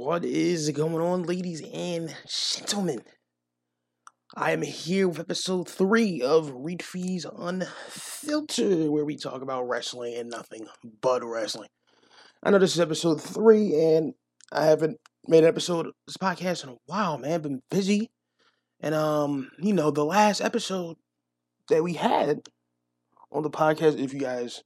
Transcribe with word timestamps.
What 0.00 0.24
is 0.24 0.70
going 0.70 0.94
on, 0.94 1.24
ladies 1.24 1.60
and 1.60 2.16
gentlemen? 2.26 3.02
I 4.34 4.52
am 4.52 4.62
here 4.62 5.06
with 5.06 5.20
episode 5.20 5.68
three 5.68 6.22
of 6.22 6.50
Reed 6.54 6.82
Fees 6.82 7.26
Unfiltered, 7.30 8.88
where 8.88 9.04
we 9.04 9.18
talk 9.18 9.42
about 9.42 9.68
wrestling 9.68 10.14
and 10.14 10.30
nothing 10.30 10.66
but 11.02 11.22
wrestling. 11.22 11.68
I 12.42 12.48
know 12.48 12.58
this 12.58 12.72
is 12.72 12.80
episode 12.80 13.20
three, 13.20 13.74
and 13.74 14.14
I 14.50 14.64
haven't 14.64 14.96
made 15.28 15.44
an 15.44 15.50
episode 15.50 15.88
of 15.88 15.92
this 16.06 16.16
podcast 16.16 16.64
in 16.64 16.70
a 16.70 16.76
while, 16.86 17.18
man. 17.18 17.42
Been 17.42 17.62
busy, 17.70 18.10
and 18.80 18.94
um, 18.94 19.50
you 19.58 19.74
know, 19.74 19.90
the 19.90 20.06
last 20.06 20.40
episode 20.40 20.96
that 21.68 21.84
we 21.84 21.92
had 21.92 22.40
on 23.30 23.42
the 23.42 23.50
podcast, 23.50 24.02
if 24.02 24.14
you 24.14 24.20
guys 24.20 24.62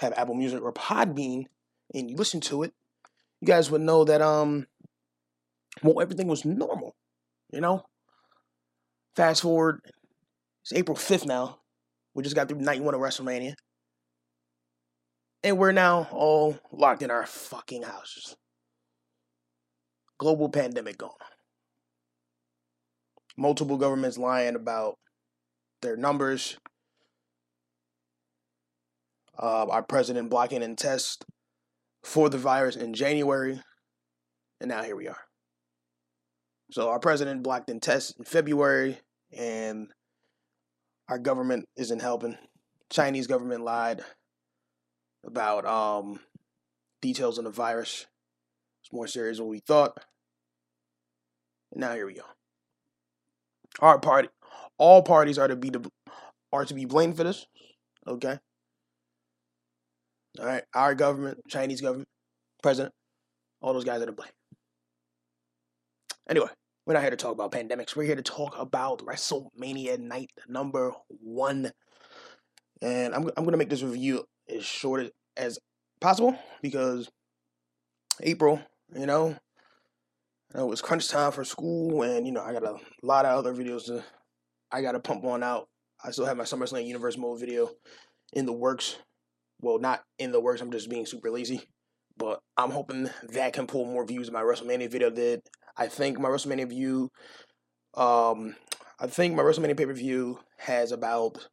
have 0.00 0.12
Apple 0.18 0.34
Music 0.34 0.60
or 0.60 0.74
Podbean 0.74 1.44
and 1.94 2.10
you 2.10 2.16
listen 2.16 2.42
to 2.42 2.62
it, 2.62 2.74
you 3.40 3.46
guys 3.46 3.70
would 3.70 3.80
know 3.80 4.04
that 4.04 4.22
um 4.22 4.66
well 5.82 6.00
everything 6.00 6.28
was 6.28 6.44
normal. 6.44 6.94
You 7.52 7.60
know? 7.60 7.82
Fast 9.14 9.42
forward, 9.42 9.80
it's 10.62 10.72
April 10.72 10.96
5th 10.96 11.26
now. 11.26 11.58
We 12.14 12.22
just 12.22 12.34
got 12.34 12.48
through 12.48 12.58
night 12.58 12.82
one 12.82 12.94
of 12.94 13.00
WrestleMania. 13.00 13.54
And 15.42 15.58
we're 15.58 15.72
now 15.72 16.08
all 16.10 16.58
locked 16.72 17.02
in 17.02 17.10
our 17.10 17.26
fucking 17.26 17.82
houses. 17.82 18.34
Global 20.18 20.48
pandemic 20.48 20.98
gone. 20.98 21.10
Multiple 23.36 23.76
governments 23.76 24.18
lying 24.18 24.56
about 24.56 24.96
their 25.82 25.96
numbers. 25.96 26.56
Uh, 29.38 29.66
our 29.66 29.82
president 29.82 30.30
blocking 30.30 30.62
and 30.62 30.78
test 30.78 31.24
for 32.02 32.30
the 32.30 32.38
virus 32.38 32.76
in 32.76 32.94
January, 32.94 33.60
and 34.60 34.70
now 34.70 34.82
here 34.82 34.96
we 34.96 35.08
are. 35.08 35.25
So 36.70 36.88
our 36.90 36.98
president 36.98 37.42
blocked 37.42 37.70
in 37.70 37.80
tests 37.80 38.12
in 38.18 38.24
February, 38.24 38.98
and 39.36 39.88
our 41.08 41.18
government 41.18 41.66
isn't 41.76 42.00
helping. 42.00 42.36
Chinese 42.90 43.26
government 43.26 43.62
lied 43.62 44.02
about 45.24 45.64
um, 45.66 46.20
details 47.00 47.38
on 47.38 47.44
the 47.44 47.50
virus. 47.50 48.06
It's 48.82 48.92
more 48.92 49.06
serious 49.06 49.38
than 49.38 49.48
we 49.48 49.60
thought. 49.60 49.98
And 51.72 51.80
now 51.80 51.94
here 51.94 52.06
we 52.06 52.14
go. 52.14 52.22
Our 53.80 53.98
party, 53.98 54.28
all 54.78 55.02
parties 55.02 55.38
are 55.38 55.48
to 55.48 55.56
be 55.56 55.70
are 56.52 56.64
to 56.64 56.74
be 56.74 56.84
blamed 56.84 57.16
for 57.16 57.24
this. 57.24 57.46
Okay. 58.06 58.38
All 60.38 60.46
right, 60.46 60.64
our 60.74 60.94
government, 60.94 61.40
Chinese 61.48 61.80
government, 61.80 62.08
president, 62.62 62.94
all 63.62 63.72
those 63.72 63.84
guys 63.84 64.02
are 64.02 64.06
to 64.06 64.12
blame. 64.12 64.28
Anyway, 66.28 66.48
we're 66.84 66.94
not 66.94 67.02
here 67.02 67.10
to 67.10 67.16
talk 67.16 67.32
about 67.32 67.52
pandemics. 67.52 67.94
We're 67.94 68.04
here 68.04 68.16
to 68.16 68.22
talk 68.22 68.58
about 68.58 69.04
WrestleMania 69.04 69.98
night 69.98 70.30
number 70.48 70.92
one. 71.08 71.72
And 72.82 73.14
I'm, 73.14 73.28
I'm 73.36 73.44
going 73.44 73.52
to 73.52 73.56
make 73.56 73.70
this 73.70 73.82
review 73.82 74.24
as 74.48 74.64
short 74.64 75.10
as 75.36 75.58
possible 76.00 76.38
because 76.62 77.10
April, 78.20 78.60
you 78.94 79.06
know, 79.06 79.36
it 80.54 80.66
was 80.66 80.80
crunch 80.80 81.08
time 81.08 81.32
for 81.32 81.44
school, 81.44 82.02
and 82.02 82.26
you 82.26 82.32
know, 82.32 82.42
I 82.42 82.52
got 82.52 82.62
a 82.62 82.76
lot 83.02 83.26
of 83.26 83.36
other 83.36 83.54
videos 83.54 83.86
to 83.86 84.02
I 84.70 84.80
got 84.80 84.92
to 84.92 85.00
pump 85.00 85.22
one 85.22 85.42
out. 85.42 85.68
I 86.02 86.10
still 86.12 86.24
have 86.24 86.36
my 86.36 86.44
SummerSlam 86.44 86.86
Universe 86.86 87.18
Mode 87.18 87.40
video 87.40 87.70
in 88.32 88.46
the 88.46 88.52
works 88.52 88.96
well, 89.60 89.78
not 89.78 90.02
in 90.18 90.32
the 90.32 90.40
works. 90.40 90.60
I'm 90.60 90.70
just 90.70 90.90
being 90.90 91.06
super 91.06 91.30
lazy. 91.30 91.62
But 92.16 92.40
I'm 92.56 92.70
hoping 92.70 93.10
that 93.30 93.52
can 93.52 93.66
pull 93.66 93.84
more 93.84 94.06
views 94.06 94.26
than 94.26 94.34
my 94.34 94.42
WrestleMania 94.42 94.90
video 94.90 95.10
did. 95.10 95.42
I 95.76 95.86
think 95.88 96.18
my 96.18 96.28
WrestleMania 96.28 96.68
view, 96.68 97.10
um, 97.94 98.56
I 98.98 99.06
think 99.06 99.34
my 99.34 99.42
WrestleMania 99.42 99.76
pay 99.76 99.86
per 99.86 99.92
view 99.92 100.38
has 100.58 100.92
about, 100.92 101.48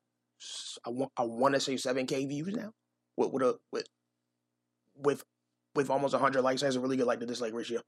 I 0.86 0.90
want, 0.90 1.12
I 1.18 1.24
want 1.24 1.56
to 1.56 1.60
say 1.60 1.76
7k 1.76 2.30
views 2.30 2.56
now, 2.56 2.72
with 3.18 3.32
with 3.32 3.44
a 3.44 3.56
with 3.72 3.88
with 4.96 5.24
with 5.76 5.90
almost 5.90 6.14
100 6.14 6.42
likes. 6.42 6.62
Has 6.62 6.78
a 6.78 6.80
really 6.80 6.98
good 6.98 7.08
like 7.08 7.20
to 7.20 7.26
dislike 7.26 7.54
ratio. 7.54 7.82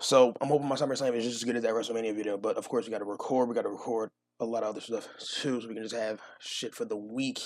So 0.00 0.34
I'm 0.40 0.48
hoping 0.48 0.66
my 0.66 0.74
SummerSlam 0.74 1.14
is 1.14 1.24
just 1.24 1.36
as 1.36 1.44
good 1.44 1.56
as 1.56 1.62
that 1.62 1.72
WrestleMania 1.72 2.16
video. 2.16 2.36
But 2.36 2.56
of 2.56 2.68
course, 2.68 2.86
we 2.86 2.90
got 2.90 2.98
to 2.98 3.04
record. 3.04 3.48
We 3.48 3.54
got 3.54 3.62
to 3.62 3.68
record 3.68 4.10
a 4.40 4.44
lot 4.44 4.64
of 4.64 4.70
other 4.70 4.80
stuff 4.80 5.08
too, 5.18 5.60
so 5.60 5.68
we 5.68 5.74
can 5.74 5.84
just 5.84 5.94
have 5.94 6.20
shit 6.40 6.74
for 6.74 6.84
the 6.84 6.96
week. 6.96 7.40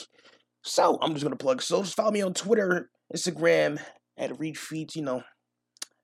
So 0.63 0.99
I'm 1.03 1.13
just 1.13 1.25
gonna 1.25 1.37
plug. 1.37 1.61
So 1.61 1.83
just 1.83 1.95
follow 1.95 2.11
me 2.11 2.23
on 2.23 2.33
Twitter, 2.33 2.91
Instagram 3.15 3.79
at 4.19 4.57
Feeds. 4.57 4.97
You 4.97 5.03
know, 5.03 5.23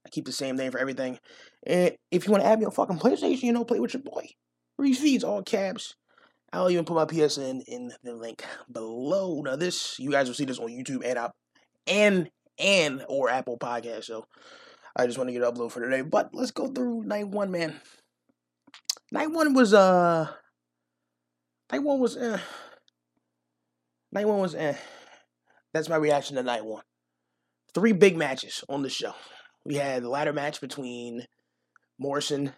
I 0.07 0.09
keep 0.11 0.25
the 0.25 0.33
same 0.33 0.57
name 0.57 0.73
for 0.73 0.79
everything. 0.79 1.19
And 1.67 1.97
if 2.11 2.27
you 2.27 2.33
want 2.33 2.45
to 2.45 2.49
add 2.49 2.59
me 2.59 2.67
on 2.67 2.73
fucking 2.73 2.99
PlayStation, 2.99 3.43
you 3.43 3.53
know, 3.53 3.65
play 3.65 3.81
with 3.81 3.95
your 3.95 4.03
boy. 4.03 4.29
Feeds, 4.79 5.25
all 5.25 5.43
caps. 5.43 5.95
I'll 6.53 6.71
even 6.71 6.85
put 6.85 6.95
my 6.95 7.05
PSN 7.05 7.63
in 7.67 7.93
the 8.03 8.15
link 8.15 8.45
below. 8.71 9.41
Now 9.43 9.57
this, 9.57 9.99
you 9.99 10.11
guys 10.11 10.29
will 10.29 10.35
see 10.35 10.45
this 10.45 10.59
on 10.59 10.69
YouTube 10.69 11.05
and 11.05 11.19
and 11.87 12.31
and 12.59 13.05
or 13.09 13.29
Apple 13.29 13.59
Podcast. 13.59 14.05
So 14.05 14.27
I 14.97 15.07
just 15.07 15.19
want 15.19 15.29
to 15.29 15.33
get 15.33 15.43
upload 15.43 15.73
for 15.73 15.81
today. 15.81 16.03
But 16.03 16.31
let's 16.33 16.53
go 16.53 16.69
through 16.69 17.05
night 17.05 17.29
one, 17.29 17.51
man. 17.51 17.81
Night 19.11 19.31
one 19.31 19.55
was 19.55 19.75
uh 19.75 20.29
night 21.73 21.83
one 21.83 21.99
was 21.99 22.17
uh 22.17 22.39
Night 24.15 24.29
one 24.29 24.39
was 24.39 24.55
eh. 24.55 24.77
That's 25.73 25.89
my 25.89 25.97
reaction 25.97 26.37
to 26.37 26.45
night 26.45 26.65
one. 26.65 26.85
Three 27.75 27.93
big 27.93 28.17
matches 28.17 28.63
on 28.69 28.83
the 28.83 28.89
show. 28.89 29.15
We 29.65 29.75
had 29.75 30.05
the 30.05 30.09
ladder 30.09 30.33
match 30.33 30.61
between 30.61 31.27
Morrison, 31.99 32.53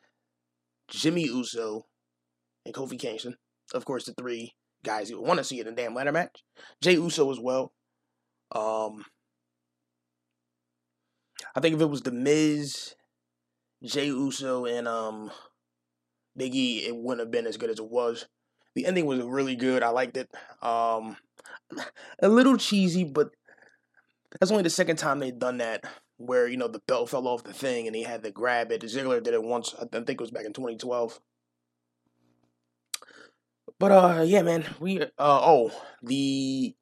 Jimmy 0.88 1.22
Uso, 1.22 1.86
and 2.64 2.74
Kofi 2.74 2.98
Kingston. 2.98 3.36
Of 3.72 3.84
course, 3.84 4.04
the 4.04 4.12
three 4.12 4.54
guys 4.84 5.10
you 5.10 5.20
want 5.20 5.38
to 5.38 5.44
see 5.44 5.60
in 5.60 5.66
a 5.66 5.72
damn 5.72 5.94
ladder 5.94 6.12
match. 6.12 6.44
Jey 6.82 6.94
Uso 6.94 7.30
as 7.30 7.40
well. 7.40 7.72
Um, 8.52 9.04
I 11.54 11.60
think 11.60 11.74
if 11.74 11.80
it 11.80 11.90
was 11.90 12.02
the 12.02 12.12
Miz, 12.12 12.94
Jey 13.82 14.06
Uso, 14.06 14.66
and 14.66 14.86
um, 14.86 15.30
Big 16.36 16.54
E, 16.54 16.86
it 16.86 16.94
wouldn't 16.94 17.26
have 17.26 17.30
been 17.30 17.46
as 17.46 17.56
good 17.56 17.70
as 17.70 17.78
it 17.78 17.90
was. 17.90 18.26
The 18.74 18.86
ending 18.86 19.06
was 19.06 19.20
really 19.20 19.56
good. 19.56 19.82
I 19.82 19.88
liked 19.88 20.16
it. 20.16 20.28
Um, 20.62 21.16
a 22.20 22.28
little 22.28 22.56
cheesy, 22.58 23.04
but 23.04 23.30
that's 24.38 24.50
only 24.50 24.62
the 24.62 24.70
second 24.70 24.96
time 24.96 25.18
they've 25.18 25.38
done 25.38 25.58
that. 25.58 25.84
Where 26.18 26.48
you 26.48 26.56
know 26.56 26.68
the 26.68 26.80
belt 26.86 27.10
fell 27.10 27.28
off 27.28 27.44
the 27.44 27.52
thing 27.52 27.86
and 27.86 27.94
he 27.94 28.02
had 28.02 28.22
to 28.22 28.30
grab 28.30 28.72
it. 28.72 28.80
Ziggler 28.82 29.22
did 29.22 29.34
it 29.34 29.42
once. 29.42 29.74
I 29.78 29.84
think 29.84 30.10
it 30.10 30.20
was 30.20 30.30
back 30.30 30.46
in 30.46 30.52
2012. 30.54 31.20
But 33.78 33.92
uh, 33.92 34.22
yeah, 34.22 34.42
man, 34.42 34.64
we 34.80 35.02
uh 35.02 35.06
oh 35.18 35.70
the 36.02 36.74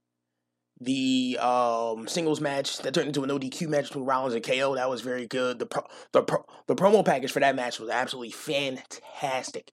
the 0.81 1.39
um 1.41 2.07
singles 2.07 2.41
match 2.41 2.79
that 2.79 2.95
turned 2.95 3.09
into 3.09 3.25
an 3.25 3.31
ODQ 3.31 3.69
match 3.69 3.87
between 3.89 4.05
Rollins 4.05 4.35
and 4.35 4.45
KO 4.45 4.75
that 4.77 4.91
was 4.91 5.01
very 5.01 5.27
good. 5.27 5.59
The 5.59 5.67
pro, 5.67 5.83
the 6.13 6.23
pro, 6.23 6.45
the 6.67 6.75
promo 6.77 7.05
package 7.05 7.33
for 7.33 7.41
that 7.41 7.57
match 7.57 7.81
was 7.81 7.91
absolutely 7.91 8.31
fantastic. 8.31 9.73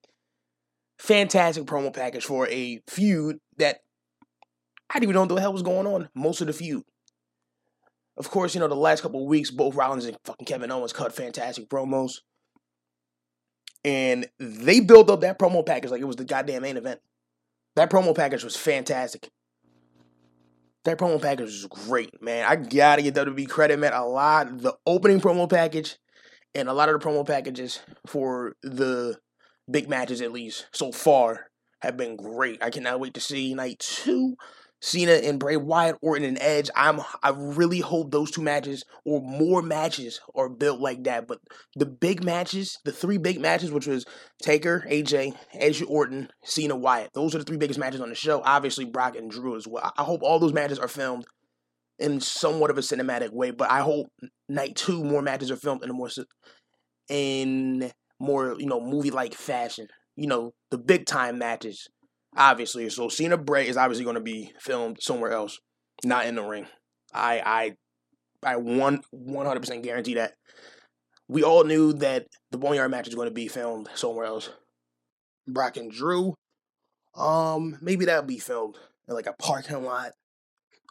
Fantastic 0.98 1.64
promo 1.64 1.92
package 1.92 2.24
for 2.24 2.48
a 2.48 2.80
feud 2.88 3.38
that 3.58 3.80
I 4.90 4.94
didn't 4.94 5.04
even 5.04 5.14
know 5.14 5.20
what 5.22 5.34
the 5.34 5.40
hell 5.40 5.52
was 5.52 5.62
going 5.62 5.86
on 5.86 6.08
most 6.14 6.40
of 6.40 6.46
the 6.46 6.52
feud. 6.52 6.84
Of 8.16 8.30
course, 8.30 8.54
you 8.54 8.60
know, 8.60 8.68
the 8.68 8.74
last 8.74 9.02
couple 9.02 9.26
weeks, 9.26 9.50
both 9.50 9.74
Rollins 9.74 10.04
and 10.04 10.16
fucking 10.24 10.46
Kevin 10.46 10.70
Owens 10.70 10.92
cut 10.92 11.14
fantastic 11.14 11.68
promos. 11.68 12.18
And 13.84 14.26
they 14.38 14.80
built 14.80 15.10
up 15.10 15.22
that 15.22 15.38
promo 15.38 15.64
package 15.64 15.90
like 15.90 16.00
it 16.00 16.06
was 16.06 16.16
the 16.16 16.24
goddamn 16.24 16.62
main 16.62 16.76
event. 16.76 17.00
That 17.74 17.90
promo 17.90 18.14
package 18.14 18.44
was 18.44 18.56
fantastic. 18.56 19.30
That 20.84 20.98
promo 20.98 21.20
package 21.20 21.46
was 21.46 21.66
great, 21.66 22.22
man. 22.22 22.44
I 22.46 22.56
gotta 22.56 23.02
give 23.02 23.14
WWE 23.14 23.48
credit, 23.48 23.78
man. 23.78 23.92
A 23.92 24.04
lot, 24.04 24.58
the 24.58 24.76
opening 24.86 25.20
promo 25.20 25.48
package 25.48 25.96
and 26.54 26.68
a 26.68 26.72
lot 26.72 26.88
of 26.88 27.00
the 27.00 27.06
promo 27.06 27.26
packages 27.26 27.80
for 28.06 28.56
the 28.62 29.16
big 29.70 29.88
matches, 29.88 30.20
at 30.20 30.32
least 30.32 30.66
so 30.72 30.92
far, 30.92 31.46
have 31.80 31.96
been 31.96 32.16
great. 32.16 32.62
I 32.62 32.70
cannot 32.70 33.00
wait 33.00 33.14
to 33.14 33.20
see 33.20 33.54
night 33.54 33.78
two 33.78 34.36
Cena 34.82 35.12
and 35.12 35.38
Bray 35.38 35.56
Wyatt, 35.56 35.96
Orton 36.02 36.24
and 36.24 36.38
Edge. 36.40 36.68
I'm 36.74 37.00
I 37.22 37.30
really 37.30 37.78
hope 37.78 38.10
those 38.10 38.32
two 38.32 38.42
matches 38.42 38.84
or 39.04 39.20
more 39.20 39.62
matches 39.62 40.20
are 40.34 40.48
built 40.48 40.80
like 40.80 41.04
that. 41.04 41.28
But 41.28 41.38
the 41.76 41.86
big 41.86 42.24
matches, 42.24 42.78
the 42.84 42.90
three 42.90 43.16
big 43.16 43.40
matches, 43.40 43.70
which 43.70 43.86
was 43.86 44.04
Taker, 44.42 44.84
AJ, 44.90 45.36
Edge, 45.54 45.84
Orton, 45.86 46.30
Cena, 46.44 46.74
Wyatt. 46.74 47.12
Those 47.14 47.32
are 47.34 47.38
the 47.38 47.44
three 47.44 47.56
biggest 47.56 47.78
matches 47.78 48.00
on 48.00 48.08
the 48.08 48.16
show. 48.16 48.42
Obviously, 48.44 48.84
Brock 48.84 49.14
and 49.14 49.30
Drew 49.30 49.56
as 49.56 49.68
well. 49.68 49.92
I 49.96 50.02
hope 50.02 50.22
all 50.24 50.40
those 50.40 50.52
matches 50.52 50.80
are 50.80 50.88
filmed 50.88 51.26
in 52.00 52.20
somewhat 52.20 52.70
of 52.70 52.76
a 52.76 52.82
cinematic 52.82 53.30
way. 53.30 53.52
But 53.52 53.70
I 53.70 53.82
hope 53.82 54.08
night 54.48 54.74
two 54.74 55.04
more 55.04 55.22
matches 55.22 55.52
are 55.52 55.56
filmed 55.56 55.84
in 55.84 55.90
a 55.90 55.94
more 55.94 56.10
in 57.08 57.92
more 58.18 58.56
you 58.58 58.66
know 58.66 58.80
movie 58.80 59.12
like 59.12 59.34
fashion. 59.34 59.86
You 60.16 60.26
know 60.26 60.54
the 60.72 60.78
big 60.78 61.06
time 61.06 61.38
matches 61.38 61.88
obviously. 62.36 62.88
So 62.90 63.08
Cena 63.08 63.36
Bray 63.36 63.68
is 63.68 63.76
obviously 63.76 64.04
going 64.04 64.14
to 64.14 64.20
be 64.20 64.52
filmed 64.60 64.98
somewhere 65.00 65.32
else, 65.32 65.58
not 66.04 66.26
in 66.26 66.34
the 66.34 66.42
ring. 66.42 66.66
I 67.12 67.74
I 68.42 68.52
I 68.52 68.56
one 68.56 69.02
one 69.10 69.46
hundred 69.46 69.60
percent 69.60 69.82
guarantee 69.82 70.14
that. 70.14 70.34
we 71.32 71.42
all 71.42 71.64
knew 71.64 71.94
that 71.94 72.26
the 72.50 72.58
Boneyard 72.58 72.90
match 72.90 73.08
is 73.08 73.14
going 73.14 73.28
to 73.28 73.34
be 73.34 73.48
filmed 73.48 73.88
somewhere 73.94 74.26
else. 74.26 74.50
Brock 75.48 75.76
and 75.78 75.90
Drew, 75.90 76.34
um, 77.14 77.78
maybe 77.80 78.04
that'll 78.04 78.22
be 78.22 78.38
filmed 78.38 78.76
in 79.08 79.14
like 79.14 79.26
a 79.26 79.32
parking 79.32 79.82
lot, 79.82 80.12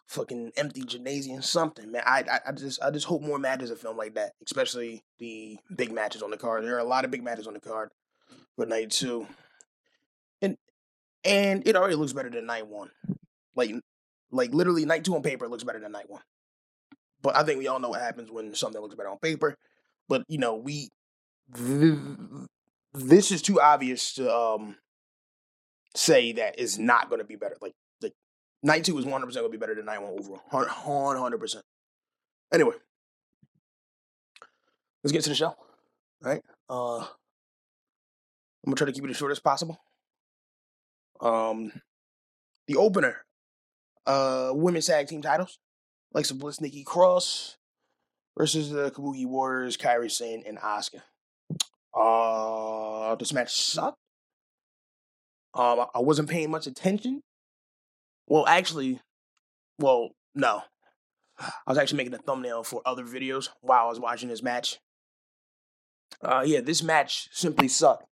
fucking 0.08 0.52
empty 0.58 0.82
gymnasium, 0.82 1.42
something. 1.42 1.92
Man, 1.92 2.04
I, 2.06 2.24
I, 2.30 2.40
I 2.50 2.52
just, 2.54 2.82
I 2.82 2.90
just 2.90 3.06
hope 3.06 3.22
more 3.22 3.38
matches 3.38 3.72
are 3.72 3.76
filmed 3.76 4.00
like 4.00 4.16
that, 4.16 4.32
especially 4.46 5.04
the 5.20 5.58
big 5.76 5.92
matches 5.92 6.24
on 6.24 6.32
the 6.32 6.38
card. 6.38 6.64
There 6.64 6.76
are 6.76 6.80
a 6.80 6.84
lot 6.84 7.06
of 7.06 7.12
big 7.12 7.24
matches 7.24 7.48
on 7.48 7.54
the 7.54 7.60
card 7.60 7.90
for 8.56 8.66
night 8.66 8.90
two, 8.90 9.28
and 11.24 11.68
it 11.68 11.76
already 11.76 11.96
looks 11.96 12.14
better 12.14 12.30
than 12.30 12.46
night 12.46 12.68
one. 12.68 12.92
Like, 13.56 13.72
like 14.32 14.54
literally, 14.54 14.86
night 14.86 15.04
two 15.04 15.16
on 15.16 15.22
paper 15.22 15.48
looks 15.48 15.64
better 15.64 15.80
than 15.80 15.92
night 15.92 16.10
one. 16.10 16.22
But 17.22 17.36
I 17.36 17.44
think 17.44 17.60
we 17.60 17.68
all 17.68 17.80
know 17.80 17.90
what 17.90 18.02
happens 18.02 18.32
when 18.32 18.56
something 18.56 18.82
looks 18.82 18.96
better 18.96 19.10
on 19.10 19.20
paper. 19.20 19.56
But 20.08 20.24
you 20.28 20.38
know, 20.38 20.56
we 20.56 20.90
this 22.94 23.32
is 23.32 23.42
too 23.42 23.62
obvious 23.62 24.14
to 24.16 24.34
um 24.34 24.78
say 25.96 26.32
that 26.34 26.56
it's 26.58 26.78
not 26.78 27.10
going 27.10 27.20
to 27.20 27.26
be 27.26 27.36
better. 27.36 27.58
Like, 27.62 27.74
like 28.02 28.14
night 28.64 28.86
two 28.86 28.98
is 28.98 29.06
one 29.06 29.14
hundred 29.14 29.28
percent 29.28 29.44
going 29.44 29.52
to 29.52 29.58
be 29.58 29.62
better 29.62 29.76
than 29.76 29.86
night 29.86 30.02
one 30.02 30.14
overall. 30.18 30.42
One 30.50 31.18
hundred 31.18 31.40
percent. 31.40 31.64
Anyway, 32.54 32.76
let's 35.04 35.12
get 35.12 35.24
to 35.24 35.30
the 35.30 35.36
show. 35.36 35.48
All 35.48 35.58
right. 36.24 36.42
Uh, 36.70 37.00
I'm 37.00 37.08
gonna 38.66 38.76
try 38.76 38.86
to 38.86 38.92
keep 38.92 39.04
it 39.04 39.10
as 39.10 39.18
short 39.18 39.32
as 39.32 39.40
possible. 39.40 39.80
Um, 41.22 41.72
the 42.68 42.76
opener, 42.76 43.26
uh, 44.06 44.52
women's 44.54 44.88
tag 44.88 45.08
team 45.08 45.22
titles, 45.22 45.60
Alexa 46.14 46.36
Bliss, 46.36 46.60
Nikki 46.60 46.84
Cross 46.84 47.58
versus 48.38 48.72
the 48.72 48.92
Kabuki 48.92 49.26
Warriors, 49.26 49.78
Kairi 49.78 50.12
Sane 50.12 50.44
and 50.48 50.58
Asuka. 50.58 51.02
Uh, 51.94 53.16
this 53.16 53.34
match 53.34 53.54
sucked. 53.54 53.98
Um, 55.54 55.86
I 55.94 56.00
wasn't 56.00 56.30
paying 56.30 56.50
much 56.50 56.66
attention. 56.66 57.22
Well, 58.28 58.48
actually, 58.48 59.02
well, 59.80 60.12
no. 60.34 60.64
I 61.40 61.52
was 61.68 61.78
actually 61.78 61.98
making 61.98 62.14
a 62.14 62.20
thumbnail 62.20 62.64
for 62.64 62.82
other 62.86 63.04
videos 63.04 63.50
while 63.62 63.86
I 63.86 63.90
was 63.90 64.00
watching 64.00 64.30
this 64.30 64.44
match. 64.44 64.80
Uh, 66.22 66.44
yeah, 66.46 66.62
this 66.62 66.84
match 66.84 67.30
simply 67.32 67.68
sucked. 67.68 68.06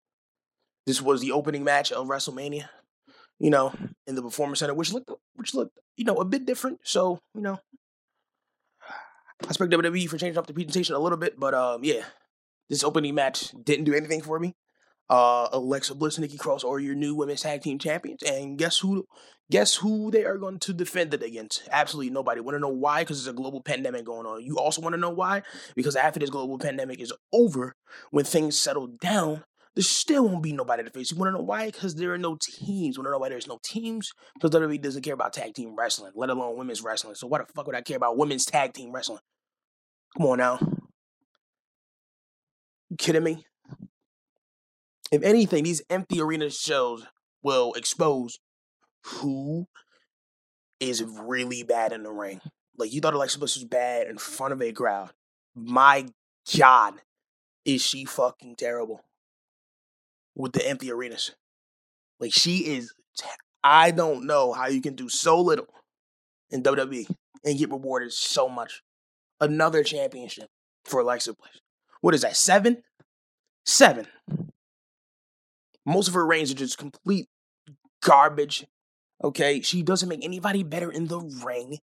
This 0.87 1.03
was 1.03 1.21
the 1.21 1.33
opening 1.33 1.63
match 1.63 1.93
of 1.93 2.07
WrestleMania, 2.07 2.69
you 3.39 3.51
know, 3.51 3.73
in 4.07 4.15
the 4.15 4.23
Performance 4.23 4.61
Center, 4.61 4.75
which 4.75 4.93
looked, 4.93 5.11
which 5.37 5.55
looked, 5.55 5.79
you 5.97 6.05
know, 6.05 6.17
a 6.17 6.25
bit 6.25 6.47
different. 6.47 6.81
So, 6.85 7.21
you 7.35 7.41
know, 7.41 7.59
I 9.43 9.47
expect 9.47 9.73
WWE 9.73 10.09
for 10.09 10.19
changing 10.19 10.39
up 10.39 10.47
the 10.47 10.53
presentation 10.53 10.95
a 10.95 10.99
little 10.99 11.19
bit, 11.19 11.39
but 11.39 11.55
um, 11.55 11.85
yeah, 11.85 12.03
this 12.69 12.85
opening 12.85 13.15
match 13.15 13.53
didn't 13.63 13.85
do 13.85 13.95
anything 13.95 14.21
for 14.21 14.39
me. 14.39 14.55
Uh, 15.09 15.49
Alexa 15.53 15.95
Bliss 15.95 16.19
and 16.19 16.23
Nikki 16.23 16.37
Cross 16.37 16.65
are 16.65 16.79
your 16.79 16.95
new 16.95 17.15
women's 17.15 17.41
tag 17.41 17.63
team 17.63 17.79
champions, 17.79 18.23
and 18.23 18.59
guess 18.59 18.79
who? 18.79 19.07
Guess 19.51 19.77
who 19.77 20.11
they 20.11 20.27
are 20.27 20.37
going 20.37 20.59
to 20.59 20.75
defend 20.75 21.15
it 21.15 21.23
against? 21.23 21.67
Absolutely 21.73 22.11
nobody. 22.11 22.43
Want 22.43 22.57
to 22.57 22.61
know 22.61 22.69
why? 22.69 23.01
Because 23.01 23.25
there's 23.25 23.33
a 23.33 23.37
global 23.37 23.63
pandemic 23.63 24.05
going 24.05 24.27
on. 24.27 24.45
You 24.45 24.59
also 24.59 24.83
want 24.83 24.93
to 24.93 25.01
know 25.01 25.09
why? 25.09 25.43
Because 25.75 25.97
after 25.97 26.21
this 26.21 26.29
global 26.29 26.59
pandemic 26.59 27.01
is 27.01 27.15
over, 27.33 27.75
when 28.11 28.27
things 28.27 28.59
settle 28.59 28.89
down, 28.89 29.45
there 29.79 29.85
still 29.85 30.29
won't 30.29 30.43
be 30.43 30.53
nobody 30.53 30.83
to 30.83 30.91
face. 30.91 31.13
You 31.13 31.17
want 31.17 31.29
to 31.29 31.39
know 31.39 31.45
why? 31.45 31.67
Because 31.67 31.95
there 31.95 32.13
are 32.13 32.19
no 32.19 32.37
teams. 32.43 32.99
Want 32.99 33.07
to 33.07 33.13
know 33.13 33.19
why 33.19 33.29
there's 33.29 33.47
no 33.47 33.61
teams? 33.63 34.11
Because 34.35 34.51
WWE 34.51 34.83
doesn't 34.83 35.03
care 35.03 35.15
about 35.15 35.33
tag 35.33 35.55
team 35.55 35.77
wrestling, 35.79 36.11
let 36.17 36.31
alone 36.31 36.59
women's 36.59 36.83
wrestling. 36.83 37.15
So 37.15 37.29
why 37.29 37.39
the 37.39 37.45
fuck 37.55 37.65
would 37.65 37.77
I 37.77 37.83
care 37.83 37.97
about 37.97 38.17
women's 38.17 38.45
tag 38.45 38.73
team 38.73 38.91
wrestling? 38.91 39.21
Come 40.17 40.27
on 40.27 40.39
now. 40.39 40.59
You 42.91 42.97
kidding 42.97 43.23
me? 43.23 43.47
If 45.13 45.23
anything, 45.23 45.63
these 45.63 45.83
empty 45.89 46.21
arena 46.21 46.51
shows 46.51 47.07
will 47.45 47.73
expose 47.75 48.41
who 49.05 49.69
is 50.81 51.05
really 51.05 51.63
bad 51.63 51.93
in 51.93 52.03
the 52.03 52.11
ring. 52.11 52.41
Like 52.77 52.93
you 52.93 53.01
thought 53.01 53.15
Alexa 53.15 53.39
Bliss 53.39 53.55
was 53.55 53.65
bad 53.65 54.09
in 54.09 54.19
front 54.19 54.53
of 54.53 54.61
a 54.61 54.73
crowd. 54.73 55.11
My 55.55 56.07
God, 56.59 56.95
is 57.65 57.81
she 57.81 58.05
fucking 58.05 58.57
terrible 58.57 59.05
with 60.39 60.53
the 60.53 60.67
empty 60.67 60.91
arenas? 60.91 61.33
Like 62.19 62.33
she 62.33 62.59
is. 62.59 62.95
I 63.63 63.91
don't 63.91 64.27
know 64.27 64.53
how 64.53 64.69
you 64.69 64.81
can 64.81 64.95
do 64.95 65.09
so 65.09 65.41
little 65.41 65.67
in 66.51 66.63
WWE 66.63 67.11
and 67.45 67.59
get 67.59 67.71
rewarded 67.71 68.13
so 68.13 68.49
much 68.49 68.83
another 69.41 69.83
championship 69.83 70.49
for 70.85 71.01
Alexa 71.01 71.35
Bliss. 71.35 71.61
What 72.01 72.15
is 72.15 72.23
that? 72.23 72.37
Seven? 72.37 72.83
Seven. 73.67 74.07
Most 75.85 76.09
of 76.09 76.15
her 76.15 76.25
reigns 76.25 76.53
are 76.53 76.57
just 76.57 76.79
complete 76.79 77.27
garbage. 78.03 78.65
Okay, 79.23 79.61
she 79.61 79.83
doesn't 79.83 80.09
make 80.09 80.25
anybody 80.25 80.63
better 80.63 80.91
in 80.91 81.09
the 81.09 81.19
ring. 81.45 81.79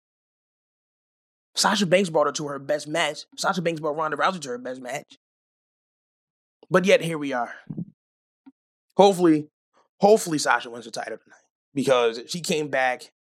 Sasha 1.56 1.86
Banks 1.86 2.10
brought 2.10 2.28
her 2.28 2.34
to 2.34 2.48
her 2.48 2.60
best 2.60 2.88
match. 2.88 3.26
Sasha 3.38 3.62
Banks 3.62 3.82
brought 3.82 3.98
Ronda 3.98 4.18
Rousey 4.18 4.42
to 4.42 4.50
her 4.50 4.58
best 4.58 4.82
match. 4.82 5.18
But 6.70 6.86
yet 6.86 7.02
here 7.02 7.18
we 7.18 7.34
are. 7.34 7.54
Hopefully, 8.98 9.50
hopefully 10.00 10.38
Sasha 10.38 10.70
wins 10.70 10.86
the 10.86 10.92
title 10.92 11.18
tonight 11.18 11.40
because 11.74 12.22
she 12.28 12.42
came 12.42 12.70
back. 12.70 13.12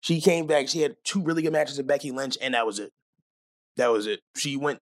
She 0.00 0.20
came 0.20 0.46
back. 0.46 0.68
She 0.68 0.80
had 0.80 0.96
two 1.04 1.22
really 1.22 1.42
good 1.42 1.52
matches 1.52 1.76
with 1.76 1.86
Becky 1.86 2.10
Lynch, 2.10 2.36
and 2.40 2.54
that 2.54 2.66
was 2.66 2.78
it. 2.78 2.92
That 3.76 3.92
was 3.92 4.06
it. 4.06 4.20
She 4.36 4.56
went 4.56 4.80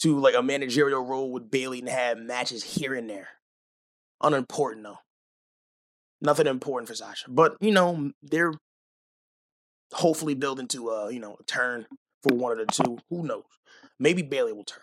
to 0.00 0.18
like 0.18 0.34
a 0.34 0.42
managerial 0.42 1.04
role 1.04 1.30
with 1.30 1.50
Bayley 1.50 1.80
and 1.80 1.88
had 1.88 2.18
matches 2.18 2.62
here 2.62 2.94
and 2.94 3.08
there. 3.08 3.28
Unimportant 4.22 4.84
though. 4.84 4.98
Nothing 6.20 6.46
important 6.46 6.88
for 6.88 6.94
Sasha. 6.94 7.26
But, 7.28 7.56
you 7.60 7.70
know, 7.70 8.12
they're 8.22 8.54
hopefully 9.92 10.34
building 10.34 10.68
to 10.68 10.88
a, 10.90 11.12
you 11.12 11.20
know, 11.20 11.36
a 11.38 11.42
turn 11.44 11.86
for 12.22 12.34
one 12.34 12.52
of 12.52 12.58
the 12.58 12.72
two. 12.72 12.98
Who 13.10 13.22
knows? 13.24 13.44
Maybe 13.98 14.22
Bayley 14.22 14.52
will 14.52 14.64
turn. 14.64 14.80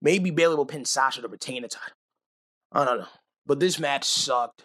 Maybe 0.00 0.30
Bayley 0.30 0.56
will 0.56 0.66
pin 0.66 0.86
Sasha 0.86 1.20
to 1.20 1.28
retain 1.28 1.62
the 1.62 1.68
title. 1.68 1.96
I 2.72 2.84
don't 2.84 3.00
know. 3.00 3.06
But 3.46 3.60
this 3.60 3.78
match 3.78 4.04
sucked. 4.04 4.64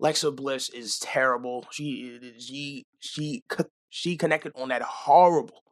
Alexa 0.00 0.30
Bliss 0.32 0.68
is 0.68 0.98
terrible. 0.98 1.66
She 1.70 2.34
she 2.38 2.84
she 3.00 3.42
she 3.88 4.16
connected 4.16 4.52
on 4.56 4.68
that 4.68 4.82
horrible 4.82 5.62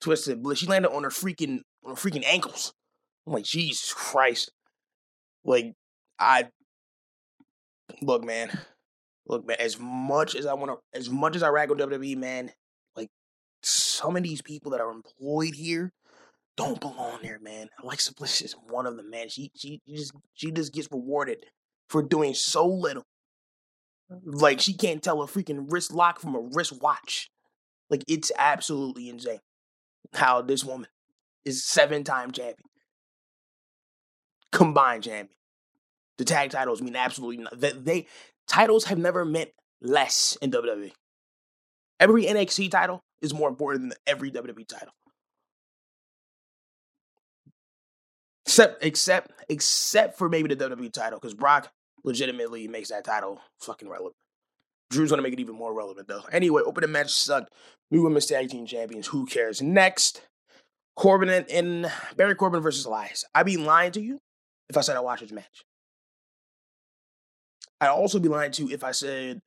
twisted 0.00 0.42
bliss. 0.42 0.58
She 0.58 0.66
landed 0.66 0.92
on 0.92 1.04
her 1.04 1.10
freaking 1.10 1.60
on 1.84 1.96
her 1.96 2.10
freaking 2.10 2.24
ankles. 2.26 2.72
I'm 3.26 3.32
like, 3.32 3.44
Jesus 3.44 3.92
Christ. 3.92 4.50
Like, 5.44 5.74
I 6.18 6.48
look, 8.02 8.24
man. 8.24 8.56
Look, 9.26 9.46
man, 9.46 9.56
as 9.60 9.78
much 9.78 10.34
as 10.34 10.46
I 10.46 10.54
want 10.54 10.72
to 10.72 10.98
as 10.98 11.08
much 11.08 11.36
as 11.36 11.42
I 11.42 11.48
rag 11.48 11.70
on 11.70 11.78
WWE, 11.78 12.16
man, 12.16 12.50
like 12.96 13.08
some 13.62 14.16
of 14.16 14.22
these 14.22 14.42
people 14.42 14.72
that 14.72 14.80
are 14.80 14.90
employed 14.90 15.54
here 15.54 15.92
don't 16.56 16.80
belong 16.80 17.20
there, 17.22 17.38
man. 17.38 17.68
Alexa 17.82 18.14
Bliss 18.14 18.42
is 18.42 18.54
one 18.68 18.86
of 18.86 18.96
them, 18.96 19.10
man. 19.10 19.28
She 19.28 19.50
She 19.56 19.80
she 19.86 19.96
just 19.96 20.12
she 20.34 20.50
just 20.50 20.72
gets 20.72 20.88
rewarded 20.90 21.46
for 21.92 22.02
doing 22.02 22.32
so 22.32 22.66
little. 22.66 23.04
Like 24.24 24.60
she 24.60 24.72
can't 24.72 25.02
tell 25.02 25.22
a 25.22 25.26
freaking 25.26 25.66
wrist 25.70 25.92
lock 25.92 26.18
from 26.18 26.34
a 26.34 26.40
wrist 26.40 26.80
watch. 26.80 27.30
Like 27.90 28.02
it's 28.08 28.32
absolutely 28.36 29.10
insane 29.10 29.40
how 30.14 30.40
this 30.40 30.64
woman 30.64 30.88
is 31.44 31.64
seven 31.64 32.02
time 32.02 32.32
champion, 32.32 32.68
combined 34.50 35.04
champion. 35.04 35.36
The 36.16 36.24
tag 36.24 36.50
titles 36.50 36.80
mean 36.80 36.96
absolutely 36.96 37.44
nothing. 37.44 37.60
They, 37.60 37.72
they 37.72 38.06
titles 38.48 38.84
have 38.86 38.98
never 38.98 39.24
meant 39.24 39.50
less 39.82 40.36
in 40.40 40.50
WWE. 40.50 40.92
Every 42.00 42.24
NXT 42.24 42.70
title 42.70 43.02
is 43.20 43.34
more 43.34 43.48
important 43.48 43.90
than 43.90 43.98
every 44.06 44.30
WWE 44.30 44.66
title. 44.66 44.94
Except, 48.46 48.84
except, 48.84 49.30
except 49.48 50.18
for 50.18 50.28
maybe 50.28 50.54
the 50.54 50.56
WWE 50.70 50.92
title, 50.92 51.18
because 51.18 51.34
Brock 51.34 51.70
legitimately 52.04 52.68
makes 52.68 52.90
that 52.90 53.04
title 53.04 53.40
fucking 53.60 53.88
relevant. 53.88 54.14
Drew's 54.90 55.10
gonna 55.10 55.22
make 55.22 55.32
it 55.32 55.40
even 55.40 55.54
more 55.54 55.72
relevant 55.72 56.08
though. 56.08 56.22
Anyway, 56.30 56.62
open 56.64 56.82
the 56.82 56.88
match 56.88 57.10
sucked. 57.10 57.52
New 57.90 58.02
women's 58.02 58.26
tag 58.26 58.48
team 58.48 58.66
champions. 58.66 59.08
Who 59.08 59.26
cares? 59.26 59.62
Next, 59.62 60.22
Corbin 60.96 61.28
and, 61.28 61.50
and 61.50 61.92
Baron 62.16 62.36
Corbin 62.36 62.60
versus 62.60 62.84
Elias. 62.84 63.24
I'd 63.34 63.46
be 63.46 63.56
lying 63.56 63.92
to 63.92 64.00
you 64.00 64.18
if 64.68 64.76
I 64.76 64.82
said 64.82 64.96
I 64.96 65.00
watched 65.00 65.22
this 65.22 65.32
match. 65.32 65.64
I'd 67.80 67.88
also 67.88 68.18
be 68.18 68.28
lying 68.28 68.52
to 68.52 68.66
you 68.66 68.74
if 68.74 68.84
I 68.84 68.92
said 68.92 69.40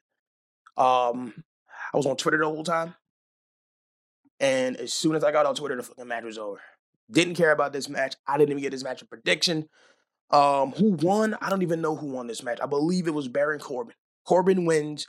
um 0.78 1.34
I 1.94 1.98
was 1.98 2.06
on 2.06 2.18
Twitter 2.18 2.38
the 2.38 2.46
whole 2.46 2.64
time. 2.64 2.96
And 4.40 4.76
as 4.78 4.92
soon 4.94 5.16
as 5.16 5.24
I 5.24 5.32
got 5.32 5.46
on 5.46 5.56
Twitter, 5.56 5.78
the 5.78 5.84
fucking 5.84 6.08
match 6.08 6.24
was 6.24 6.38
over. 6.38 6.60
Didn't 7.10 7.36
care 7.36 7.52
about 7.52 7.72
this 7.72 7.88
match. 7.88 8.16
I 8.28 8.38
didn't 8.38 8.52
even 8.52 8.64
get 8.64 8.72
this 8.72 8.84
match 8.84 9.02
a 9.02 9.06
prediction. 9.06 9.70
Um, 10.32 10.72
who 10.72 10.92
won? 10.92 11.36
I 11.42 11.50
don't 11.50 11.62
even 11.62 11.82
know 11.82 11.96
who 11.96 12.08
won 12.08 12.28
this 12.28 12.44
match. 12.44 12.60
I 12.62 12.66
believe 12.66 13.08
it 13.08 13.14
was 13.14 13.28
Baron 13.28 13.60
Corbin. 13.60 13.94
Corbin 14.26 14.66
wins 14.66 15.08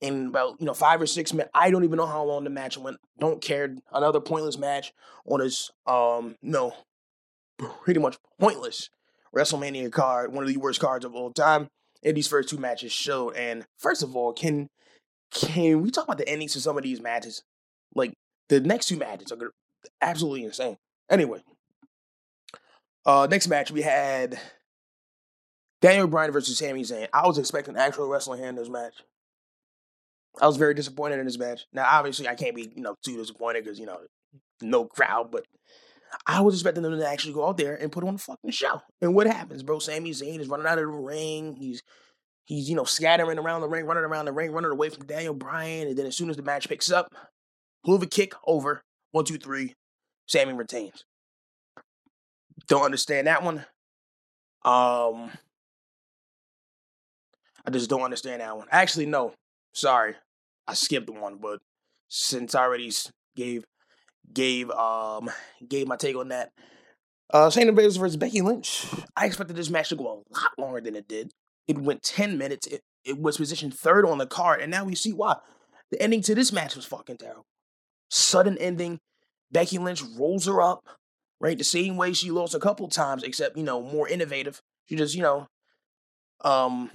in 0.00 0.26
about 0.26 0.56
you 0.60 0.66
know 0.66 0.74
five 0.74 1.00
or 1.00 1.06
six 1.06 1.32
minutes. 1.32 1.50
I 1.54 1.70
don't 1.70 1.84
even 1.84 1.96
know 1.96 2.06
how 2.06 2.24
long 2.24 2.44
the 2.44 2.50
match 2.50 2.76
went. 2.76 2.98
Don't 3.18 3.40
care. 3.40 3.74
Another 3.92 4.20
pointless 4.20 4.58
match 4.58 4.92
on 5.26 5.40
his 5.40 5.70
um 5.86 6.36
no 6.42 6.74
pretty 7.58 8.00
much 8.00 8.18
pointless 8.38 8.90
WrestleMania 9.34 9.92
card, 9.92 10.32
one 10.32 10.44
of 10.44 10.48
the 10.48 10.56
worst 10.56 10.80
cards 10.80 11.04
of 11.04 11.14
all 11.14 11.32
time. 11.32 11.68
And 12.02 12.16
these 12.16 12.28
first 12.28 12.48
two 12.48 12.58
matches 12.58 12.92
showed. 12.92 13.34
And 13.36 13.64
first 13.78 14.02
of 14.02 14.14
all, 14.14 14.32
can 14.32 14.68
can 15.32 15.82
we 15.82 15.90
talk 15.90 16.04
about 16.04 16.18
the 16.18 16.28
endings 16.28 16.56
of 16.56 16.62
some 16.62 16.76
of 16.76 16.82
these 16.82 17.00
matches? 17.00 17.42
Like 17.94 18.12
the 18.48 18.60
next 18.60 18.86
two 18.86 18.96
matches 18.96 19.32
are 19.32 19.50
absolutely 20.00 20.44
insane. 20.44 20.76
Anyway, 21.10 21.42
uh, 23.06 23.26
next 23.30 23.48
match 23.48 23.70
we 23.70 23.82
had 23.82 24.38
Daniel 25.80 26.08
Bryan 26.08 26.32
versus 26.32 26.58
Sami 26.58 26.82
Zayn. 26.82 27.08
I 27.12 27.26
was 27.26 27.38
expecting 27.38 27.76
actual 27.76 28.08
wrestling 28.08 28.40
here 28.40 28.48
in 28.48 28.56
this 28.56 28.68
match. 28.68 28.94
I 30.40 30.46
was 30.46 30.56
very 30.56 30.74
disappointed 30.74 31.18
in 31.18 31.24
this 31.24 31.38
match. 31.38 31.64
Now, 31.72 31.86
obviously, 31.88 32.28
I 32.28 32.34
can't 32.34 32.54
be 32.54 32.70
you 32.74 32.82
know 32.82 32.96
too 33.04 33.16
disappointed 33.16 33.64
because 33.64 33.78
you 33.78 33.86
know 33.86 34.00
no 34.60 34.84
crowd, 34.84 35.30
but 35.30 35.44
I 36.26 36.40
was 36.40 36.54
expecting 36.54 36.82
them 36.82 36.98
to 36.98 37.08
actually 37.08 37.34
go 37.34 37.46
out 37.46 37.56
there 37.56 37.74
and 37.74 37.92
put 37.92 38.04
on 38.04 38.16
a 38.16 38.18
fucking 38.18 38.50
show. 38.50 38.82
And 39.00 39.14
what 39.14 39.26
happens, 39.26 39.62
bro? 39.62 39.78
Sami 39.78 40.10
Zayn 40.10 40.40
is 40.40 40.48
running 40.48 40.66
out 40.66 40.78
of 40.78 40.84
the 40.84 40.86
ring. 40.88 41.54
He's 41.54 41.82
he's 42.44 42.68
you 42.68 42.76
know 42.76 42.84
scattering 42.84 43.38
around 43.38 43.60
the 43.60 43.68
ring, 43.68 43.86
running 43.86 44.04
around 44.04 44.24
the 44.24 44.32
ring, 44.32 44.52
running 44.52 44.70
away 44.70 44.88
from 44.88 45.06
Daniel 45.06 45.34
Bryan. 45.34 45.88
And 45.88 45.96
then 45.96 46.06
as 46.06 46.16
soon 46.16 46.30
as 46.30 46.36
the 46.36 46.42
match 46.42 46.68
picks 46.68 46.90
up, 46.90 47.14
Helluva 47.86 48.10
kick 48.10 48.34
over 48.46 48.82
one, 49.12 49.24
two, 49.24 49.38
three. 49.38 49.74
Sami 50.26 50.52
retains. 50.52 51.04
Don't 52.68 52.84
understand 52.84 53.26
that 53.26 53.42
one. 53.42 53.58
Um, 54.64 55.30
I 57.64 57.70
just 57.70 57.90
don't 57.90 58.02
understand 58.02 58.40
that 58.40 58.56
one. 58.56 58.66
Actually, 58.70 59.06
no. 59.06 59.32
Sorry, 59.72 60.14
I 60.66 60.74
skipped 60.74 61.10
one, 61.10 61.36
but 61.36 61.60
since 62.08 62.54
I 62.54 62.62
already 62.62 62.90
gave 63.36 63.64
gave 64.32 64.70
um 64.70 65.30
gave 65.68 65.86
my 65.86 65.96
take 65.96 66.16
on 66.16 66.28
that. 66.28 66.50
Uh 67.32 67.48
Shayna 67.48 67.70
Baszler 67.70 67.98
versus 67.98 68.16
Becky 68.16 68.40
Lynch. 68.40 68.86
I 69.16 69.26
expected 69.26 69.56
this 69.56 69.70
match 69.70 69.90
to 69.90 69.96
go 69.96 70.04
a 70.04 70.34
lot 70.34 70.50
longer 70.58 70.80
than 70.80 70.96
it 70.96 71.08
did. 71.08 71.32
It 71.68 71.78
went 71.78 72.02
10 72.02 72.38
minutes. 72.38 72.66
It, 72.68 72.82
it 73.04 73.18
was 73.18 73.36
positioned 73.36 73.74
third 73.74 74.06
on 74.06 74.18
the 74.18 74.26
card, 74.26 74.60
and 74.60 74.70
now 74.70 74.84
we 74.84 74.94
see 74.94 75.12
why. 75.12 75.36
The 75.90 76.00
ending 76.00 76.22
to 76.22 76.34
this 76.34 76.52
match 76.52 76.76
was 76.76 76.84
fucking 76.84 77.18
terrible. 77.18 77.46
Sudden 78.10 78.58
ending. 78.58 79.00
Becky 79.52 79.78
Lynch 79.78 80.02
rolls 80.16 80.46
her 80.46 80.60
up, 80.60 80.84
right? 81.40 81.56
The 81.58 81.64
same 81.64 81.96
way 81.96 82.12
she 82.12 82.30
lost 82.30 82.54
a 82.54 82.60
couple 82.60 82.88
times, 82.88 83.22
except, 83.22 83.56
you 83.56 83.62
know, 83.62 83.82
more 83.82 84.08
innovative. 84.08 84.62
She 84.86 84.96
just, 84.96 85.14
you 85.14 85.22
know, 85.22 85.48
um, 86.42 86.90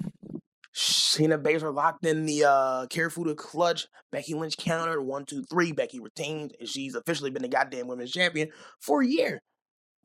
Shayna 0.73 1.41
Baszler 1.41 1.73
locked 1.73 2.05
in 2.05 2.25
the 2.25 2.45
uh, 2.45 2.85
Kirifuda 2.87 3.35
clutch. 3.35 3.87
Becky 4.11 4.33
Lynch 4.33 4.57
countered 4.57 5.01
one, 5.01 5.25
two, 5.25 5.43
three. 5.43 5.71
Becky 5.71 5.99
retained, 5.99 6.53
and 6.59 6.67
she's 6.67 6.95
officially 6.95 7.29
been 7.29 7.41
the 7.41 7.49
goddamn 7.49 7.87
women's 7.87 8.11
champion 8.11 8.49
for 8.79 9.01
a 9.01 9.07
year, 9.07 9.41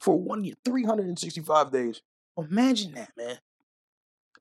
for 0.00 0.18
one 0.18 0.44
year, 0.44 0.54
365 0.64 1.70
days. 1.70 2.02
Imagine 2.36 2.94
that, 2.94 3.10
man. 3.16 3.38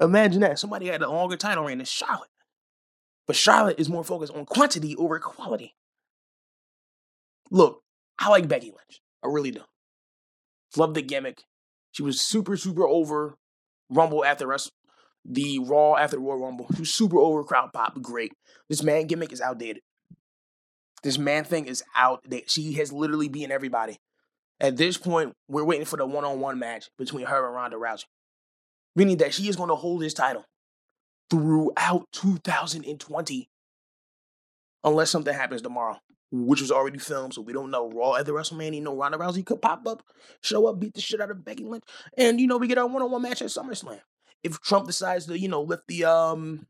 Imagine 0.01 0.41
that. 0.41 0.59
Somebody 0.59 0.87
had 0.87 1.01
a 1.01 1.09
longer 1.09 1.37
title 1.37 1.63
reign 1.63 1.77
than 1.77 1.85
Charlotte. 1.85 2.29
But 3.27 3.35
Charlotte 3.35 3.79
is 3.79 3.89
more 3.89 4.03
focused 4.03 4.33
on 4.33 4.45
quantity 4.45 4.95
over 4.95 5.19
quality. 5.19 5.73
Look, 7.51 7.81
I 8.19 8.29
like 8.29 8.47
Becky 8.47 8.67
Lynch. 8.67 9.01
I 9.23 9.27
really 9.27 9.51
do. 9.51 9.61
Love 10.77 10.93
the 10.93 11.01
gimmick. 11.01 11.43
She 11.91 12.03
was 12.03 12.21
super, 12.21 12.57
super 12.57 12.87
over 12.87 13.37
Rumble 13.89 14.25
after. 14.25 14.55
The 15.27 15.59
Raw 15.59 15.95
after 15.95 16.17
the 16.17 16.21
Royal 16.21 16.43
Rumble. 16.43 16.67
She 16.75 16.81
was 16.81 16.93
super 16.93 17.17
over 17.17 17.43
crowd 17.43 17.71
pop. 17.73 18.01
Great. 18.01 18.33
This 18.69 18.83
man 18.83 19.07
gimmick 19.07 19.31
is 19.31 19.41
outdated. 19.41 19.81
This 21.03 21.17
man 21.17 21.43
thing 21.43 21.65
is 21.65 21.83
outdated. 21.95 22.49
She 22.49 22.73
has 22.73 22.91
literally 22.91 23.29
beaten 23.29 23.51
everybody. 23.51 23.97
At 24.59 24.77
this 24.77 24.97
point, 24.97 25.33
we're 25.47 25.63
waiting 25.63 25.85
for 25.85 25.97
the 25.97 26.05
one 26.05 26.23
on 26.25 26.39
one 26.39 26.59
match 26.59 26.89
between 26.97 27.25
her 27.25 27.45
and 27.45 27.55
Ronda 27.55 27.77
Rousey. 27.77 28.05
Meaning 28.95 29.17
that 29.17 29.33
she 29.33 29.49
is 29.49 29.55
going 29.55 29.69
to 29.69 29.75
hold 29.75 30.01
this 30.01 30.13
title 30.13 30.45
throughout 31.29 32.05
2020 32.13 33.49
unless 34.83 35.09
something 35.09 35.33
happens 35.33 35.61
tomorrow 35.61 35.97
which 36.43 36.61
was 36.61 36.71
already 36.71 36.97
filmed, 36.97 37.33
so 37.33 37.41
we 37.41 37.53
don't 37.53 37.71
know. 37.71 37.89
Raw 37.89 38.15
at 38.15 38.25
the 38.25 38.31
WrestleMania, 38.31 38.75
you 38.75 38.81
know, 38.81 38.95
Ronda 38.95 39.17
Rousey 39.17 39.45
could 39.45 39.61
pop 39.61 39.87
up, 39.87 40.03
show 40.41 40.67
up, 40.67 40.79
beat 40.79 40.93
the 40.93 41.01
shit 41.01 41.21
out 41.21 41.31
of 41.31 41.45
Becky 41.45 41.63
Lynch, 41.63 41.83
and 42.17 42.39
you 42.39 42.47
know, 42.47 42.57
we 42.57 42.67
get 42.67 42.77
our 42.77 42.87
one-on-one 42.87 43.21
match 43.21 43.41
at 43.41 43.49
SummerSlam. 43.49 43.99
If 44.43 44.61
Trump 44.61 44.87
decides 44.87 45.25
to, 45.27 45.39
you 45.39 45.47
know, 45.47 45.61
lift 45.61 45.87
the 45.87 46.05
um 46.05 46.67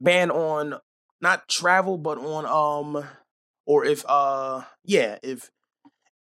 ban 0.00 0.30
on 0.30 0.78
not 1.20 1.48
travel, 1.48 1.98
but 1.98 2.18
on 2.18 2.46
um, 2.46 3.04
or 3.66 3.84
if 3.84 4.04
uh, 4.08 4.62
yeah, 4.84 5.18
if 5.22 5.50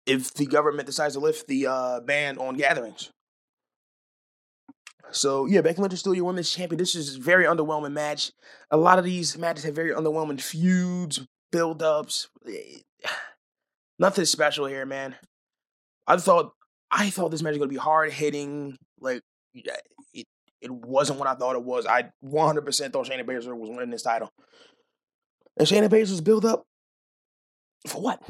if 0.05 0.33
the 0.33 0.45
government 0.45 0.87
decides 0.87 1.13
to 1.13 1.19
lift 1.19 1.47
the 1.47 1.67
uh 1.67 1.99
ban 2.01 2.37
on 2.37 2.55
gatherings. 2.55 3.11
So 5.11 5.45
yeah, 5.45 5.61
Becky 5.61 5.81
Lynch 5.81 5.93
is 5.93 5.99
still 5.99 6.13
your 6.13 6.25
women's 6.25 6.51
champion. 6.51 6.77
This 6.77 6.95
is 6.95 7.15
very 7.15 7.45
underwhelming 7.45 7.93
match. 7.93 8.31
A 8.69 8.77
lot 8.77 8.99
of 8.99 9.05
these 9.05 9.37
matches 9.37 9.63
have 9.63 9.75
very 9.75 9.91
underwhelming 9.91 10.41
feuds, 10.41 11.25
build-ups. 11.51 12.29
Eh, 12.47 12.79
nothing 13.97 14.25
special 14.25 14.65
here, 14.65 14.85
man. 14.85 15.15
I 16.07 16.17
thought 16.17 16.53
I 16.91 17.09
thought 17.09 17.29
this 17.29 17.41
match 17.41 17.51
was 17.51 17.59
gonna 17.59 17.69
be 17.69 17.77
hard 17.77 18.11
hitting. 18.11 18.77
Like 18.99 19.21
it, 19.53 20.27
it 20.61 20.71
wasn't 20.71 21.19
what 21.19 21.27
I 21.27 21.35
thought 21.35 21.55
it 21.55 21.63
was. 21.63 21.85
I 21.85 22.11
100% 22.23 22.91
thought 22.91 23.07
Shayna 23.07 23.25
Baszler 23.25 23.57
was 23.57 23.69
winning 23.69 23.89
this 23.89 24.03
title. 24.03 24.31
And 25.57 25.67
Shayna 25.67 25.89
Baszler's 25.89 26.21
build 26.21 26.45
up 26.45 26.65
for 27.87 28.01
what? 28.01 28.21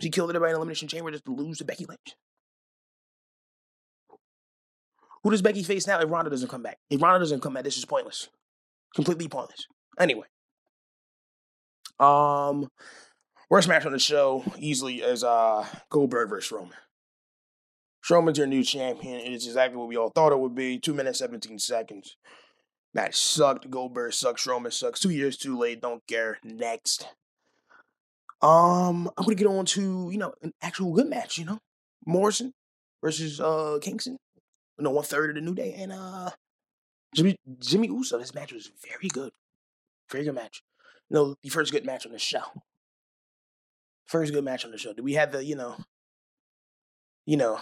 She 0.00 0.10
killed 0.10 0.30
everybody 0.30 0.50
in 0.50 0.56
Elimination 0.56 0.88
Chamber 0.88 1.10
just 1.10 1.24
to 1.26 1.34
lose 1.34 1.58
to 1.58 1.64
Becky 1.64 1.86
Lynch. 1.86 2.16
Who 5.22 5.30
does 5.30 5.42
Becky 5.42 5.62
face 5.62 5.86
now 5.86 6.00
if 6.00 6.10
Ronda 6.10 6.30
doesn't 6.30 6.48
come 6.48 6.62
back? 6.62 6.78
If 6.90 7.00
Ronda 7.00 7.20
doesn't 7.20 7.40
come 7.40 7.54
back, 7.54 7.64
this 7.64 7.78
is 7.78 7.84
pointless. 7.84 8.28
Completely 8.94 9.28
pointless. 9.28 9.66
Anyway. 9.98 10.26
Um, 12.00 12.68
worst 13.50 13.68
match 13.68 13.86
on 13.86 13.92
the 13.92 13.98
show 13.98 14.44
easily 14.58 14.96
is 14.96 15.22
uh 15.22 15.66
Goldberg 15.90 16.28
versus 16.28 16.52
Roman. 16.52 16.74
Strowman's 18.04 18.38
your 18.38 18.46
new 18.46 18.62
champion. 18.62 19.20
It 19.20 19.32
is 19.32 19.46
exactly 19.46 19.78
what 19.78 19.88
we 19.88 19.96
all 19.96 20.10
thought 20.10 20.32
it 20.32 20.38
would 20.38 20.54
be. 20.54 20.78
Two 20.78 20.92
minutes, 20.92 21.20
17 21.20 21.58
seconds. 21.58 22.16
Match 22.92 23.16
sucked. 23.16 23.70
Goldberg 23.70 24.12
sucks. 24.12 24.46
Strowman 24.46 24.72
sucks. 24.72 25.00
Two 25.00 25.10
years 25.10 25.38
too 25.38 25.56
late. 25.56 25.80
Don't 25.80 26.06
care. 26.06 26.38
Next. 26.44 27.08
Um, 28.42 29.10
I'm 29.16 29.24
gonna 29.24 29.36
get 29.36 29.46
on 29.46 29.64
to, 29.66 30.10
you 30.12 30.18
know, 30.18 30.34
an 30.42 30.52
actual 30.60 30.92
good 30.92 31.08
match, 31.08 31.38
you 31.38 31.46
know. 31.46 31.58
Morrison 32.06 32.52
versus 33.02 33.40
uh 33.40 33.78
Kingston. 33.80 34.18
Know, 34.78 34.90
one 34.90 35.04
third 35.04 35.30
of 35.30 35.36
the 35.36 35.40
New 35.40 35.54
Day 35.54 35.74
and 35.78 35.92
uh 35.92 36.30
Jimmy 37.14 37.36
Jimmy 37.58 37.88
Uso. 37.88 38.18
This 38.18 38.34
match 38.34 38.52
was 38.52 38.70
very 38.86 39.08
good. 39.08 39.32
Very 40.10 40.24
good 40.24 40.34
match 40.34 40.62
you 41.10 41.36
the 41.42 41.50
first 41.50 41.72
good 41.72 41.84
match 41.84 42.06
on 42.06 42.12
the 42.12 42.18
show. 42.18 42.42
First 44.06 44.32
good 44.32 44.44
match 44.44 44.64
on 44.64 44.70
the 44.70 44.78
show. 44.78 44.92
Did 44.92 45.04
we 45.04 45.14
have 45.14 45.32
the, 45.32 45.44
you 45.44 45.56
know, 45.56 45.76
you 47.26 47.36
know, 47.36 47.58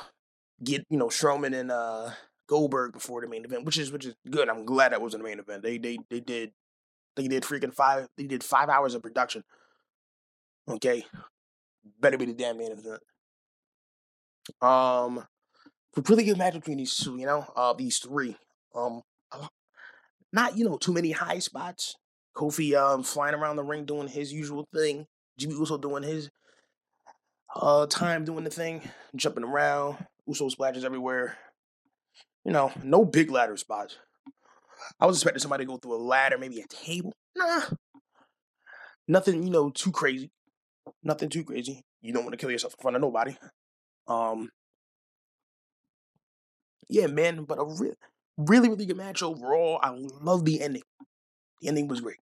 get, 0.63 0.85
you 0.91 0.99
know, 0.99 1.09
Strowman 1.09 1.59
and 1.59 1.71
uh 1.71 2.11
Goldberg 2.49 2.93
before 2.93 3.21
the 3.21 3.29
main 3.29 3.45
event, 3.45 3.65
which 3.65 3.79
is 3.79 3.93
which 3.93 4.07
is 4.07 4.15
good. 4.31 4.49
I'm 4.49 4.65
glad 4.65 4.93
that 4.93 5.01
was 5.01 5.15
in 5.15 5.21
the 5.21 5.29
main 5.29 5.39
event. 5.39 5.63
They 5.63 5.79
they 5.79 5.99
they 6.11 6.21
did 6.21 6.53
they 7.17 7.29
did 7.29 7.45
freaking 7.45 7.75
five 7.75 8.09
they 8.17 8.25
did 8.25 8.43
five 8.43 8.69
hours 8.69 8.95
of 8.95 9.03
production. 9.03 9.45
Okay. 10.69 11.05
Better 12.01 12.19
be 12.19 12.27
the 12.27 12.35
damn 12.35 12.59
main 12.59 12.73
event. 12.73 13.01
Um 14.61 15.27
really 16.09 16.25
good 16.25 16.39
match 16.39 16.55
between 16.55 16.79
these 16.79 16.97
two, 16.97 17.17
you 17.19 17.27
know, 17.27 17.47
uh 17.55 17.73
these 17.73 17.99
three. 17.99 18.37
Um 18.75 19.03
not, 20.33 20.57
you 20.57 20.65
know, 20.65 20.79
too 20.79 20.93
many 20.93 21.13
high 21.13 21.39
spots. 21.39 21.97
Kofi 22.35 22.75
um 22.75 23.03
flying 23.03 23.35
around 23.35 23.57
the 23.57 23.63
ring 23.65 23.85
doing 23.85 24.09
his 24.09 24.33
usual 24.33 24.67
thing. 24.75 25.07
Jimmy 25.39 25.55
Uso 25.55 25.79
doing 25.79 26.03
his 26.03 26.31
uh 27.55 27.87
time 27.87 28.25
doing 28.25 28.45
the 28.45 28.51
thing, 28.51 28.83
jumping 29.15 29.45
around. 29.45 29.99
Uso 30.27 30.49
splashes 30.49 30.85
everywhere. 30.85 31.37
You 32.45 32.53
know, 32.53 32.73
no 32.83 33.05
big 33.05 33.31
ladder 33.31 33.57
spots. 33.57 33.99
I 34.99 35.07
was 35.07 35.17
expecting 35.17 35.41
somebody 35.41 35.65
to 35.65 35.69
go 35.69 35.77
through 35.77 35.95
a 35.95 36.03
ladder, 36.03 36.39
maybe 36.39 36.61
a 36.61 36.67
table. 36.67 37.13
Nah. 37.37 37.63
Nothing, 39.07 39.43
you 39.43 39.51
know, 39.51 39.71
too 39.71 39.93
crazy. 39.93 40.31
Nothing 41.03 41.29
too 41.29 41.45
crazy. 41.45 41.83
You 42.01 42.13
don't 42.13 42.25
want 42.25 42.33
to 42.33 42.39
kill 42.39 42.51
yourself 42.51 42.75
in 42.79 42.83
front 42.83 42.97
of 42.97 43.03
nobody. 43.03 43.37
Um 44.07 44.51
Yeah, 46.89 47.07
man, 47.07 47.45
but 47.45 47.59
a 47.59 47.65
real 47.65 47.95
really, 48.39 48.69
really 48.69 48.87
good 48.87 48.97
match 48.97 49.23
overall. 49.23 49.79
I 49.83 49.91
love 49.91 50.45
the 50.45 50.61
ending. 50.63 50.83
The 51.63 51.69
ending 51.69 51.89
was 51.89 52.03
great. 52.03 52.19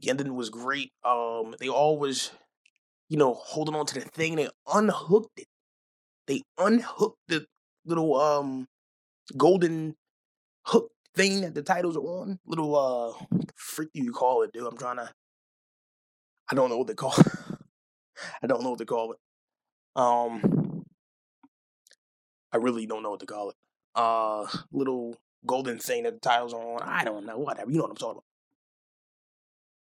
The 0.00 0.10
ending 0.10 0.34
was 0.36 0.50
great. 0.50 0.92
Um, 1.04 1.54
they 1.58 1.68
all 1.68 1.98
was, 1.98 2.30
you 3.08 3.16
know, 3.16 3.34
holding 3.34 3.74
on 3.74 3.86
to 3.86 3.94
the 3.94 4.00
thing. 4.02 4.36
They 4.36 4.48
unhooked 4.72 5.38
it. 5.38 5.48
They 6.26 6.42
unhooked 6.58 7.18
the 7.28 7.46
little 7.86 8.16
um 8.20 8.68
golden 9.36 9.96
hook 10.66 10.90
thing 11.16 11.42
that 11.42 11.54
the 11.54 11.62
titles 11.62 11.96
are 11.96 12.00
on. 12.00 12.38
Little 12.46 12.76
uh 12.76 13.38
freak 13.56 13.90
you 13.94 14.12
call 14.12 14.42
it, 14.42 14.52
dude. 14.52 14.66
I'm 14.66 14.78
trying 14.78 14.96
to 14.98 15.10
I 16.50 16.54
don't 16.54 16.70
know 16.70 16.78
what 16.78 16.86
they 16.86 16.94
call 16.94 17.14
it. 17.18 17.26
I 18.42 18.46
don't 18.46 18.62
know 18.62 18.70
what 18.70 18.78
they 18.78 18.84
call 18.84 19.12
it. 19.12 19.18
Um, 19.96 20.84
I 22.52 22.56
really 22.58 22.86
don't 22.86 23.02
know 23.02 23.10
what 23.10 23.20
to 23.20 23.26
call 23.26 23.50
it. 23.50 23.56
Uh, 23.94 24.46
little 24.72 25.16
golden 25.46 25.78
thing 25.78 26.04
that 26.04 26.14
the 26.14 26.20
titles 26.20 26.54
are 26.54 26.60
on. 26.60 26.82
I 26.82 27.04
don't 27.04 27.26
know. 27.26 27.38
Whatever. 27.38 27.70
You 27.70 27.78
know 27.78 27.84
what 27.84 27.90
I'm 27.90 27.96
talking 27.96 28.12
about. 28.12 28.24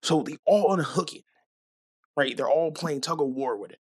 So 0.01 0.23
they 0.23 0.37
all 0.45 0.73
unhook 0.73 1.13
it, 1.13 1.23
right? 2.15 2.35
They're 2.35 2.49
all 2.49 2.71
playing 2.71 3.01
tug 3.01 3.21
of 3.21 3.27
war 3.27 3.57
with 3.57 3.71
it. 3.71 3.79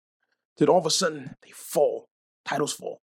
Then 0.58 0.70
all 0.70 0.80
of 0.80 0.86
a 0.86 0.92
sudden 0.92 1.36
they 1.44 1.52
fall. 1.52 2.10
Titles 2.46 2.74
fall. 2.74 3.02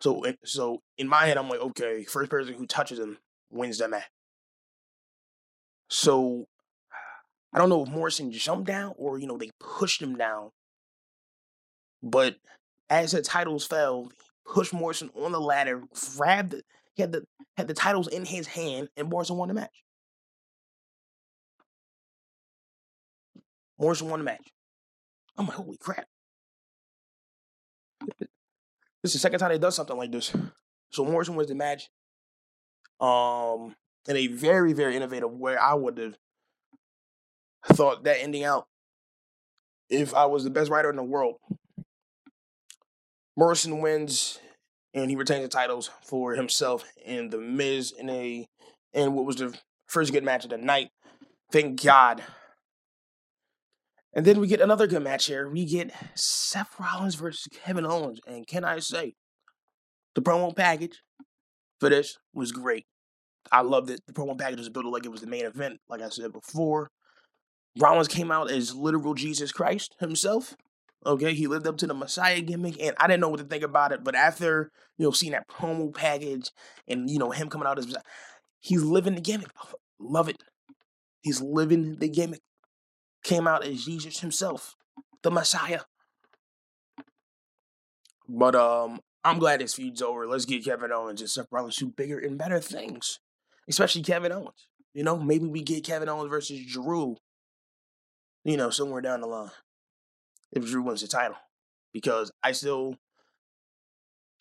So, 0.00 0.22
eh, 0.24 0.34
so 0.44 0.82
in 0.98 1.08
my 1.08 1.26
head, 1.26 1.38
I'm 1.38 1.48
like, 1.48 1.60
okay, 1.60 2.04
first 2.04 2.30
person 2.30 2.54
who 2.54 2.66
touches 2.66 2.98
them 2.98 3.18
wins 3.50 3.78
the 3.78 3.88
match. 3.88 4.04
So 5.88 6.46
I 7.52 7.58
don't 7.58 7.68
know 7.68 7.82
if 7.82 7.88
Morrison 7.88 8.32
jumped 8.32 8.66
down 8.66 8.94
or 8.96 9.18
you 9.18 9.26
know 9.26 9.36
they 9.36 9.50
pushed 9.60 10.00
him 10.00 10.16
down. 10.16 10.50
But 12.02 12.36
as 12.90 13.12
the 13.12 13.22
titles 13.22 13.66
fell, 13.66 14.10
pushed 14.44 14.72
Morrison 14.72 15.10
on 15.14 15.32
the 15.32 15.40
ladder, 15.40 15.82
grabbed 16.16 16.56
he 16.94 17.02
had 17.02 17.12
the 17.12 17.24
had 17.56 17.68
the 17.68 17.74
titles 17.74 18.08
in 18.08 18.24
his 18.24 18.46
hand, 18.46 18.88
and 18.96 19.08
Morrison 19.08 19.36
won 19.36 19.48
the 19.48 19.54
match. 19.54 19.84
Morrison 23.78 24.08
won 24.08 24.20
the 24.20 24.24
match. 24.24 24.52
I'm 25.36 25.46
like, 25.46 25.56
holy 25.56 25.78
crap. 25.78 26.06
This 29.02 29.16
is 29.16 29.20
the 29.20 29.26
second 29.26 29.40
time 29.40 29.50
they 29.50 29.58
done 29.58 29.72
something 29.72 29.96
like 29.96 30.12
this. 30.12 30.32
So 30.90 31.04
Morrison 31.04 31.34
wins 31.34 31.48
the 31.48 31.56
match. 31.56 31.90
Um, 33.00 33.74
in 34.08 34.16
a 34.16 34.28
very, 34.28 34.72
very 34.72 34.96
innovative 34.96 35.32
way. 35.32 35.56
I 35.56 35.74
would 35.74 35.98
have 35.98 36.16
thought 37.64 38.04
that 38.04 38.22
ending 38.22 38.44
out 38.44 38.68
if 39.88 40.14
I 40.14 40.26
was 40.26 40.44
the 40.44 40.50
best 40.50 40.70
writer 40.70 40.90
in 40.90 40.96
the 40.96 41.02
world. 41.02 41.36
Morrison 43.36 43.80
wins 43.80 44.38
and 44.94 45.10
he 45.10 45.16
retains 45.16 45.42
the 45.42 45.48
titles 45.48 45.90
for 46.02 46.34
himself 46.34 46.84
and 47.06 47.30
the 47.30 47.38
Miz 47.38 47.92
in 47.96 48.10
a 48.10 48.46
in 48.92 49.14
what 49.14 49.24
was 49.24 49.36
the 49.36 49.56
first 49.86 50.12
good 50.12 50.24
match 50.24 50.44
of 50.44 50.50
the 50.50 50.58
night. 50.58 50.88
Thank 51.50 51.82
God. 51.82 52.22
And 54.14 54.26
then 54.26 54.40
we 54.40 54.46
get 54.46 54.60
another 54.60 54.86
good 54.86 55.02
match 55.02 55.26
here. 55.26 55.48
We 55.48 55.64
get 55.64 55.92
Seth 56.14 56.78
Rollins 56.78 57.14
versus 57.14 57.48
Kevin 57.64 57.86
Owens. 57.86 58.20
And 58.26 58.46
can 58.46 58.64
I 58.64 58.78
say, 58.78 59.14
the 60.14 60.20
promo 60.20 60.54
package 60.54 61.00
for 61.80 61.88
this 61.88 62.18
was 62.34 62.52
great. 62.52 62.84
I 63.50 63.62
loved 63.62 63.90
it. 63.90 64.00
The 64.06 64.12
promo 64.12 64.38
package 64.38 64.58
was 64.58 64.68
built 64.68 64.84
like 64.86 65.06
it 65.06 65.10
was 65.10 65.22
the 65.22 65.26
main 65.26 65.46
event, 65.46 65.80
like 65.88 66.02
I 66.02 66.10
said 66.10 66.32
before. 66.32 66.90
Rollins 67.78 68.08
came 68.08 68.30
out 68.30 68.50
as 68.50 68.74
literal 68.74 69.14
Jesus 69.14 69.50
Christ 69.50 69.94
himself. 69.98 70.54
Okay, 71.04 71.34
he 71.34 71.48
lived 71.48 71.66
up 71.66 71.76
to 71.78 71.86
the 71.86 71.94
Messiah 71.94 72.40
gimmick, 72.40 72.80
and 72.80 72.94
I 72.98 73.08
didn't 73.08 73.20
know 73.20 73.28
what 73.28 73.40
to 73.40 73.44
think 73.44 73.64
about 73.64 73.92
it. 73.92 74.04
But 74.04 74.14
after 74.14 74.70
you 74.98 75.04
know 75.04 75.10
seeing 75.10 75.32
that 75.32 75.48
promo 75.48 75.92
package 75.92 76.50
and 76.86 77.10
you 77.10 77.18
know 77.18 77.30
him 77.30 77.48
coming 77.48 77.66
out 77.66 77.78
as 77.78 77.94
he's 78.60 78.82
living 78.82 79.16
the 79.16 79.20
gimmick, 79.20 79.50
love 79.98 80.28
it. 80.28 80.36
He's 81.22 81.40
living 81.40 81.96
the 81.98 82.08
gimmick. 82.08 82.40
Came 83.24 83.48
out 83.48 83.64
as 83.64 83.84
Jesus 83.84 84.20
himself, 84.20 84.74
the 85.22 85.30
Messiah. 85.30 85.80
But 88.28 88.54
um, 88.54 89.00
I'm 89.24 89.38
glad 89.38 89.60
this 89.60 89.74
feud's 89.74 90.02
over. 90.02 90.26
Let's 90.26 90.44
get 90.44 90.64
Kevin 90.64 90.92
Owens 90.92 91.20
and 91.20 91.30
Seth 91.30 91.46
Rollins 91.50 91.76
do 91.76 91.92
bigger 91.96 92.18
and 92.18 92.38
better 92.38 92.60
things, 92.60 93.18
especially 93.68 94.02
Kevin 94.02 94.32
Owens. 94.32 94.68
You 94.94 95.02
know, 95.02 95.18
maybe 95.18 95.46
we 95.46 95.62
get 95.62 95.84
Kevin 95.84 96.08
Owens 96.08 96.30
versus 96.30 96.60
Drew. 96.64 97.16
You 98.44 98.56
know, 98.56 98.70
somewhere 98.70 99.00
down 99.00 99.20
the 99.20 99.26
line 99.28 99.50
if 100.52 100.66
Drew 100.66 100.82
wins 100.82 101.00
the 101.00 101.08
title 101.08 101.36
because 101.92 102.30
I 102.42 102.52
still 102.52 102.96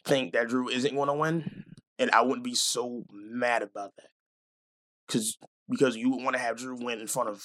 think 0.06 0.34
that 0.34 0.50
Drew 0.50 0.70
isn't 0.70 0.96
going 0.96 1.08
to 1.08 1.14
win, 1.14 1.66
and 2.00 2.12
I 2.12 2.22
wouldn't 2.22 2.44
be 2.44 2.56
so 2.56 3.04
mad 3.12 3.62
about 3.62 3.92
that 3.98 4.10
because 5.08 5.38
because 5.70 5.96
you 5.96 6.10
would 6.12 6.24
want 6.24 6.36
to 6.36 6.42
have 6.42 6.58
Drew 6.58 6.76
win 6.76 7.00
in 7.00 7.08
front 7.08 7.30
of 7.30 7.44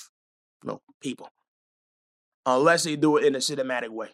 you 0.63 0.71
know 0.71 0.81
people 1.01 1.29
unless 2.45 2.85
they 2.85 2.97
do 2.97 3.17
it 3.17 3.25
in 3.25 3.35
a 3.35 3.39
cinematic 3.39 3.91
way, 3.91 4.11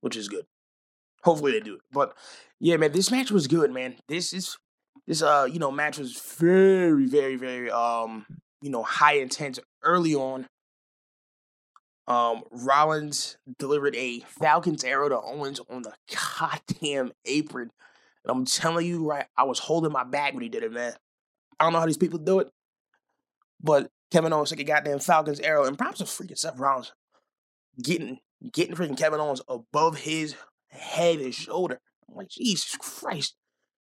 which 0.00 0.16
is 0.16 0.28
good. 0.28 0.44
Hopefully 1.22 1.52
they 1.52 1.60
do 1.60 1.74
it, 1.74 1.80
but 1.92 2.14
yeah, 2.60 2.76
man, 2.76 2.92
this 2.92 3.10
match 3.10 3.30
was 3.30 3.46
good, 3.46 3.70
man. 3.72 3.96
This 4.08 4.32
is 4.32 4.56
this 5.06 5.22
uh 5.22 5.48
you 5.50 5.58
know 5.58 5.70
match 5.70 5.98
was 5.98 6.18
very 6.38 7.06
very 7.06 7.36
very 7.36 7.70
um 7.70 8.26
you 8.62 8.70
know 8.70 8.82
high 8.82 9.14
intense 9.14 9.58
early 9.82 10.14
on 10.14 10.46
um, 12.06 12.42
Rollins 12.50 13.38
delivered 13.58 13.96
a 13.96 14.20
Falcon's 14.20 14.84
arrow 14.84 15.08
to 15.08 15.20
Owens 15.20 15.60
on 15.70 15.82
the 15.82 15.92
goddamn 16.38 17.12
apron. 17.24 17.70
And 18.24 18.30
I'm 18.30 18.44
telling 18.44 18.86
you, 18.86 19.08
right, 19.08 19.26
I 19.36 19.44
was 19.44 19.58
holding 19.58 19.92
my 19.92 20.04
bag 20.04 20.34
when 20.34 20.42
he 20.42 20.48
did 20.48 20.62
it, 20.62 20.72
man. 20.72 20.92
I 21.58 21.64
don't 21.64 21.72
know 21.72 21.80
how 21.80 21.86
these 21.86 21.96
people 21.96 22.18
do 22.18 22.40
it, 22.40 22.50
but 23.62 23.90
Kevin 24.10 24.32
Owens 24.32 24.50
took 24.50 24.60
a 24.60 24.64
goddamn 24.64 24.98
Falcon's 24.98 25.40
arrow, 25.40 25.64
and 25.64 25.78
props 25.78 25.98
to 25.98 26.04
freaking 26.04 26.38
Seth 26.38 26.58
Rollins 26.58 26.92
getting 27.82 28.18
getting 28.52 28.74
freaking 28.74 28.98
Kevin 28.98 29.20
Owens 29.20 29.40
above 29.48 29.98
his 29.98 30.34
head 30.68 31.20
and 31.20 31.34
shoulder. 31.34 31.80
I'm 32.08 32.16
like, 32.16 32.28
Jesus 32.28 32.76
Christ. 32.76 33.34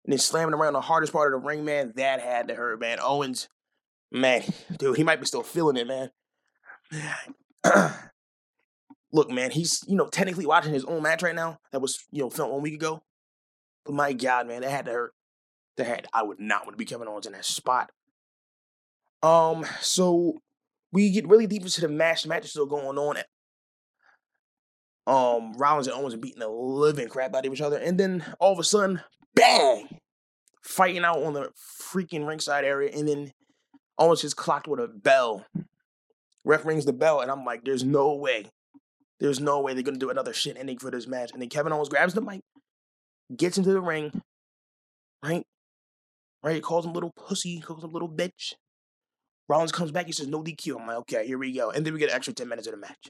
And 0.05 0.13
then 0.13 0.19
slamming 0.19 0.53
around 0.53 0.73
the 0.73 0.81
hardest 0.81 1.13
part 1.13 1.33
of 1.33 1.41
the 1.41 1.47
ring, 1.47 1.65
man, 1.65 1.93
that 1.95 2.21
had 2.21 2.47
to 2.47 2.55
hurt, 2.55 2.79
man. 2.79 2.99
Owens, 3.01 3.49
man, 4.11 4.43
dude, 4.77 4.97
he 4.97 5.03
might 5.03 5.19
be 5.19 5.25
still 5.25 5.43
feeling 5.43 5.77
it, 5.77 5.87
man. 5.87 6.11
look, 9.11 9.29
man, 9.29 9.51
he's 9.51 9.83
you 9.87 9.95
know 9.95 10.07
technically 10.07 10.45
watching 10.45 10.73
his 10.73 10.85
own 10.85 11.01
match 11.03 11.23
right 11.23 11.35
now 11.35 11.59
that 11.71 11.81
was 11.81 12.05
you 12.11 12.21
know 12.21 12.29
filmed 12.29 12.53
one 12.53 12.61
week 12.61 12.75
ago. 12.75 13.01
But 13.85 13.95
my 13.95 14.13
God, 14.13 14.47
man, 14.47 14.61
that 14.61 14.71
had 14.71 14.85
to 14.85 14.91
hurt. 14.91 15.13
That 15.77 15.87
had 15.87 16.07
I 16.13 16.23
would 16.23 16.39
not 16.39 16.65
want 16.65 16.73
to 16.73 16.77
be 16.77 16.85
Kevin 16.85 17.07
Owens 17.07 17.25
in 17.25 17.33
that 17.33 17.45
spot. 17.45 17.91
Um, 19.23 19.65
so 19.81 20.37
we 20.91 21.09
get 21.11 21.27
really 21.27 21.47
deep 21.47 21.63
into 21.63 21.81
the 21.81 21.89
match. 21.89 22.23
The 22.23 22.29
match 22.29 22.45
is 22.45 22.51
still 22.51 22.65
going 22.65 22.97
on. 22.97 23.17
Um, 25.05 25.53
Rollins 25.53 25.87
and 25.87 25.95
Owens 25.95 26.13
are 26.13 26.17
beating 26.17 26.39
the 26.39 26.49
living 26.49 27.07
crap 27.07 27.33
out 27.33 27.45
of 27.45 27.53
each 27.53 27.61
other, 27.61 27.77
and 27.77 27.97
then 27.97 28.25
all 28.39 28.51
of 28.51 28.59
a 28.59 28.63
sudden, 28.63 29.01
bang, 29.35 29.99
fighting 30.61 31.05
out 31.05 31.23
on 31.23 31.33
the 31.33 31.49
freaking 31.81 32.27
ringside 32.27 32.65
area, 32.65 32.91
and 32.93 33.07
then 33.07 33.31
Owens 33.97 34.21
just 34.21 34.35
clocked 34.35 34.67
with 34.67 34.81
a 34.81 34.87
bell 34.87 35.45
Ref 36.47 36.63
rings 36.63 36.85
the 36.85 36.93
bell, 36.93 37.19
and 37.19 37.29
I'm 37.29 37.43
like, 37.43 37.65
there's 37.65 37.83
no 37.83 38.13
way. 38.13 38.45
There's 39.19 39.41
no 39.41 39.59
way 39.59 39.73
they're 39.73 39.83
gonna 39.83 39.97
do 39.97 40.09
another 40.09 40.31
shit 40.31 40.55
ending 40.57 40.77
for 40.77 40.89
this 40.89 41.05
match. 41.05 41.31
And 41.33 41.41
then 41.41 41.49
Kevin 41.49 41.73
Owens 41.73 41.89
grabs 41.89 42.13
the 42.13 42.21
mic, 42.21 42.41
gets 43.35 43.57
into 43.57 43.73
the 43.73 43.81
ring, 43.81 44.21
right? 45.21 45.45
Right? 46.41 46.55
He 46.55 46.61
Calls 46.61 46.85
him 46.85 46.93
little 46.93 47.11
pussy, 47.17 47.59
calls 47.59 47.83
him 47.83 47.91
little 47.91 48.07
bitch. 48.07 48.53
Rollins 49.49 49.73
comes 49.73 49.91
back, 49.91 50.05
he 50.05 50.13
says, 50.13 50.27
no 50.27 50.41
DQ. 50.41 50.79
I'm 50.79 50.87
like, 50.87 50.97
okay, 50.97 51.27
here 51.27 51.37
we 51.37 51.51
go. 51.51 51.69
And 51.69 51.85
then 51.85 51.93
we 51.93 51.99
get 51.99 52.09
an 52.09 52.15
extra 52.15 52.33
10 52.33 52.47
minutes 52.47 52.67
of 52.67 52.73
the 52.73 52.79
match. 52.79 53.09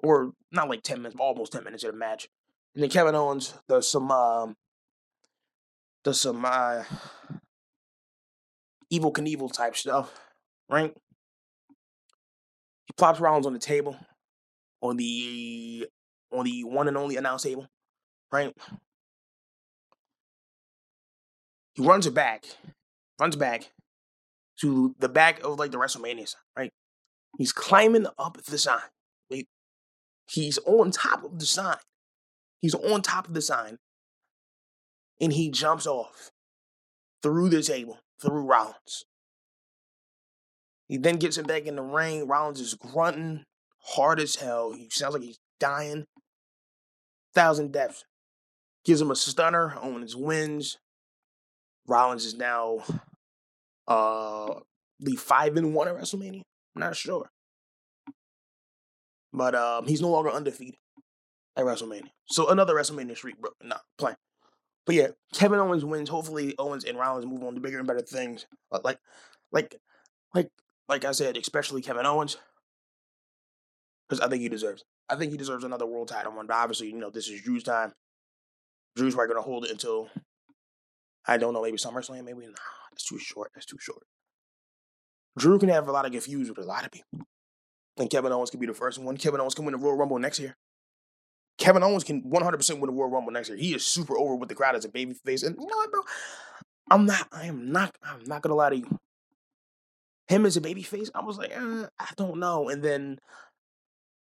Or 0.00 0.32
not 0.50 0.68
like 0.68 0.82
10 0.82 0.98
minutes, 0.98 1.16
almost 1.18 1.52
10 1.52 1.62
minutes 1.62 1.84
of 1.84 1.92
the 1.92 1.98
match. 1.98 2.28
And 2.74 2.82
then 2.82 2.90
Kevin 2.90 3.14
Owens 3.14 3.54
does 3.68 3.88
some 3.88 4.10
um 4.10 4.56
does 6.02 6.20
some 6.20 6.44
uh 6.44 6.82
Evel 8.92 9.12
Knievel 9.12 9.52
type 9.52 9.76
stuff, 9.76 10.12
right? 10.68 10.94
Plops 12.96 13.20
Rollins 13.20 13.46
on 13.46 13.52
the 13.52 13.58
table, 13.58 13.96
on 14.80 14.96
the 14.96 15.86
on 16.32 16.44
the 16.44 16.64
one 16.64 16.88
and 16.88 16.96
only 16.96 17.16
announce 17.16 17.42
table, 17.42 17.68
right? 18.30 18.54
He 21.74 21.82
runs 21.82 22.06
it 22.06 22.14
back, 22.14 22.44
runs 23.18 23.36
back 23.36 23.70
to 24.60 24.94
the 24.98 25.08
back 25.08 25.42
of 25.42 25.58
like 25.58 25.70
the 25.70 25.78
WrestleMania 25.78 26.28
sign, 26.28 26.40
right? 26.56 26.72
He's 27.38 27.52
climbing 27.52 28.06
up 28.18 28.36
the 28.44 28.58
sign. 28.58 28.80
Wait, 29.30 29.46
he's 30.28 30.58
on 30.66 30.90
top 30.90 31.24
of 31.24 31.38
the 31.38 31.46
sign. 31.46 31.76
He's 32.60 32.74
on 32.74 33.02
top 33.02 33.28
of 33.28 33.34
the 33.34 33.42
sign, 33.42 33.78
and 35.20 35.32
he 35.32 35.50
jumps 35.50 35.86
off 35.86 36.30
through 37.22 37.48
the 37.48 37.62
table, 37.62 37.98
through 38.20 38.42
Rollins. 38.42 39.04
He 40.92 40.98
then 40.98 41.16
gets 41.16 41.38
him 41.38 41.46
back 41.46 41.64
in 41.64 41.76
the 41.76 41.82
ring. 41.82 42.28
Rollins 42.28 42.60
is 42.60 42.74
grunting 42.74 43.44
hard 43.82 44.20
as 44.20 44.36
hell. 44.36 44.74
He 44.74 44.90
sounds 44.90 45.14
like 45.14 45.22
he's 45.22 45.38
dying. 45.58 46.04
Thousand 47.34 47.72
deaths. 47.72 48.04
Gives 48.84 49.00
him 49.00 49.10
a 49.10 49.16
stunner. 49.16 49.74
Owens 49.80 50.14
wins. 50.14 50.76
Rollins 51.88 52.26
is 52.26 52.34
now 52.34 52.80
uh 53.88 54.52
the 55.00 55.16
five 55.16 55.56
and 55.56 55.72
one 55.72 55.88
at 55.88 55.96
WrestleMania. 55.96 56.42
I'm 56.76 56.80
not 56.80 56.94
sure. 56.94 57.30
But 59.32 59.54
um 59.54 59.86
he's 59.86 60.02
no 60.02 60.10
longer 60.10 60.30
undefeated 60.30 60.76
at 61.56 61.64
WrestleMania. 61.64 62.10
So 62.26 62.50
another 62.50 62.74
WrestleMania 62.74 63.16
streak, 63.16 63.40
bro. 63.40 63.52
Nah, 63.62 63.78
playing. 63.96 64.16
But 64.84 64.96
yeah, 64.96 65.08
Kevin 65.32 65.58
Owens 65.58 65.86
wins. 65.86 66.10
Hopefully 66.10 66.54
Owens 66.58 66.84
and 66.84 66.98
Rollins 66.98 67.24
move 67.24 67.42
on 67.44 67.54
to 67.54 67.62
bigger 67.62 67.78
and 67.78 67.88
better 67.88 68.02
things. 68.02 68.44
Like 68.70 68.98
like 69.52 69.74
like 70.34 70.50
like 70.88 71.04
I 71.04 71.12
said, 71.12 71.36
especially 71.36 71.82
Kevin 71.82 72.06
Owens. 72.06 72.36
because 74.08 74.20
I 74.20 74.28
think 74.28 74.42
he 74.42 74.48
deserves. 74.48 74.84
I 75.08 75.16
think 75.16 75.32
he 75.32 75.38
deserves 75.38 75.64
another 75.64 75.86
world 75.86 76.08
title 76.08 76.32
one. 76.32 76.46
But 76.46 76.56
obviously, 76.56 76.88
you 76.88 76.98
know, 76.98 77.10
this 77.10 77.28
is 77.28 77.42
Drew's 77.42 77.62
time. 77.62 77.92
Drew's 78.96 79.14
probably 79.14 79.34
gonna 79.34 79.44
hold 79.44 79.64
it 79.64 79.70
until 79.70 80.08
I 81.26 81.36
don't 81.38 81.54
know, 81.54 81.62
maybe 81.62 81.76
SummerSlam, 81.76 82.24
maybe 82.24 82.46
nah, 82.46 82.52
that's 82.90 83.06
too 83.06 83.18
short. 83.18 83.50
That's 83.54 83.66
too 83.66 83.78
short. 83.80 84.02
Drew 85.38 85.58
can 85.58 85.68
have 85.68 85.88
a 85.88 85.92
lot 85.92 86.04
of 86.04 86.12
confused 86.12 86.50
with 86.50 86.58
a 86.58 86.68
lot 86.68 86.84
of 86.84 86.90
people. 86.90 87.20
And 87.96 88.10
Kevin 88.10 88.32
Owens 88.32 88.50
can 88.50 88.60
be 88.60 88.66
the 88.66 88.74
first 88.74 88.98
one. 88.98 89.16
Kevin 89.16 89.40
Owens 89.40 89.54
can 89.54 89.64
win 89.64 89.72
the 89.72 89.78
Royal 89.78 89.96
Rumble 89.96 90.18
next 90.18 90.38
year. 90.38 90.56
Kevin 91.58 91.82
Owens 91.82 92.04
can 92.04 92.22
100% 92.22 92.70
win 92.70 92.80
the 92.80 92.92
Royal 92.92 93.10
Rumble 93.10 93.32
next 93.32 93.48
year. 93.48 93.58
He 93.58 93.74
is 93.74 93.86
super 93.86 94.16
over 94.18 94.34
with 94.34 94.48
the 94.48 94.54
crowd 94.54 94.74
as 94.74 94.84
a 94.84 94.88
babyface. 94.88 95.46
And 95.46 95.56
you 95.58 95.66
know 95.66 95.76
what, 95.76 95.92
bro? 95.92 96.00
I'm 96.90 97.06
not, 97.06 97.28
I 97.32 97.46
am 97.46 97.70
not, 97.70 97.94
I'm 98.02 98.24
not 98.24 98.42
gonna 98.42 98.54
lie 98.54 98.70
to 98.70 98.76
you. 98.78 98.98
Him 100.32 100.46
as 100.46 100.56
a 100.56 100.62
babyface, 100.62 101.10
I 101.14 101.22
was 101.22 101.36
like, 101.36 101.50
eh, 101.50 101.86
I 101.98 102.08
don't 102.16 102.38
know. 102.38 102.70
And 102.70 102.82
then 102.82 103.18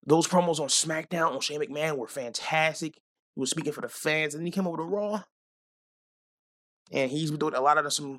those 0.04 0.26
promos 0.26 0.58
on 0.58 0.66
SmackDown 0.66 1.30
on 1.30 1.40
Shane 1.40 1.60
McMahon 1.60 1.96
were 1.96 2.08
fantastic. 2.08 2.94
He 3.36 3.40
was 3.40 3.50
speaking 3.50 3.72
for 3.72 3.82
the 3.82 3.88
fans, 3.88 4.34
and 4.34 4.40
then 4.40 4.46
he 4.46 4.50
came 4.50 4.66
over 4.66 4.78
to 4.78 4.82
Raw, 4.82 5.22
and 6.90 7.08
he's 7.08 7.30
been 7.30 7.38
doing 7.38 7.54
a 7.54 7.60
lot 7.60 7.78
of 7.78 7.92
some, 7.92 8.18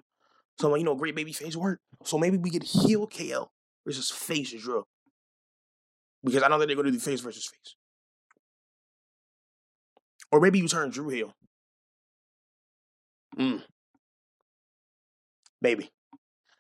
some 0.62 0.78
you 0.78 0.86
know, 0.86 0.96
great 0.96 1.13
babyface 1.13 1.58
work. 1.58 1.82
So 2.06 2.17
maybe 2.17 2.38
we 2.38 2.50
get 2.52 2.63
heel 2.63 3.06
KO 3.06 3.50
versus 3.86 4.10
face 4.10 4.54
Drew, 4.62 4.86
because 6.24 6.41
I 6.41 6.48
know 6.48 6.60
that 6.60 6.67
they're 6.67 6.78
going 6.78 6.86
to 6.86 6.91
do 6.93 7.00
face 7.00 7.19
versus 7.19 7.46
face, 7.46 7.76
or 10.32 10.39
maybe 10.39 10.60
you 10.60 10.69
turn 10.69 10.89
Drew 10.89 11.10
heel. 11.10 11.34
Mm. 13.38 13.62
Maybe. 15.62 15.89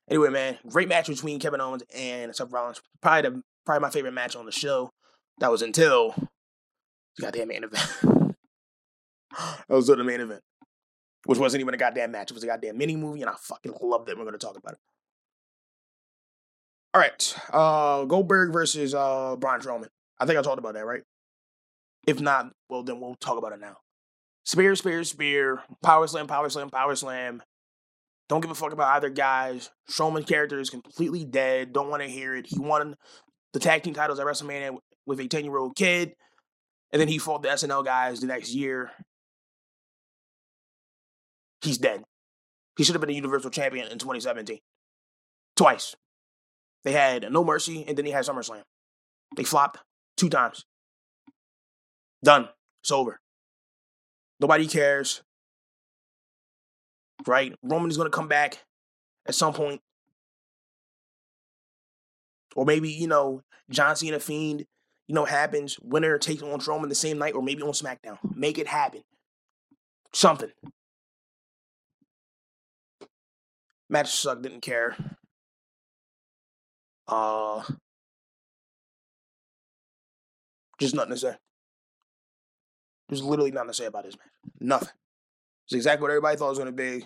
Anyway, 0.09 0.29
man, 0.29 0.57
great 0.67 0.89
match 0.89 1.07
between 1.07 1.39
Kevin 1.39 1.61
Owens 1.61 1.83
and 1.95 2.35
Seth 2.35 2.51
Rollins. 2.51 2.81
Probably 3.01 3.29
the 3.29 3.43
probably 3.65 3.81
my 3.81 3.89
favorite 3.89 4.13
match 4.13 4.35
on 4.35 4.45
the 4.45 4.51
show. 4.51 4.91
That 5.39 5.51
was 5.51 5.61
until 5.61 6.13
the 7.17 7.21
goddamn 7.21 7.47
main 7.47 7.63
event. 7.63 7.89
that 9.31 9.69
was 9.69 9.87
the 9.87 10.03
main 10.03 10.21
event, 10.21 10.41
which 11.25 11.39
wasn't 11.39 11.61
even 11.61 11.73
a 11.73 11.77
goddamn 11.77 12.11
match. 12.11 12.31
It 12.31 12.33
was 12.33 12.43
a 12.43 12.47
goddamn 12.47 12.77
mini 12.77 12.95
movie, 12.95 13.21
and 13.21 13.29
I 13.29 13.35
fucking 13.39 13.73
loved 13.81 14.09
it. 14.09 14.17
We're 14.17 14.25
gonna 14.25 14.37
talk 14.37 14.57
about 14.57 14.73
it. 14.73 14.79
All 16.93 17.01
right, 17.01 17.35
uh, 17.51 18.03
Goldberg 18.05 18.51
versus 18.51 18.93
uh 18.93 19.35
Braun 19.37 19.61
Strowman. 19.61 19.87
I 20.19 20.25
think 20.25 20.37
I 20.37 20.41
talked 20.41 20.59
about 20.59 20.73
that, 20.73 20.85
right? 20.85 21.03
If 22.05 22.19
not, 22.19 22.51
well 22.69 22.83
then 22.83 22.99
we'll 22.99 23.15
talk 23.15 23.37
about 23.37 23.53
it 23.53 23.59
now. 23.59 23.77
Spear, 24.45 24.75
spear, 24.75 25.03
spear, 25.05 25.63
power 25.81 26.05
slam, 26.05 26.27
power 26.27 26.49
slam, 26.49 26.69
power 26.69 26.95
slam. 26.95 27.41
Don't 28.29 28.41
give 28.41 28.51
a 28.51 28.55
fuck 28.55 28.71
about 28.71 28.95
either 28.95 29.09
guys. 29.09 29.69
Strowman's 29.89 30.25
character 30.25 30.59
is 30.59 30.69
completely 30.69 31.25
dead. 31.25 31.73
Don't 31.73 31.89
want 31.89 32.01
to 32.01 32.09
hear 32.09 32.35
it. 32.35 32.47
He 32.47 32.59
won 32.59 32.95
the 33.51 33.59
tag 33.59 33.83
team 33.83 33.93
titles 33.93 34.19
at 34.19 34.25
WrestleMania 34.25 34.77
with 35.05 35.19
a 35.19 35.27
10 35.27 35.45
year 35.45 35.57
old 35.57 35.75
kid. 35.75 36.13
And 36.91 36.99
then 37.01 37.07
he 37.07 37.17
fought 37.17 37.41
the 37.41 37.49
SNL 37.49 37.83
guys 37.83 38.21
the 38.21 38.27
next 38.27 38.53
year. 38.53 38.91
He's 41.61 41.77
dead. 41.77 42.03
He 42.77 42.83
should 42.83 42.95
have 42.95 43.01
been 43.01 43.09
a 43.09 43.13
Universal 43.13 43.51
Champion 43.51 43.87
in 43.87 43.97
2017. 43.97 44.59
Twice. 45.55 45.95
They 46.83 46.91
had 46.91 47.31
No 47.31 47.43
Mercy 47.43 47.85
and 47.87 47.97
then 47.97 48.05
he 48.05 48.11
had 48.11 48.25
SummerSlam. 48.25 48.63
They 49.35 49.43
flopped 49.43 49.79
two 50.17 50.29
times. 50.29 50.65
Done. 52.23 52.49
It's 52.81 52.91
over. 52.91 53.19
Nobody 54.39 54.67
cares 54.67 55.23
right? 57.27 57.53
Roman 57.63 57.89
is 57.89 57.97
going 57.97 58.09
to 58.09 58.15
come 58.15 58.27
back 58.27 58.63
at 59.27 59.35
some 59.35 59.53
point. 59.53 59.81
Or 62.55 62.65
maybe, 62.65 62.89
you 62.89 63.07
know, 63.07 63.41
John 63.69 63.95
Cena 63.95 64.19
Fiend, 64.19 64.65
you 65.07 65.15
know, 65.15 65.25
happens. 65.25 65.79
Winner 65.79 66.17
takes 66.17 66.43
on 66.43 66.59
Roman 66.67 66.89
the 66.89 66.95
same 66.95 67.17
night 67.17 67.33
or 67.33 67.41
maybe 67.41 67.63
on 67.63 67.69
SmackDown. 67.69 68.17
Make 68.35 68.57
it 68.57 68.67
happen. 68.67 69.01
Something. 70.13 70.51
Match 73.89 74.11
sucked, 74.11 74.43
didn't 74.43 74.61
care. 74.61 74.95
Uh, 77.07 77.63
just 80.79 80.95
nothing 80.95 81.11
to 81.11 81.17
say. 81.17 81.35
There's 83.09 83.23
literally 83.23 83.51
nothing 83.51 83.69
to 83.69 83.73
say 83.73 83.85
about 83.85 84.05
this 84.05 84.15
match. 84.17 84.27
Nothing. 84.59 84.89
It's 85.65 85.75
exactly 85.75 86.01
what 86.01 86.11
everybody 86.11 86.37
thought 86.37 86.47
it 86.47 86.49
was 86.49 86.59
going 86.59 86.75
to 86.75 86.99
be. 86.99 87.05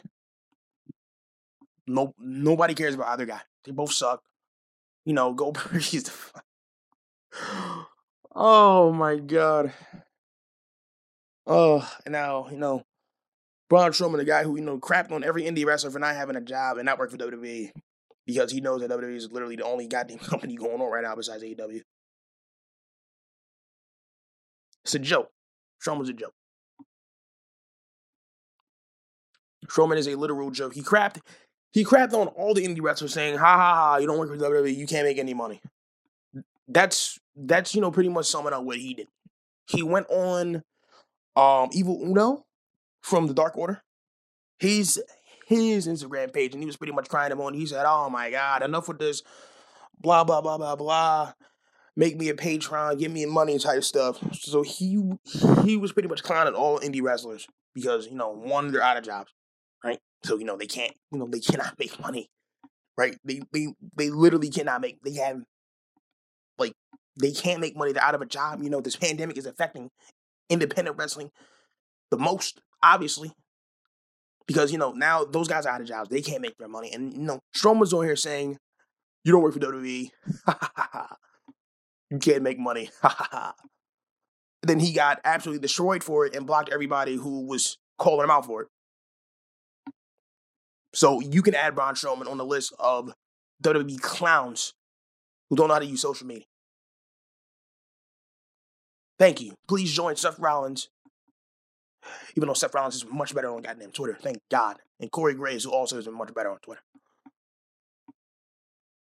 No, 1.88 2.14
nobody 2.20 2.74
cares 2.74 2.96
about 2.96 3.10
either 3.10 3.26
guy. 3.26 3.42
They 3.64 3.72
both 3.72 3.94
suck. 3.94 4.22
You 5.06 5.14
know, 5.14 5.34
Goldberg 5.34 5.76
is 5.94 6.04
the. 6.04 6.14
oh 8.36 8.92
my 8.92 9.18
god. 9.18 9.74
Oh, 11.46 11.90
and 12.06 12.12
now 12.12 12.48
you 12.50 12.58
know, 12.58 12.84
Braun 13.70 13.92
Strowman, 13.92 14.18
the 14.18 14.26
guy 14.26 14.44
who 14.44 14.58
you 14.58 14.64
know 14.64 14.80
crapped 14.80 15.12
on 15.12 15.24
every 15.24 15.44
indie 15.44 15.66
wrestler 15.66 15.92
for 15.92 16.00
not 16.00 16.16
having 16.16 16.36
a 16.36 16.42
job 16.42 16.78
and 16.78 16.86
not 16.86 17.00
working 17.00 17.18
for 17.18 17.26
WWE 17.26 17.72
because 18.26 18.52
he 18.52 18.60
knows 18.60 18.82
that 18.82 18.92
WWE 18.92 19.16
is 19.16 19.32
literally 19.32 19.56
the 19.56 19.64
only 19.64 19.88
goddamn 19.88 20.18
company 20.20 20.56
going 20.56 20.82
on 20.82 20.92
right 20.92 21.04
now 21.04 21.16
besides 21.16 21.44
AEW. 21.44 21.82
It's 24.84 24.96
a 24.96 25.00
joke. 25.00 25.30
Strowman's 25.86 26.10
a 26.10 26.14
joke. 26.14 26.34
Strowman 29.68 29.98
is 29.98 30.08
a 30.08 30.16
literal 30.16 30.52
joke. 30.52 30.74
He 30.74 30.82
crapped. 30.82 31.20
He 31.72 31.84
crapped 31.84 32.14
on 32.14 32.28
all 32.28 32.54
the 32.54 32.66
indie 32.66 32.82
wrestlers 32.82 33.14
saying, 33.14 33.38
"Ha 33.38 33.46
ha 33.46 33.76
ha! 33.76 33.98
You 33.98 34.08
don't 34.08 34.18
work 34.18 34.30
with 34.30 34.42
WWE. 34.42 34.76
You 34.76 34.88
can't 34.88 35.06
make 35.06 35.18
any 35.18 35.34
money." 35.34 35.62
That's 36.68 37.20
that's 37.36 37.76
you 37.76 37.82
know 37.82 37.92
pretty 37.92 38.10
much 38.10 38.26
summing 38.26 38.54
up 38.54 38.64
what 38.64 38.78
he 38.78 38.94
did. 38.94 39.08
He 39.68 39.84
went 39.84 40.08
on 40.10 40.64
um 41.36 41.70
Evil 41.72 42.02
Uno 42.04 42.46
from 43.02 43.28
the 43.28 43.34
Dark 43.34 43.58
Order. 43.58 43.82
He's 44.60 44.98
his 45.48 45.88
Instagram 45.88 46.34
page, 46.34 46.54
and 46.54 46.62
he 46.62 46.68
was 46.68 46.78
pretty 46.78 46.94
much 46.94 47.10
crying 47.10 47.32
him 47.32 47.42
on. 47.42 47.54
He 47.54 47.66
said, 47.66 47.86
"Oh 47.88 48.10
my 48.10 48.32
God, 48.32 48.64
enough 48.64 48.88
with 48.88 49.00
this, 49.00 49.24
blah 50.00 50.24
blah 50.24 50.42
blah 50.42 50.58
blah 50.58 50.76
blah. 50.76 51.34
Make 51.96 52.18
me 52.18 52.30
a 52.30 52.34
Patreon, 52.34 53.00
give 53.00 53.12
me 53.12 53.26
money 53.26 53.58
type 53.60 53.84
stuff." 53.84 54.20
So 54.34 54.62
he 54.64 55.02
he 55.64 55.78
was 55.78 55.94
pretty 55.94 56.10
much 56.10 56.24
clowning 56.24 56.54
all 56.54 56.80
indie 56.80 57.02
wrestlers 57.02 57.48
because 57.74 58.08
you 58.08 58.16
know 58.16 58.30
one 58.30 58.72
they're 58.72 58.82
out 58.82 58.98
of 58.98 59.04
jobs, 59.04 59.32
right? 59.84 60.00
So 60.24 60.38
you 60.38 60.46
know 60.46 60.58
they 60.58 60.68
can't, 60.68 60.94
you 61.12 61.20
know 61.20 61.28
they 61.28 61.40
cannot 61.40 61.78
make 61.80 62.00
money, 62.00 62.30
right? 62.98 63.18
They 63.24 63.42
they 63.54 63.68
they 63.96 64.10
literally 64.10 64.50
cannot 64.50 64.82
make. 64.82 65.02
They 65.04 65.14
have 65.14 65.42
like 66.58 66.74
they 67.20 67.32
can't 67.32 67.62
make 67.62 67.76
money. 67.78 67.92
They're 67.92 68.04
out 68.04 68.16
of 68.16 68.22
a 68.22 68.26
job. 68.26 68.62
You 68.62 68.70
know 68.70 68.82
this 68.82 68.96
pandemic 68.96 69.38
is 69.38 69.46
affecting 69.46 69.90
independent 70.50 70.98
wrestling 70.98 71.32
the 72.12 72.18
most, 72.18 72.62
obviously, 72.82 73.32
because 74.48 74.72
you 74.72 74.78
know 74.78 74.92
now 74.92 75.24
those 75.24 75.48
guys 75.48 75.66
are 75.66 75.74
out 75.74 75.82
of 75.82 75.88
jobs. 75.88 76.10
They 76.10 76.22
can't 76.22 76.42
make 76.42 76.58
their 76.58 76.68
money, 76.68 76.92
and 76.94 77.14
you 77.14 77.24
know 77.24 77.40
Strowman's 77.56 77.94
on 77.94 78.06
here 78.06 78.16
saying, 78.16 78.58
"You 79.24 79.32
don't 79.32 79.42
work 79.42 79.54
for 79.54 79.60
WWE. 79.60 80.10
you 82.12 82.18
can't 82.20 82.44
make 82.44 82.60
money." 82.60 82.90
then 84.64 84.80
he 84.80 84.94
got 84.94 85.20
absolutely 85.24 85.62
destroyed 85.62 86.04
for 86.04 86.26
it 86.26 86.36
and 86.36 86.46
blocked 86.46 86.70
everybody 86.72 87.16
who 87.16 87.46
was 87.46 87.78
calling 87.98 88.24
him 88.24 88.32
out 88.32 88.46
for 88.46 88.64
it. 88.64 88.68
So 90.98 91.20
you 91.20 91.44
can 91.44 91.54
add 91.54 91.76
Braun 91.76 91.94
Strowman 91.94 92.28
on 92.28 92.40
the 92.40 92.46
list 92.46 92.74
of 92.80 93.14
WWE 93.64 94.02
clowns 94.02 94.74
who 95.48 95.56
don't 95.56 95.68
know 95.68 95.76
how 95.76 95.80
to 95.80 95.86
use 95.86 96.02
social 96.02 96.26
media. 96.26 96.46
Thank 99.20 99.40
you. 99.40 99.54
Please 99.68 99.94
join 99.94 100.16
Seth 100.16 100.40
Rollins. 100.40 100.90
Even 102.36 102.48
though 102.48 102.56
Seth 102.56 102.74
Rollins 102.74 102.96
is 102.96 103.06
much 103.06 103.36
better 103.36 103.54
on 103.54 103.62
goddamn 103.62 103.92
Twitter, 103.92 104.18
thank 104.20 104.40
God. 104.50 104.78
And 105.00 105.12
Corey 105.12 105.36
Graves, 105.36 105.66
who 105.66 105.72
also 105.72 106.02
been 106.02 106.16
much 106.16 106.34
better 106.34 106.50
on 106.50 106.58
Twitter. 106.64 106.82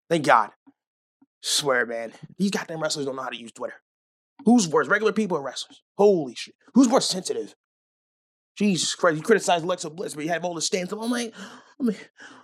Thank 0.10 0.26
God. 0.26 0.52
Swear, 1.42 1.86
man. 1.86 2.14
These 2.38 2.52
goddamn 2.52 2.82
wrestlers 2.82 3.08
don't 3.08 3.18
know 3.18 3.24
how 3.24 3.30
to 3.30 3.36
use 3.36 3.52
Twitter. 3.52 3.82
Who's 4.46 4.70
worse, 4.70 4.88
regular 4.88 5.12
people 5.12 5.36
or 5.36 5.42
wrestlers? 5.42 5.82
Holy 5.98 6.34
shit. 6.34 6.56
Who's 6.76 6.88
more 6.88 7.02
sensitive? 7.02 7.56
Jesus 8.56 8.96
Christ, 8.96 9.18
you 9.18 9.24
criticize 9.24 9.64
Alexa 9.64 9.90
Bliss, 9.90 10.14
but 10.14 10.24
you 10.24 10.30
have 10.30 10.46
all 10.46 10.54
the 10.54 10.62
stands. 10.62 10.94
Oh 10.94 11.08
my, 11.08 11.32
oh 11.80 11.84
my, 11.84 11.96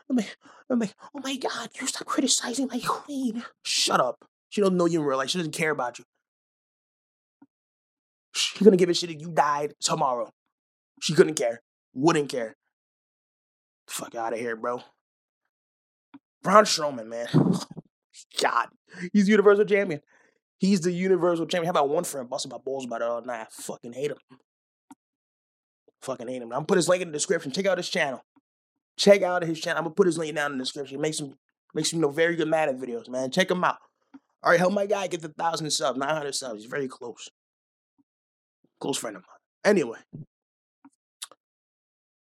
oh 0.09 0.13
my, 0.13 0.25
oh 0.69 0.75
my, 0.75 0.89
oh 1.15 1.19
my 1.23 1.35
God, 1.35 1.69
you 1.79 1.87
stop 1.87 2.07
criticizing 2.07 2.67
my 2.67 2.79
queen. 2.85 3.43
Shut 3.63 4.01
up. 4.01 4.25
She 4.49 4.61
don't 4.61 4.75
know 4.77 4.85
you 4.85 4.99
in 4.99 5.05
real 5.05 5.17
life. 5.17 5.29
She 5.29 5.37
doesn't 5.37 5.53
care 5.53 5.71
about 5.71 5.99
you. 5.99 6.05
She's 8.33 8.63
gonna 8.63 8.77
give 8.77 8.89
a 8.89 8.93
shit 8.93 9.11
if 9.11 9.21
you 9.21 9.29
died 9.29 9.73
tomorrow. 9.79 10.31
She 11.01 11.13
couldn't 11.13 11.35
care. 11.35 11.61
Wouldn't 11.93 12.29
care. 12.29 12.55
Fuck 13.87 14.15
out 14.15 14.33
of 14.33 14.39
here, 14.39 14.55
bro. 14.55 14.83
Braun 16.41 16.63
Strowman, 16.63 17.07
man. 17.07 17.27
God, 18.41 18.67
he's 19.13 19.29
Universal 19.29 19.65
Champion. 19.65 20.01
He's 20.57 20.81
the 20.81 20.91
Universal 20.91 21.47
Champion. 21.47 21.65
How 21.65 21.81
about 21.81 21.89
one 21.89 22.03
friend 22.03 22.29
busting 22.29 22.51
my 22.51 22.57
balls 22.57 22.85
about 22.85 23.01
it 23.01 23.07
all 23.07 23.21
night? 23.21 23.41
I 23.41 23.47
fucking 23.49 23.93
hate 23.93 24.11
him. 24.11 24.17
Fucking 26.01 26.27
hate 26.27 26.41
him. 26.41 26.49
I'm 26.49 26.49
gonna 26.49 26.65
put 26.65 26.77
his 26.77 26.87
link 26.87 27.01
in 27.01 27.09
the 27.09 27.13
description. 27.13 27.51
Check 27.51 27.65
out 27.65 27.77
his 27.77 27.89
channel. 27.89 28.23
Check 28.97 29.21
out 29.21 29.43
his 29.43 29.59
channel. 29.59 29.79
I'm 29.79 29.83
gonna 29.85 29.95
put 29.95 30.07
his 30.07 30.17
link 30.17 30.35
down 30.35 30.51
in 30.51 30.57
the 30.57 30.63
description. 30.63 31.01
Make 31.01 31.13
some 31.13 31.35
make 31.73 31.85
some 31.85 31.99
you 31.99 32.01
know 32.01 32.11
very 32.11 32.35
good 32.35 32.47
Madden 32.47 32.79
videos, 32.79 33.09
man. 33.09 33.31
Check 33.31 33.51
him 33.51 33.63
out. 33.63 33.77
All 34.41 34.51
right, 34.51 34.59
help 34.59 34.73
my 34.73 34.85
guy 34.85 35.07
get 35.07 35.21
the 35.21 35.29
thousand 35.29 35.69
subs, 35.71 35.99
900 35.99 36.33
subs. 36.33 36.61
He's 36.61 36.71
very 36.71 36.87
close. 36.87 37.29
Close 38.79 38.97
friend 38.97 39.17
of 39.17 39.23
mine. 39.23 39.37
Anyway, 39.65 39.99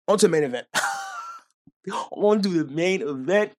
on 0.08 0.18
to 0.20 0.28
the 0.28 0.32
main 0.32 0.44
event. 0.44 0.68
on 2.12 2.42
to 2.42 2.50
the 2.50 2.72
main 2.72 3.02
event. 3.02 3.54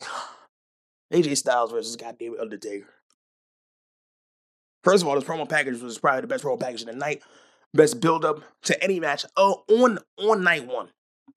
AJ 1.12 1.36
Styles 1.36 1.72
versus 1.72 1.96
goddamn 1.96 2.36
Undertaker. 2.40 2.86
First 4.84 5.02
of 5.02 5.08
all, 5.08 5.16
this 5.16 5.24
promo 5.24 5.48
package 5.48 5.80
was 5.80 5.98
probably 5.98 6.20
the 6.20 6.26
best 6.28 6.44
promo 6.44 6.60
package 6.60 6.82
of 6.82 6.88
the 6.88 6.92
night. 6.94 7.22
Best 7.74 8.00
build 8.00 8.24
up 8.24 8.42
to 8.62 8.82
any 8.82 8.98
match 8.98 9.24
on 9.36 9.98
on 10.18 10.42
night 10.42 10.66
one. 10.66 10.88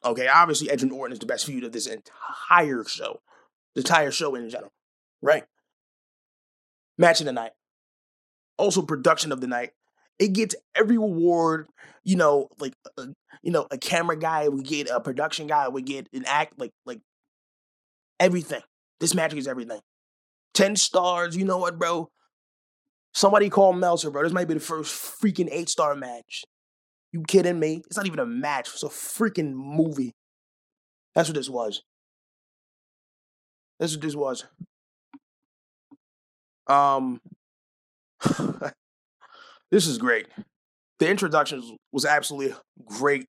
Okay, 0.03 0.27
obviously 0.27 0.71
Edge 0.71 0.81
and 0.81 0.91
Orton 0.91 1.13
is 1.13 1.19
the 1.19 1.25
best 1.25 1.45
feud 1.45 1.63
of 1.63 1.73
this 1.73 1.87
entire 1.87 2.83
show, 2.85 3.21
the 3.75 3.81
entire 3.81 4.11
show 4.11 4.33
in 4.35 4.49
general, 4.49 4.71
right? 5.21 5.43
Match 6.97 7.19
of 7.19 7.25
the 7.25 7.33
night, 7.33 7.51
also 8.57 8.81
production 8.81 9.31
of 9.31 9.41
the 9.41 9.47
night. 9.47 9.71
It 10.19 10.33
gets 10.33 10.55
every 10.75 10.95
award, 10.95 11.67
you 12.03 12.15
know, 12.15 12.47
like 12.59 12.73
uh, 12.97 13.07
you 13.41 13.51
know, 13.51 13.67
a 13.69 13.77
camera 13.77 14.17
guy 14.17 14.49
we 14.49 14.61
get, 14.63 14.89
a 14.89 14.99
production 14.99 15.47
guy 15.47 15.67
we 15.67 15.81
get, 15.81 16.07
an 16.13 16.25
act 16.25 16.53
like 16.57 16.71
like 16.85 17.01
everything. 18.19 18.61
This 18.99 19.13
match 19.13 19.33
is 19.33 19.47
everything. 19.47 19.81
Ten 20.53 20.75
stars. 20.75 21.35
You 21.35 21.43
know 21.43 21.57
what, 21.57 21.77
bro? 21.77 22.09
Somebody 23.13 23.49
call 23.49 23.73
Meltzer, 23.73 24.09
bro. 24.09 24.23
This 24.23 24.31
might 24.31 24.47
be 24.47 24.53
the 24.53 24.59
first 24.59 25.21
freaking 25.21 25.49
eight 25.51 25.69
star 25.69 25.95
match. 25.95 26.43
You 27.11 27.23
kidding 27.27 27.59
me? 27.59 27.81
It's 27.87 27.97
not 27.97 28.05
even 28.05 28.19
a 28.19 28.25
match. 28.25 28.69
It's 28.73 28.83
a 28.83 28.87
freaking 28.87 29.53
movie. 29.53 30.15
That's 31.13 31.27
what 31.27 31.35
this 31.35 31.49
was. 31.49 31.83
That's 33.79 33.93
what 33.93 34.01
this 34.01 34.15
was. 34.15 34.45
Um, 36.67 37.19
this 39.71 39.87
is 39.87 39.97
great. 39.97 40.27
The 40.99 41.09
introduction 41.09 41.77
was 41.91 42.05
absolutely 42.05 42.55
great. 42.85 43.27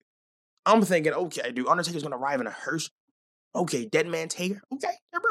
I'm 0.65 0.81
thinking, 0.83 1.11
okay, 1.11 1.51
dude, 1.51 1.67
Undertaker's 1.67 2.03
gonna 2.03 2.17
arrive 2.17 2.39
in 2.39 2.47
a 2.47 2.51
hearse. 2.51 2.89
Okay, 3.53 3.85
Dead 3.85 4.07
Man 4.07 4.29
Taker. 4.29 4.61
Okay, 4.71 4.93
bro 5.11 5.21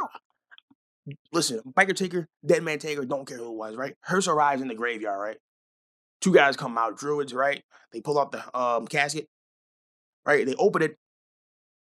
listen, 1.33 1.61
Biker 1.77 1.95
Taker, 1.95 2.29
Dead 2.45 2.63
Man 2.63 2.79
Taker, 2.79 3.05
don't 3.05 3.27
care 3.27 3.39
who 3.39 3.51
it 3.51 3.57
was, 3.57 3.77
right? 3.77 3.95
Hearse 4.01 4.29
arrives 4.29 4.63
in 4.63 4.69
the 4.69 4.75
graveyard, 4.75 5.21
right? 5.21 5.37
Two 6.21 6.33
guys 6.33 6.57
come 6.57 6.79
out, 6.79 6.97
druids, 6.97 7.35
right? 7.35 7.63
They 7.93 8.01
pull 8.01 8.19
out 8.19 8.33
the 8.33 8.59
um, 8.59 8.87
casket, 8.87 9.29
right? 10.25 10.47
They 10.47 10.55
open 10.55 10.83
it, 10.83 10.97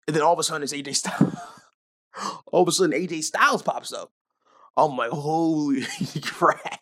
and 0.08 0.16
then 0.16 0.24
all 0.24 0.34
of 0.34 0.40
a 0.40 0.44
sudden 0.44 0.64
it's 0.64 0.74
AJ 0.74 0.96
Styles. 0.96 1.36
all 2.52 2.62
of 2.62 2.68
a 2.68 2.72
sudden 2.72 2.92
AJ 2.92 3.24
Styles 3.24 3.64
pops 3.64 3.94
up. 3.94 4.12
I'm 4.76 4.96
like, 4.96 5.10
holy 5.10 5.82
crap. 6.22 6.82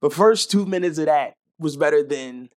The 0.00 0.10
first 0.10 0.50
two 0.50 0.64
minutes 0.64 0.98
of 0.98 1.06
that 1.06 1.34
was 1.58 1.76
better 1.76 2.02
than 2.02 2.48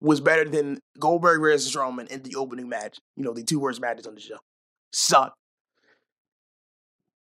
was 0.00 0.20
better 0.20 0.48
than 0.48 0.78
Goldberg 0.98 1.40
versus 1.40 1.72
Strowman 1.72 2.08
in 2.08 2.22
the 2.22 2.36
opening 2.36 2.68
match. 2.68 2.98
You 3.16 3.24
know, 3.24 3.32
the 3.32 3.42
two 3.42 3.58
worst 3.58 3.80
matches 3.80 4.06
on 4.06 4.14
the 4.14 4.20
show. 4.20 4.38
Suck. 4.92 5.34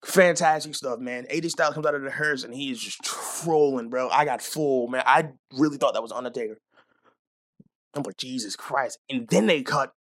Fantastic 0.03 0.75
stuff, 0.75 0.99
man. 0.99 1.25
AJ 1.31 1.51
Styles 1.51 1.73
comes 1.73 1.85
out 1.85 1.95
of 1.95 2.01
the 2.01 2.11
hearse 2.11 2.43
and 2.43 2.53
he 2.53 2.71
is 2.71 2.79
just 2.79 3.01
trolling, 3.03 3.89
bro. 3.89 4.09
I 4.09 4.25
got 4.25 4.41
full, 4.41 4.87
man. 4.87 5.03
I 5.05 5.29
really 5.53 5.77
thought 5.77 5.93
that 5.93 6.03
was 6.03 6.11
Undertaker. 6.11 6.57
I'm 7.93 8.03
like, 8.03 8.17
Jesus 8.17 8.55
Christ. 8.55 8.99
And 9.09 9.27
then 9.29 9.45
they 9.45 9.61
cut 9.63 9.93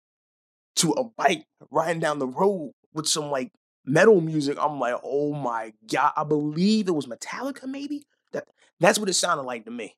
to 0.77 0.91
a 0.93 1.03
bike 1.03 1.45
riding 1.69 1.99
down 1.99 2.19
the 2.19 2.27
road 2.27 2.71
with 2.93 3.07
some 3.07 3.29
like 3.29 3.51
metal 3.85 4.21
music. 4.21 4.57
I'm 4.59 4.79
like, 4.79 4.95
oh 5.03 5.33
my 5.33 5.73
God. 5.91 6.13
I 6.15 6.23
believe 6.23 6.87
it 6.87 6.95
was 6.95 7.05
Metallica, 7.05 7.65
maybe? 7.65 8.03
That 8.33 8.45
that's 8.79 8.97
what 8.97 9.09
it 9.09 9.13
sounded 9.13 9.43
like 9.43 9.65
to 9.65 9.71
me. 9.71 9.95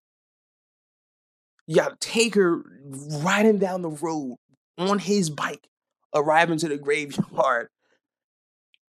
Got 1.73 2.01
Taker 2.01 2.61
riding 3.21 3.57
down 3.57 3.83
the 3.83 3.89
road 3.89 4.35
on 4.77 4.99
his 4.99 5.29
bike, 5.29 5.69
arriving 6.13 6.57
to 6.57 6.67
the 6.67 6.77
graveyard 6.77 7.69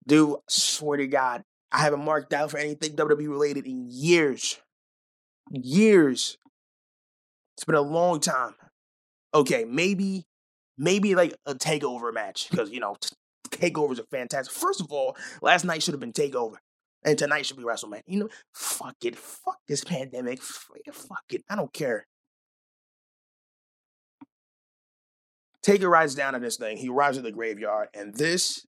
Dude, 0.07 0.37
swear 0.47 0.97
to 0.97 1.07
God, 1.07 1.43
I 1.71 1.79
haven't 1.79 2.05
marked 2.05 2.33
out 2.33 2.51
for 2.51 2.57
anything 2.57 2.95
WWE 2.95 3.29
related 3.29 3.65
in 3.65 3.87
years. 3.89 4.59
Years. 5.51 6.37
It's 7.57 7.65
been 7.65 7.75
a 7.75 7.81
long 7.81 8.19
time. 8.19 8.55
Okay, 9.33 9.65
maybe, 9.65 10.25
maybe 10.77 11.15
like 11.15 11.35
a 11.45 11.55
takeover 11.55 12.13
match 12.13 12.49
because 12.49 12.69
you 12.71 12.79
know 12.79 12.95
takeovers 13.49 13.99
are 13.99 14.05
fantastic. 14.11 14.53
First 14.53 14.81
of 14.81 14.91
all, 14.91 15.17
last 15.41 15.65
night 15.65 15.83
should 15.83 15.93
have 15.93 15.99
been 15.99 16.13
takeover, 16.13 16.55
and 17.03 17.17
tonight 17.17 17.45
should 17.45 17.57
be 17.57 17.63
WrestleMania. 17.63 18.03
You 18.07 18.19
know, 18.19 18.29
fuck 18.53 18.95
it, 19.03 19.15
fuck 19.15 19.57
this 19.67 19.83
pandemic, 19.83 20.41
fuck 20.41 21.23
it. 21.29 21.43
I 21.49 21.55
don't 21.55 21.73
care. 21.73 22.05
Taker 25.61 25.89
rides 25.89 26.13
down 26.13 26.35
on 26.35 26.41
this 26.41 26.57
thing. 26.57 26.77
He 26.77 26.89
arrives 26.89 27.17
at 27.17 27.23
the 27.23 27.31
graveyard, 27.31 27.89
and 27.93 28.13
this 28.13 28.65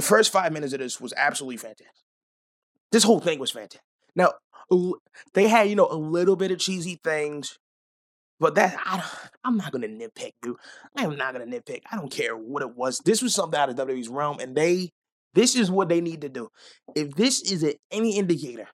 the 0.00 0.06
first 0.06 0.32
five 0.32 0.50
minutes 0.50 0.72
of 0.72 0.78
this 0.78 0.98
was 0.98 1.12
absolutely 1.14 1.58
fantastic. 1.58 1.86
This 2.90 3.04
whole 3.04 3.20
thing 3.20 3.38
was 3.38 3.50
fantastic. 3.50 3.82
Now, 4.16 4.32
they 5.34 5.46
had, 5.46 5.68
you 5.68 5.76
know, 5.76 5.88
a 5.90 5.94
little 5.94 6.36
bit 6.36 6.50
of 6.50 6.58
cheesy 6.58 6.98
things, 7.04 7.58
but 8.38 8.54
that, 8.54 8.78
I, 8.82 9.06
I'm 9.44 9.58
not 9.58 9.72
to 9.72 9.78
nitpick, 9.78 10.32
dude. 10.40 10.56
I 10.96 11.04
am 11.04 11.18
not 11.18 11.32
to 11.32 11.40
nitpick. 11.40 11.82
I 11.92 11.96
don't 11.96 12.10
care 12.10 12.34
what 12.34 12.62
it 12.62 12.74
was. 12.74 13.00
This 13.00 13.20
was 13.20 13.34
something 13.34 13.60
out 13.60 13.68
of 13.68 13.76
WWE's 13.76 14.08
realm, 14.08 14.40
and 14.40 14.56
they, 14.56 14.88
this 15.34 15.54
is 15.54 15.70
what 15.70 15.90
they 15.90 16.00
need 16.00 16.22
to 16.22 16.30
do. 16.30 16.48
If 16.96 17.14
this 17.14 17.42
is 17.42 17.62
any 17.90 18.16
indicator, 18.16 18.68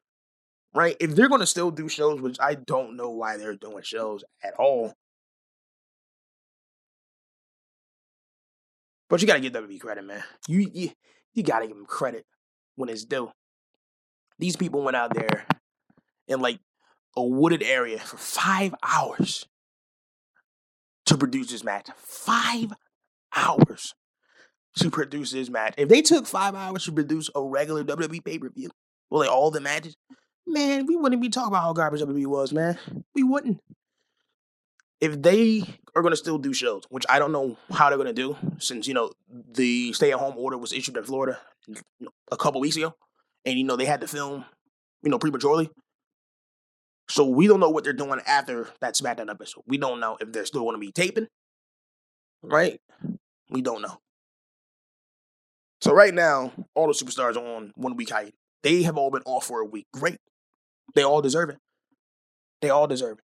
right? 0.77 0.97
If 1.01 1.17
they're 1.17 1.29
to 1.29 1.45
still 1.45 1.73
do 1.73 1.89
shows, 1.89 2.21
which 2.21 2.37
I 2.39 2.55
don't 2.55 2.97
know 2.97 3.11
why 3.11 3.37
they're 3.37 3.57
doing 3.57 3.83
shows 3.83 4.23
at 4.45 4.55
all, 4.61 4.95
But 9.09 9.21
you 9.21 9.27
gotta 9.27 9.41
give 9.41 9.53
WWE 9.53 9.81
credit, 9.81 10.05
man. 10.05 10.23
You 10.49 10.71
you, 10.73 10.91
you 11.37 11.43
gotta 11.43 11.67
give 11.67 11.77
them 11.77 11.87
credit 11.87 12.25
when 12.75 12.89
it's 12.89 13.05
due. 13.05 13.31
These 14.39 14.57
people 14.57 14.83
went 14.83 14.97
out 14.97 15.15
there 15.15 15.47
in 16.27 16.41
like 16.41 16.59
a 17.17 17.23
wooded 17.23 17.63
area 17.63 17.99
for 17.99 18.17
five 18.17 18.75
hours 18.83 19.47
to 21.07 21.17
produce 21.17 21.51
this 21.51 21.65
match. 21.65 21.89
Five 21.97 22.73
hours 23.35 23.95
to 24.77 24.91
produce 24.91 25.33
this 25.33 25.49
match. 25.49 25.75
If 25.79 25.89
they 25.89 26.03
took 26.03 26.27
five 26.27 26.55
hours 26.55 26.85
to 26.85 26.93
produce 26.93 27.31
a 27.35 27.43
regular 27.43 27.85
WWE 27.85 28.25
pay 28.25 28.39
per 28.39 28.51
view, 28.51 28.71
well, 29.11 29.21
like 29.21 29.31
all 29.31 29.51
the 29.51 29.61
matches, 29.61 29.97
man, 30.47 30.87
we 30.87 30.97
wouldn't 30.97 31.23
be 31.23 31.29
talking 31.29 31.49
about 31.49 31.63
how 31.63 31.73
garbage 31.73 32.01
WWE 32.01 32.27
was, 32.27 32.53
man. 32.53 32.79
We 33.15 33.23
wouldn't 33.23 33.61
if 35.01 35.21
they 35.21 35.63
are 35.95 36.03
going 36.03 36.13
to 36.13 36.17
still 36.17 36.39
do 36.39 36.53
shows, 36.53 36.85
which 36.89 37.05
I 37.09 37.19
don't 37.19 37.33
know 37.33 37.57
how 37.71 37.89
they're 37.89 37.99
going 37.99 38.07
to 38.07 38.13
do, 38.13 38.37
since 38.59 38.87
you 38.87 38.95
know 38.95 39.13
the 39.29 39.93
stay-at-home 39.93 40.35
order 40.37 40.57
was 40.57 40.73
issued 40.73 40.97
in 40.97 41.05
Florida 41.05 41.39
a 42.31 42.37
couple 42.37 42.61
weeks 42.61 42.77
ago, 42.77 42.95
and 43.45 43.59
you 43.59 43.65
know 43.65 43.77
they 43.77 43.85
had 43.85 44.01
to 44.01 44.09
film, 44.09 44.45
you 45.03 45.11
know, 45.11 45.19
prematurely. 45.19 45.71
So 47.09 47.25
we 47.25 47.47
don't 47.47 47.61
know 47.61 47.71
what 47.71 47.85
they're 47.85 47.93
doing 47.93 48.21
after 48.27 48.69
that 48.81 48.95
SmackDown 48.95 49.31
episode. 49.31 49.63
We 49.67 49.79
don't 49.79 50.01
know 50.01 50.17
if 50.21 50.33
they're 50.33 50.47
still 50.47 50.63
going 50.63 50.75
to 50.75 50.81
be 50.81 50.93
taping, 50.93 51.29
right? 52.43 52.81
We 53.51 53.63
don't 53.63 53.83
know. 53.83 53.99
So 55.81 55.93
right 55.93 56.13
now, 56.13 56.53
all 56.75 56.89
the 56.89 56.95
superstars 56.95 57.37
are 57.37 57.57
on 57.57 57.73
one 57.77 57.97
week 57.97 58.11
hike. 58.11 58.35
They 58.63 58.83
have 58.83 58.97
all 58.97 59.11
been 59.11 59.23
off 59.25 59.47
for 59.47 59.61
a 59.61 59.65
week. 59.65 59.87
Great. 59.93 60.17
They 60.95 61.05
all 61.05 61.23
deserve 61.23 61.51
it. 61.51 61.59
They 62.61 62.71
all 62.71 62.87
deserve 62.89 63.19
it. 63.19 63.25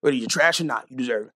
Whether 0.00 0.16
you're 0.16 0.28
trash 0.28 0.60
or 0.60 0.64
not, 0.64 0.90
you 0.90 0.96
deserve 0.96 1.26
it. 1.26 1.32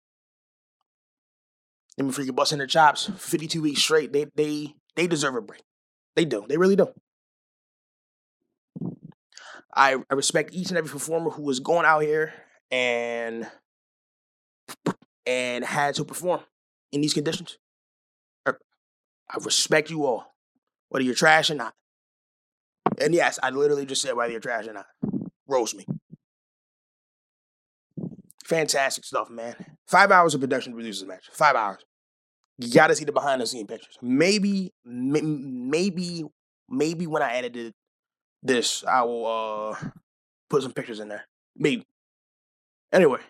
Them 1.98 2.12
freaking 2.12 2.36
busting 2.36 2.58
their 2.58 2.68
chops 2.68 3.10
52 3.18 3.62
weeks 3.62 3.82
straight. 3.82 4.14
They 4.14 4.26
they 4.36 4.76
they 4.96 5.08
deserve 5.08 5.36
a 5.36 5.42
break. 5.42 5.64
They 6.16 6.26
do. 6.26 6.46
They 6.48 6.58
really 6.58 6.76
do. 6.76 6.90
I, 9.74 9.98
I 10.10 10.14
respect 10.14 10.54
each 10.54 10.70
and 10.70 10.78
every 10.78 10.90
performer 10.90 11.30
who 11.30 11.44
was 11.44 11.60
going 11.60 11.86
out 11.86 12.02
here 12.02 12.34
and 12.70 13.48
and 15.26 15.64
had 15.64 15.96
to 15.96 16.06
perform 16.06 16.42
in 16.92 17.02
these 17.02 17.14
conditions. 17.14 17.58
Er, 18.48 18.60
I 19.30 19.38
respect 19.44 19.90
you 19.90 20.06
all, 20.06 20.34
whether 20.90 21.04
you're 21.04 21.16
trash 21.16 21.50
or 21.50 21.56
not. 21.56 21.74
And 23.00 23.14
yes, 23.14 23.40
I 23.42 23.50
literally 23.50 23.86
just 23.86 24.02
said 24.02 24.16
whether 24.16 24.32
you're 24.32 24.42
trash 24.42 24.68
or 24.68 24.74
not. 24.74 24.88
Roast 25.48 25.76
me. 25.76 25.86
Fantastic 28.52 29.06
stuff, 29.06 29.30
man. 29.30 29.56
Five 29.88 30.12
hours 30.12 30.36
of 30.36 30.42
production 30.42 30.74
to 30.74 30.76
produce 30.76 31.00
this 31.00 31.08
match. 31.08 31.30
Five 31.32 31.56
hours. 31.56 31.86
You 32.58 32.70
got 32.74 32.88
to 32.88 32.96
see 32.98 33.06
the 33.06 33.14
behind 33.14 33.40
the 33.40 33.48
scene 33.48 33.66
pictures. 33.66 33.98
Maybe, 34.02 34.74
maybe, 34.84 36.26
maybe 36.70 37.08
when 37.08 37.24
I 37.24 37.36
edited 37.36 37.72
this, 38.44 38.84
I 38.84 39.04
will 39.04 39.26
uh 39.26 39.90
put 40.50 40.64
some 40.64 40.74
pictures 40.74 41.00
in 41.00 41.08
there. 41.08 41.26
Maybe. 41.56 41.86
Anyway, 42.92 43.22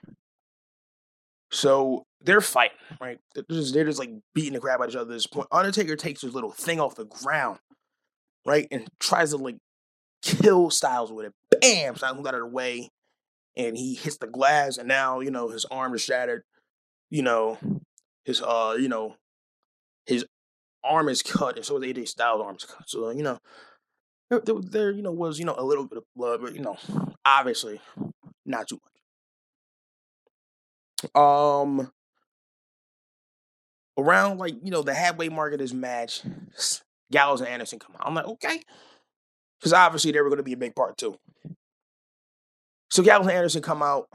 so 1.51 2.03
they're 2.21 2.41
fighting, 2.41 2.77
right? 2.99 3.19
They're 3.35 3.43
just, 3.47 3.75
they're 3.75 3.85
just 3.85 3.99
like 3.99 4.09
beating 4.33 4.53
the 4.53 4.59
crap 4.59 4.79
out 4.79 4.85
of 4.85 4.89
each 4.89 4.95
other 4.95 5.11
at 5.11 5.13
this 5.13 5.27
point. 5.27 5.47
Undertaker 5.51 5.95
takes 5.95 6.21
his 6.21 6.33
little 6.33 6.51
thing 6.51 6.79
off 6.79 6.95
the 6.95 7.05
ground, 7.05 7.59
right, 8.43 8.67
and 8.71 8.87
tries 8.99 9.29
to 9.29 9.37
like 9.37 9.57
kill 10.23 10.71
Styles 10.71 11.11
with 11.11 11.27
it. 11.27 11.33
Bam! 11.61 11.95
Styles 11.95 12.17
got 12.23 12.33
out 12.33 12.41
of 12.41 12.49
the 12.49 12.55
way, 12.55 12.89
and 13.55 13.77
he 13.77 13.95
hits 13.95 14.17
the 14.17 14.27
glass, 14.27 14.77
and 14.77 14.87
now 14.87 15.19
you 15.19 15.31
know 15.31 15.49
his 15.49 15.65
arm 15.65 15.93
is 15.93 16.01
shattered. 16.01 16.43
You 17.09 17.23
know, 17.23 17.57
his 18.25 18.41
uh, 18.41 18.75
you 18.79 18.87
know, 18.87 19.15
his 20.05 20.25
arm 20.83 21.09
is 21.09 21.21
cut, 21.21 21.57
and 21.57 21.65
so 21.65 21.77
is 21.77 21.83
AJ 21.83 22.07
Styles' 22.07 22.41
arm 22.41 22.55
is 22.55 22.65
cut. 22.65 22.89
So 22.89 23.09
you 23.09 23.23
know, 23.23 23.39
there, 24.29 24.39
there, 24.61 24.91
you 24.91 25.01
know 25.01 25.11
was 25.11 25.39
you 25.39 25.45
know 25.45 25.55
a 25.57 25.63
little 25.63 25.85
bit 25.85 25.97
of 25.97 26.03
blood, 26.15 26.41
but 26.41 26.55
you 26.55 26.61
know, 26.61 26.77
obviously 27.25 27.81
not 28.45 28.67
too 28.67 28.79
much. 31.03 31.15
Um, 31.15 31.91
around 33.97 34.37
like 34.37 34.55
you 34.63 34.71
know 34.71 34.81
the 34.81 34.93
halfway 34.93 35.29
mark 35.29 35.53
of 35.53 35.59
this 35.59 35.73
match, 35.73 36.21
Gallows 37.11 37.41
and 37.41 37.49
Anderson 37.49 37.79
come 37.79 37.95
out. 37.95 38.07
I'm 38.07 38.15
like, 38.15 38.27
okay, 38.27 38.61
because 39.59 39.73
obviously 39.73 40.11
they 40.11 40.21
were 40.21 40.29
going 40.29 40.37
to 40.37 40.43
be 40.43 40.53
a 40.53 40.57
big 40.57 40.75
part 40.75 40.97
too. 40.97 41.17
So 42.91 43.03
and 43.03 43.31
Anderson 43.31 43.61
come 43.61 43.81
out, 43.81 44.09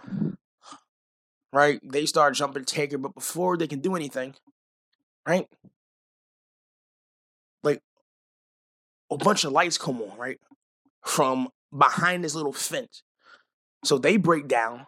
right? 1.50 1.80
They 1.82 2.04
start 2.04 2.34
jumping 2.34 2.66
Taker, 2.66 2.98
but 2.98 3.14
before 3.14 3.56
they 3.56 3.66
can 3.66 3.80
do 3.80 3.96
anything, 3.96 4.34
right? 5.26 5.48
Like 7.62 7.80
a 9.10 9.16
bunch 9.16 9.44
of 9.44 9.52
lights 9.52 9.78
come 9.78 10.02
on, 10.02 10.18
right? 10.18 10.38
From 11.06 11.48
behind 11.76 12.22
this 12.22 12.34
little 12.34 12.52
fence. 12.52 13.02
So 13.82 13.96
they 13.96 14.18
break 14.18 14.46
down, 14.46 14.86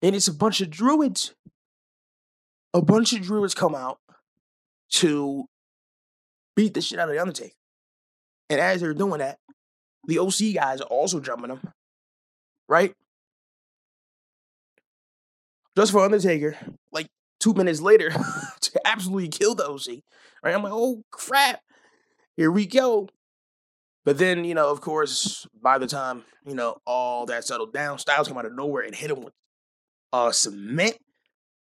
and 0.00 0.16
it's 0.16 0.28
a 0.28 0.34
bunch 0.34 0.62
of 0.62 0.70
druids. 0.70 1.34
A 2.72 2.80
bunch 2.80 3.12
of 3.12 3.20
druids 3.20 3.54
come 3.54 3.74
out 3.74 3.98
to 4.92 5.44
beat 6.54 6.72
the 6.72 6.80
shit 6.80 6.98
out 6.98 7.08
of 7.08 7.14
the 7.14 7.20
Undertaker. 7.20 7.54
And 8.48 8.58
as 8.58 8.80
they're 8.80 8.94
doing 8.94 9.18
that, 9.18 9.38
the 10.06 10.18
OC 10.18 10.54
guys 10.54 10.80
are 10.80 10.84
also 10.84 11.20
jumping 11.20 11.48
them, 11.48 11.60
right? 12.68 12.94
Just 15.76 15.92
for 15.92 16.04
Undertaker, 16.04 16.56
like 16.90 17.08
two 17.38 17.52
minutes 17.52 17.80
later, 17.80 18.10
to 18.60 18.80
absolutely 18.86 19.28
kill 19.28 19.54
the 19.54 19.68
OC. 19.68 20.02
Right? 20.42 20.54
I'm 20.54 20.62
like, 20.62 20.72
oh 20.74 21.02
crap, 21.10 21.60
here 22.36 22.50
we 22.50 22.66
go. 22.66 23.08
But 24.04 24.18
then, 24.18 24.44
you 24.44 24.54
know, 24.54 24.70
of 24.70 24.80
course, 24.80 25.46
by 25.60 25.78
the 25.78 25.86
time, 25.86 26.24
you 26.46 26.54
know, 26.54 26.76
all 26.86 27.26
that 27.26 27.44
settled 27.44 27.72
down, 27.72 27.98
Styles 27.98 28.28
came 28.28 28.38
out 28.38 28.46
of 28.46 28.54
nowhere 28.54 28.84
and 28.84 28.94
hit 28.94 29.10
him 29.10 29.22
with 29.22 29.34
uh 30.12 30.32
cement. 30.32 30.96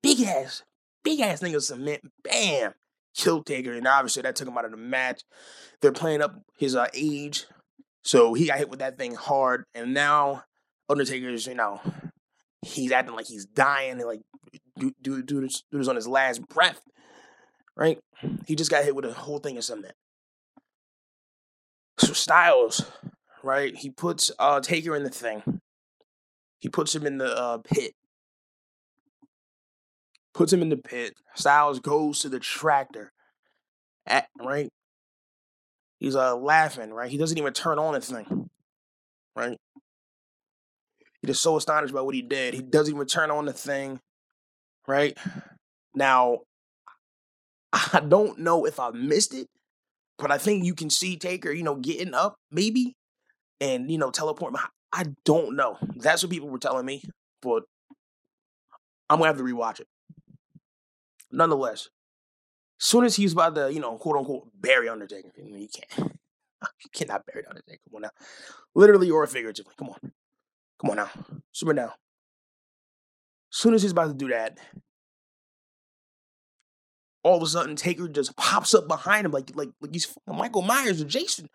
Big 0.04 0.22
ass, 0.22 0.64
big 1.04 1.22
ass 1.22 1.40
thing 1.40 1.56
of 1.56 1.64
cement. 1.64 2.02
Bam. 2.24 2.74
Killed 3.16 3.46
Taker. 3.46 3.74
And 3.74 3.88
obviously 3.88 4.24
that 4.24 4.36
took 4.36 4.48
him 4.48 4.58
out 4.58 4.66
of 4.66 4.72
the 4.72 4.78
match. 4.78 5.22
They're 5.82 5.92
playing 5.92 6.22
up 6.22 6.36
his 6.58 6.76
uh, 6.76 6.88
age. 6.94 7.46
So 8.04 8.34
he 8.34 8.48
got 8.48 8.58
hit 8.58 8.70
with 8.70 8.80
that 8.80 8.98
thing 8.98 9.16
hard. 9.16 9.66
And 9.76 9.94
now 9.94 10.44
Undertaker's, 10.90 11.48
you 11.48 11.56
know, 11.56 11.82
he's 12.62 12.92
acting 12.92 13.16
like 13.16 13.28
he's 13.28 13.46
dying 13.46 13.92
and 13.92 14.02
like 14.02 14.22
do 14.78 14.92
do 15.02 15.22
do 15.22 15.42
this, 15.42 15.64
on 15.88 15.96
his 15.96 16.08
last 16.08 16.48
breath. 16.48 16.82
Right? 17.76 18.00
He 18.46 18.56
just 18.56 18.70
got 18.70 18.84
hit 18.84 18.96
with 18.96 19.06
a 19.06 19.14
whole 19.14 19.40
thing 19.40 19.58
of 19.58 19.64
cement. 19.64 19.96
So 21.98 22.14
Styles, 22.14 22.86
right? 23.44 23.76
He 23.76 23.90
puts 23.90 24.32
uh 24.40 24.60
Taker 24.60 24.96
in 24.96 25.04
the 25.04 25.10
thing. 25.10 25.62
He 26.60 26.70
puts 26.70 26.96
him 26.96 27.06
in 27.06 27.18
the 27.18 27.38
uh, 27.38 27.58
pit. 27.58 27.94
Puts 30.34 30.54
him 30.54 30.62
in 30.62 30.70
the 30.70 30.78
pit. 30.78 31.14
Styles 31.36 31.80
goes 31.80 32.20
to 32.20 32.30
the 32.30 32.40
tractor. 32.40 33.12
At, 34.06 34.28
right? 34.40 34.70
He's 36.00 36.16
uh 36.16 36.36
laughing, 36.36 36.92
right? 36.92 37.12
He 37.12 37.18
doesn't 37.18 37.38
even 37.38 37.54
turn 37.54 37.80
on 37.80 37.94
the 37.94 38.02
thing. 38.02 38.50
Right? 39.36 39.58
He 41.24 41.28
just 41.28 41.42
so 41.42 41.56
astonished 41.56 41.94
by 41.94 42.02
what 42.02 42.16
he 42.16 42.22
did. 42.22 42.54
He 42.54 42.62
doesn't 42.62 42.94
even 42.94 43.08
turn 43.08 43.32
on 43.32 43.46
the 43.46 43.54
thing. 43.54 44.02
Right? 44.86 45.18
Now, 45.96 46.40
I 47.72 48.02
don't 48.06 48.40
know 48.40 48.66
if 48.66 48.78
I 48.78 48.92
missed 48.92 49.34
it, 49.34 49.48
but 50.18 50.32
I 50.32 50.38
think 50.38 50.66
you 50.66 50.76
can 50.76 50.90
see 50.90 51.16
Taker, 51.16 51.50
you 51.54 51.64
know, 51.64 51.76
getting 51.76 52.14
up, 52.14 52.36
maybe, 52.52 52.98
and 53.62 53.90
you 53.90 53.98
know, 53.98 54.12
teleport. 54.12 54.54
I 54.92 55.06
don't 55.24 55.56
know. 55.56 55.78
That's 55.96 56.24
what 56.24 56.30
people 56.30 56.50
were 56.50 56.60
telling 56.60 56.86
me, 56.86 57.04
but 57.42 57.64
I'm 59.10 59.20
gonna 59.20 59.28
have 59.28 59.38
to 59.38 59.44
rewatch 59.44 59.80
it. 59.80 59.88
Nonetheless, 61.32 61.88
as 62.82 62.86
soon 62.86 63.06
as 63.06 63.16
he's 63.16 63.32
about 63.32 63.56
to, 63.56 63.72
you 63.74 63.80
know, 63.80 63.98
quote 63.98 64.18
unquote, 64.18 64.50
bury 64.60 64.90
Undertaker, 64.90 65.32
you 65.38 65.70
can't, 65.70 66.12
you 66.62 66.90
cannot 66.94 67.26
bury 67.26 67.46
Undertaker. 67.48 67.80
Come 67.90 67.96
on 67.96 68.02
now, 68.02 68.12
literally 68.76 69.10
or 69.10 69.26
figuratively. 69.26 69.74
Come 69.78 69.90
on, 69.90 70.12
come 70.80 70.92
on 70.92 70.98
now, 70.98 71.10
now. 71.64 71.94
As 73.52 73.58
soon 73.60 73.74
as 73.74 73.82
he's 73.84 73.92
about 73.92 74.08
to 74.08 74.14
do 74.14 74.30
that, 74.30 74.58
all 77.24 77.38
of 77.38 77.44
a 77.44 77.48
sudden 77.48 77.76
Taker 77.76 78.08
just 78.08 78.36
pops 78.36 78.74
up 78.74 78.88
behind 78.88 79.26
him 79.26 79.32
like 79.32 79.56
like 79.56 79.70
like 79.80 79.94
he's 79.94 80.14
Michael 80.28 80.62
Myers 80.62 81.02
or 81.02 81.06
Jason. 81.06 81.50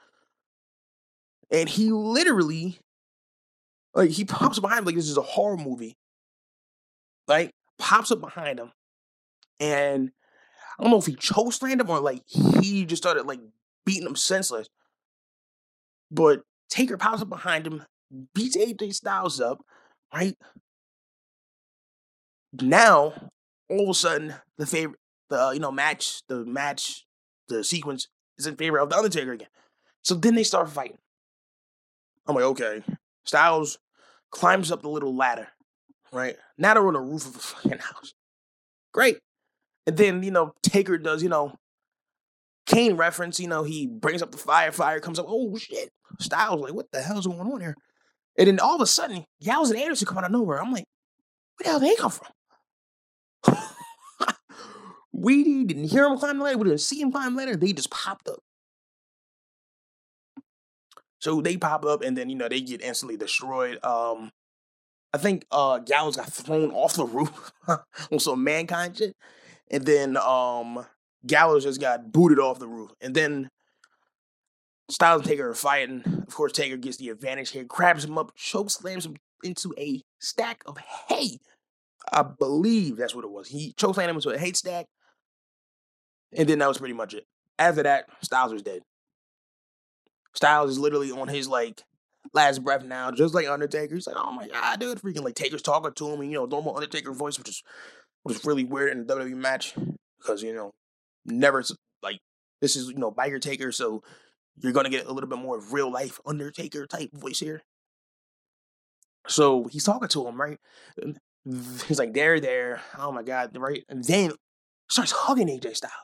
And 1.51 1.69
he 1.69 1.91
literally 1.91 2.79
like 3.95 4.11
he 4.11 4.25
pops 4.25 4.59
behind 4.59 4.81
him 4.81 4.85
like 4.87 4.95
this 4.95 5.09
is 5.09 5.17
a 5.17 5.23
horror 5.23 5.57
movie. 5.57 5.97
Like 7.27 7.51
pops 7.79 8.11
up 8.11 8.21
behind 8.21 8.59
him. 8.59 8.73
And 9.61 10.13
I 10.79 10.83
don't 10.83 10.93
know 10.93 10.99
if 10.99 11.07
he 11.07 11.17
chokeslammed 11.17 11.81
him 11.81 11.91
or 11.91 12.01
like 12.01 12.23
he 12.27 12.85
just 12.85 13.03
started 13.03 13.27
like 13.27 13.41
beating 13.85 14.07
him 14.07 14.17
senseless. 14.17 14.69
But 16.11 16.43
Taker 16.71 16.97
pops 16.97 17.21
up 17.23 17.29
behind 17.29 17.67
him, 17.67 17.85
beats 18.35 18.57
AJ 18.57 18.95
Styles 18.95 19.41
up, 19.41 19.65
right? 20.15 20.37
Now, 22.61 23.31
all 23.69 23.83
of 23.83 23.89
a 23.91 23.95
sudden, 23.95 24.35
the 24.57 24.67
favorite 24.67 24.99
the 25.29 25.43
uh, 25.43 25.51
you 25.51 25.61
know 25.61 25.71
match, 25.71 26.23
the 26.29 26.45
match, 26.45 27.05
the 27.49 27.63
sequence 27.63 28.09
is 28.39 28.47
in 28.47 28.57
favor 28.57 28.79
of 28.79 28.91
the 28.91 28.97
Undertaker 28.97 29.33
again. 29.33 29.49
So 30.03 30.15
then 30.15 30.35
they 30.35 30.45
start 30.45 30.71
fighting. 30.71 30.99
I'm 32.27 32.35
like, 32.35 32.45
okay. 32.45 32.83
Styles 33.25 33.79
climbs 34.31 34.71
up 34.71 34.83
the 34.83 34.89
little 34.89 35.15
ladder, 35.15 35.49
right? 36.13 36.37
Now 36.57 36.75
they're 36.75 36.87
on 36.87 36.95
the 36.95 37.01
roof 37.01 37.27
of 37.27 37.33
the 37.35 37.39
fucking 37.41 37.79
house. 37.79 38.15
Great. 38.93 39.19
And 39.87 39.97
then, 39.97 40.23
you 40.23 40.31
know, 40.31 40.55
Taker 40.63 40.99
does, 40.99 41.23
you 41.23 41.29
know, 41.29 41.55
Kane 42.67 42.97
reference, 42.97 43.41
you 43.41 43.49
know, 43.49 43.63
he 43.63 43.87
brings 43.87 44.21
up 44.21 44.31
the 44.31 44.39
fire, 44.39 44.71
fire 44.73 45.01
comes 45.01 45.19
up, 45.19 45.27
oh 45.29 45.57
shit. 45.57 45.91
Styles 46.19 46.61
like, 46.61 46.75
what 46.75 46.91
the 46.93 47.01
hell's 47.01 47.27
going 47.27 47.41
on 47.41 47.61
here? 47.61 47.77
And 48.39 48.47
then 48.47 48.61
all 48.61 48.77
of 48.77 48.81
a 48.81 48.87
sudden, 48.87 49.25
Gallows 49.43 49.71
and 49.71 49.81
Anderson 49.81 50.07
come 50.07 50.19
out 50.19 50.25
of 50.25 50.31
nowhere. 50.31 50.63
I'm 50.63 50.73
like, 50.73 50.85
where 51.57 51.65
the 51.65 51.71
hell 51.71 51.81
they 51.81 51.97
come 51.97 52.13
from? 52.13 53.59
We 55.21 55.65
didn't 55.65 55.85
hear 55.89 56.05
him 56.05 56.17
climb 56.17 56.39
the 56.39 56.45
ladder. 56.45 56.59
We 56.59 56.65
didn't 56.65 56.81
see 56.81 57.01
him 57.01 57.11
climb 57.11 57.35
the 57.35 57.39
ladder. 57.39 57.57
They 57.57 57.73
just 57.73 57.91
popped 57.91 58.29
up. 58.29 58.39
So 61.21 61.41
they 61.41 61.57
pop 61.57 61.85
up 61.85 62.03
and 62.03 62.17
then, 62.17 62.31
you 62.31 62.37
know, 62.37 62.49
they 62.49 62.61
get 62.61 62.83
instantly 62.83 63.17
destroyed. 63.17 63.85
Um, 63.85 64.31
I 65.13 65.19
think 65.19 65.45
uh 65.51 65.79
Gallows 65.79 66.17
got 66.17 66.33
thrown 66.33 66.71
off 66.71 66.95
the 66.95 67.07
roof 67.07 67.51
on 68.13 68.19
some 68.21 68.45
mankind 68.45 68.99
shit. 68.99 69.17
And 69.71 69.85
then 69.85 70.17
um 70.17 70.87
Gallows 71.27 71.65
just 71.65 71.81
got 71.81 72.13
booted 72.13 72.39
off 72.39 72.61
the 72.61 72.69
roof. 72.69 72.93
And 73.01 73.15
then 73.15 73.49
Styles 74.91 75.21
and 75.21 75.29
Taker 75.29 75.51
are 75.51 75.55
fighting. 75.55 76.03
Of 76.27 76.35
course, 76.35 76.53
Taker 76.53 76.77
gets 76.77 76.97
the 76.97 77.11
advantage 77.11 77.51
here, 77.51 77.65
grabs 77.65 78.05
him 78.05 78.17
up, 78.19 78.35
choke 78.37 78.71
slams 78.71 79.07
him 79.07 79.17
into 79.45 79.75
a 79.79 80.03
stack 80.19 80.63
of 80.67 80.79
hay. 81.09 81.39
I 82.13 82.23
believe 82.23 82.97
that's 82.97 83.15
what 83.15 83.25
it 83.25 83.31
was. 83.31 83.49
He 83.49 83.73
choke 83.77 83.95
slammed 83.95 84.11
him 84.11 84.17
into 84.17 84.31
a 84.31 84.39
hay 84.39 84.53
stack. 84.53 84.87
And 86.37 86.49
then 86.49 86.59
that 86.59 86.69
was 86.69 86.79
pretty 86.79 86.95
much 86.95 87.15
it. 87.15 87.25
After 87.59 87.83
that, 87.83 88.07
Styles 88.23 88.53
was 88.53 88.63
dead. 88.63 88.83
Styles 90.35 90.71
is 90.71 90.79
literally 90.79 91.11
on 91.11 91.29
his 91.29 91.49
like 91.49 91.83
last 92.33 92.63
breath 92.63 92.85
now, 92.85 93.11
just 93.11 93.35
like 93.35 93.49
Undertaker. 93.49 93.95
He's 93.95 94.07
like, 94.07 94.17
oh 94.19 94.33
my 94.33 94.49
god, 94.49 94.81
dude, 94.81 95.01
freaking 95.01 95.25
like 95.25 95.35
Taker's 95.35 95.63
talking 95.63 95.93
to 95.93 96.09
him, 96.11 96.21
and 96.21 96.31
you 96.31 96.39
know, 96.39 96.47
normal 96.47 96.77
Undertaker 96.77 97.13
voice, 97.13 97.39
which 97.39 97.49
is 97.49 97.63
was 98.25 98.45
really 98.45 98.65
weird 98.65 98.93
in 98.93 99.07
the 99.07 99.15
WWE 99.15 99.35
match 99.35 99.75
because 100.19 100.43
you 100.43 100.55
know, 100.55 100.71
never 101.25 101.65
like 102.03 102.21
this 102.61 102.77
is 102.77 102.89
you 102.89 102.99
know 102.99 103.11
biker 103.11 103.41
Taker, 103.41 103.73
so 103.73 104.03
you're 104.61 104.73
gonna 104.73 104.91
get 104.91 105.07
a 105.07 105.13
little 105.13 105.29
bit 105.29 105.39
more 105.39 105.61
real 105.71 105.91
life 105.91 106.21
Undertaker 106.27 106.87
type 106.87 107.11
voice 107.13 107.39
here. 107.39 107.63
So 109.27 109.65
he's 109.65 109.85
talking 109.85 110.09
to 110.09 110.27
him, 110.27 110.41
right? 110.41 110.59
He's 111.87 111.99
like, 111.99 112.13
there, 112.13 112.41
there. 112.41 112.83
Oh 112.99 113.11
my 113.11 113.23
god, 113.23 113.57
right? 113.57 113.83
And 113.89 114.05
then 114.05 114.33
starts 114.91 115.13
hugging 115.13 115.49
AJ 115.49 115.77
Styles. 115.77 115.95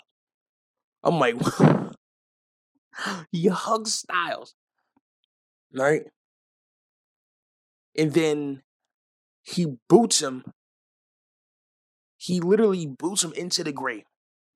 I'm 1.02 1.18
like, 1.18 1.36
he 3.32 3.48
hugs 3.48 3.92
Styles, 3.92 4.55
right? 5.74 6.05
And 7.96 8.12
then 8.12 8.62
he 9.42 9.66
boots 9.88 10.22
him. 10.22 10.44
He 12.16 12.40
literally 12.40 12.86
boots 12.86 13.22
him 13.22 13.34
into 13.34 13.62
the 13.62 13.72
grave. 13.72 14.05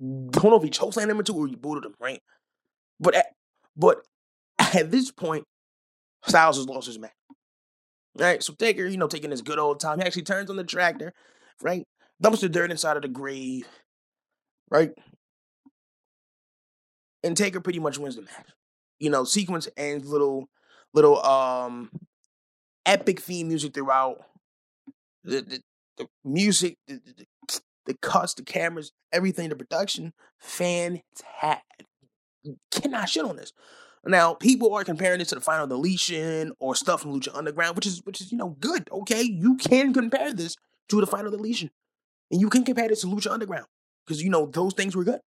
Don't 0.00 0.44
know 0.44 0.56
if 0.56 0.62
he 0.62 0.70
chokeslammed 0.70 1.10
him 1.10 1.18
into 1.18 1.34
or 1.34 1.46
he 1.46 1.56
booted 1.56 1.84
him, 1.84 1.94
right? 2.00 2.22
But 2.98 3.14
at, 3.14 3.26
but 3.78 4.02
at 4.58 4.90
this 4.90 5.10
point, 5.10 5.44
Styles 6.26 6.56
has 6.56 6.66
lost 6.66 6.88
his 6.88 6.98
match. 6.98 7.12
Right? 8.16 8.42
So 8.42 8.52
Taker, 8.52 8.86
you 8.86 8.96
know, 8.96 9.06
taking 9.06 9.30
his 9.30 9.42
good 9.42 9.60
old 9.60 9.78
time. 9.78 10.00
He 10.00 10.04
actually 10.04 10.22
turns 10.22 10.50
on 10.50 10.56
the 10.56 10.64
tractor, 10.64 11.12
right? 11.62 11.84
Dumps 12.20 12.40
the 12.40 12.48
dirt 12.48 12.72
inside 12.72 12.96
of 12.96 13.02
the 13.02 13.08
grave, 13.08 13.66
right? 14.70 14.90
And 17.22 17.36
Taker 17.36 17.60
pretty 17.60 17.78
much 17.78 17.96
wins 17.98 18.16
the 18.16 18.22
match. 18.22 18.48
You 18.98 19.10
know, 19.10 19.22
sequence 19.22 19.68
ends, 19.76 20.08
little, 20.08 20.48
little, 20.92 21.24
um, 21.24 21.90
epic 22.84 23.20
theme 23.20 23.48
music 23.48 23.74
throughout. 23.74 24.18
The, 25.22 25.42
the, 25.42 25.60
the 25.98 26.06
music, 26.24 26.76
the, 26.88 26.94
the, 26.94 27.60
the 27.86 27.94
cuts, 28.00 28.34
the 28.34 28.42
cameras, 28.42 28.92
everything, 29.12 29.48
the 29.48 29.56
production, 29.56 30.12
fantastic. 30.40 31.87
Cannot 32.70 33.08
shit 33.08 33.24
on 33.24 33.36
this. 33.36 33.52
Now, 34.06 34.34
people 34.34 34.74
are 34.74 34.84
comparing 34.84 35.18
this 35.18 35.28
to 35.28 35.34
the 35.34 35.40
final 35.40 35.66
deletion 35.66 36.52
or 36.60 36.74
stuff 36.74 37.02
from 37.02 37.12
Lucha 37.12 37.36
Underground, 37.36 37.76
which 37.76 37.86
is 37.86 38.02
which 38.04 38.20
is 38.20 38.30
you 38.32 38.38
know 38.38 38.56
good. 38.60 38.88
Okay, 38.90 39.22
you 39.22 39.56
can 39.56 39.92
compare 39.92 40.32
this 40.32 40.56
to 40.88 41.00
the 41.00 41.06
final 41.06 41.30
deletion, 41.30 41.70
and 42.30 42.40
you 42.40 42.48
can 42.48 42.64
compare 42.64 42.88
this 42.88 43.02
to 43.02 43.06
Lucha 43.06 43.30
Underground 43.30 43.66
because 44.06 44.22
you 44.22 44.30
know 44.30 44.46
those 44.46 44.74
things 44.74 44.96
were 44.96 45.04
good. 45.04 45.20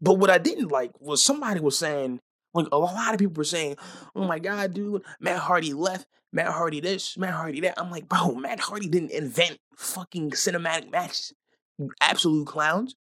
But 0.00 0.14
what 0.14 0.30
I 0.30 0.38
didn't 0.38 0.68
like 0.68 0.92
was 1.00 1.22
somebody 1.22 1.60
was 1.60 1.76
saying, 1.78 2.20
like 2.54 2.68
a 2.72 2.78
lot 2.78 3.12
of 3.14 3.20
people 3.20 3.34
were 3.34 3.44
saying, 3.44 3.76
"Oh 4.16 4.26
my 4.26 4.38
god, 4.38 4.74
dude, 4.74 5.02
Matt 5.20 5.38
Hardy 5.38 5.72
left, 5.72 6.06
Matt 6.32 6.48
Hardy 6.48 6.80
this, 6.80 7.16
Matt 7.18 7.34
Hardy 7.34 7.60
that." 7.60 7.74
I'm 7.76 7.90
like, 7.90 8.08
bro, 8.08 8.34
Matt 8.34 8.60
Hardy 8.60 8.88
didn't 8.88 9.12
invent 9.12 9.58
fucking 9.76 10.30
cinematic 10.30 10.90
matches. 10.90 11.32
You 11.78 11.90
absolute 12.00 12.46
clowns. 12.46 12.96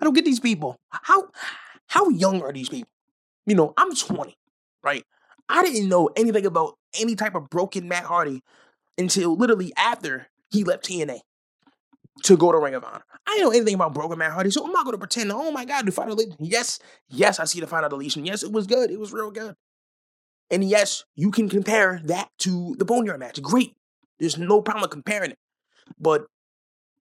I 0.00 0.04
don't 0.04 0.14
get 0.14 0.24
these 0.24 0.40
people. 0.40 0.76
How 0.90 1.28
how 1.86 2.08
young 2.08 2.42
are 2.42 2.52
these 2.52 2.68
people? 2.68 2.90
You 3.46 3.54
know, 3.54 3.74
I'm 3.76 3.94
20, 3.94 4.34
right? 4.82 5.04
I 5.48 5.62
didn't 5.62 5.88
know 5.88 6.08
anything 6.16 6.46
about 6.46 6.74
any 6.98 7.14
type 7.16 7.34
of 7.34 7.50
broken 7.50 7.88
Matt 7.88 8.04
Hardy 8.04 8.42
until 8.96 9.36
literally 9.36 9.72
after 9.76 10.28
he 10.50 10.64
left 10.64 10.88
TNA 10.88 11.20
to 12.24 12.36
go 12.36 12.52
to 12.52 12.58
Ring 12.58 12.74
of 12.74 12.84
Honor. 12.84 13.04
I 13.26 13.32
didn't 13.32 13.44
know 13.44 13.56
anything 13.56 13.74
about 13.74 13.94
broken 13.94 14.18
Matt 14.18 14.32
Hardy, 14.32 14.50
so 14.50 14.64
I'm 14.64 14.72
not 14.72 14.84
going 14.84 14.94
to 14.94 14.98
pretend. 14.98 15.32
Oh 15.32 15.50
my 15.50 15.64
God, 15.64 15.86
the 15.86 15.92
final 15.92 16.14
deletion. 16.14 16.36
Yes, 16.40 16.78
yes, 17.08 17.40
I 17.40 17.44
see 17.44 17.60
the 17.60 17.66
final 17.66 17.88
deletion. 17.88 18.24
Yes, 18.24 18.42
it 18.42 18.52
was 18.52 18.66
good. 18.66 18.90
It 18.90 19.00
was 19.00 19.12
real 19.12 19.30
good. 19.30 19.54
And 20.50 20.62
yes, 20.62 21.04
you 21.14 21.30
can 21.30 21.48
compare 21.48 22.00
that 22.04 22.30
to 22.40 22.76
the 22.78 22.84
Boneyard 22.84 23.18
match. 23.18 23.40
Great. 23.40 23.74
There's 24.18 24.38
no 24.38 24.60
problem 24.60 24.88
comparing 24.90 25.30
it. 25.30 25.38
But 25.98 26.26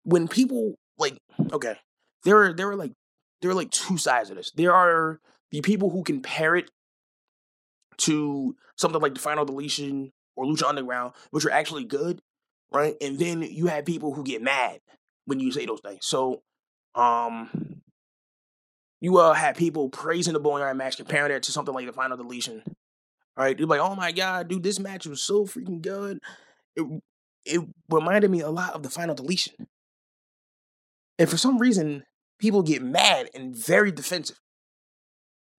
when 0.03 0.27
people 0.27 0.75
like, 0.97 1.17
okay, 1.51 1.75
there 2.25 2.43
are 2.43 2.53
there 2.53 2.69
are 2.69 2.75
like 2.75 2.91
there 3.41 3.51
are 3.51 3.55
like 3.55 3.71
two 3.71 3.97
sides 3.97 4.29
of 4.29 4.35
this. 4.35 4.51
There 4.51 4.73
are 4.73 5.19
the 5.51 5.61
people 5.61 5.89
who 5.89 6.03
compare 6.03 6.55
it 6.55 6.69
to 7.99 8.55
something 8.75 9.01
like 9.01 9.13
the 9.13 9.21
Final 9.21 9.45
Deletion 9.45 10.11
or 10.35 10.45
Lucha 10.45 10.63
Underground, 10.63 11.13
which 11.31 11.45
are 11.45 11.51
actually 11.51 11.85
good, 11.85 12.21
right? 12.71 12.95
And 12.99 13.17
then 13.17 13.41
you 13.41 13.67
have 13.67 13.85
people 13.85 14.13
who 14.13 14.23
get 14.23 14.41
mad 14.41 14.79
when 15.25 15.39
you 15.39 15.51
say 15.51 15.65
those 15.65 15.79
things. 15.81 16.05
So, 16.05 16.41
um, 16.93 17.81
you 18.99 19.17
uh 19.17 19.33
have 19.33 19.55
people 19.55 19.89
praising 19.89 20.33
the 20.33 20.39
Boneyard 20.39 20.75
match, 20.75 20.97
comparing 20.97 21.31
it 21.31 21.43
to 21.43 21.51
something 21.51 21.73
like 21.73 21.85
the 21.85 21.93
Final 21.93 22.17
Deletion. 22.17 22.63
All 23.37 23.43
right, 23.43 23.57
they're 23.57 23.67
like, 23.67 23.81
"Oh 23.81 23.95
my 23.95 24.11
god, 24.11 24.47
dude, 24.47 24.63
this 24.63 24.79
match 24.79 25.05
was 25.05 25.21
so 25.21 25.45
freaking 25.45 25.81
good." 25.81 26.19
It 26.75 27.01
it 27.45 27.61
reminded 27.89 28.31
me 28.31 28.41
a 28.41 28.49
lot 28.49 28.73
of 28.73 28.81
the 28.81 28.89
Final 28.89 29.13
Deletion. 29.13 29.67
And 31.17 31.29
for 31.29 31.37
some 31.37 31.59
reason, 31.59 32.03
people 32.39 32.63
get 32.63 32.81
mad 32.81 33.29
and 33.33 33.55
very 33.55 33.91
defensive 33.91 34.39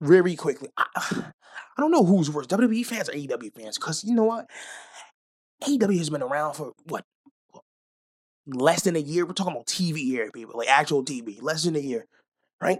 very 0.00 0.36
quickly. 0.36 0.68
I, 0.76 0.86
I 1.76 1.82
don't 1.82 1.90
know 1.90 2.04
who's 2.04 2.30
worse, 2.30 2.46
WWE 2.46 2.86
fans 2.86 3.08
or 3.08 3.12
AEW 3.12 3.54
fans, 3.54 3.76
because 3.76 4.02
you 4.02 4.14
know 4.14 4.24
what? 4.24 4.46
AEW 5.62 5.98
has 5.98 6.10
been 6.10 6.22
around 6.22 6.54
for 6.54 6.72
what? 6.84 7.04
Less 8.46 8.82
than 8.82 8.96
a 8.96 9.00
year. 9.00 9.26
We're 9.26 9.32
talking 9.32 9.52
about 9.52 9.66
TV 9.66 9.98
here, 9.98 10.30
people, 10.30 10.56
like 10.56 10.68
actual 10.68 11.04
TV. 11.04 11.42
Less 11.42 11.64
than 11.64 11.76
a 11.76 11.80
year, 11.80 12.06
right? 12.60 12.78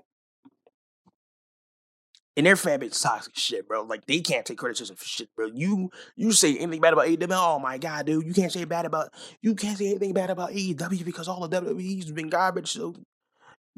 And 2.37 2.47
their 2.47 2.57
fan 2.57 2.81
base 2.81 3.01
toxic 3.01 3.37
shit, 3.37 3.67
bro. 3.67 3.83
Like 3.83 4.07
they 4.07 4.21
can't 4.21 4.45
take 4.47 4.59
criticism 4.59 4.97
for 4.97 5.05
shit, 5.05 5.29
bro. 5.35 5.47
You 5.53 5.91
you 6.17 6.33
say 6.33 6.57
anything 6.57 6.83
bad 6.83 6.93
about 6.93 7.07
AEW, 7.07 7.29
oh 7.33 7.59
my 7.59 7.79
god, 7.79 8.07
dude, 8.07 8.27
you 8.27 8.35
can't 8.35 8.53
say 8.53 8.65
bad 8.65 8.85
about 8.85 9.09
you 9.41 9.55
can't 9.55 9.77
say 9.77 9.89
anything 9.89 10.13
bad 10.13 10.31
about 10.31 10.53
AEW 10.53 11.05
because 11.05 11.29
all 11.29 11.49
the 11.49 11.61
WWE's 11.61 12.13
been 12.13 12.29
garbage. 12.29 12.73
So 12.73 12.95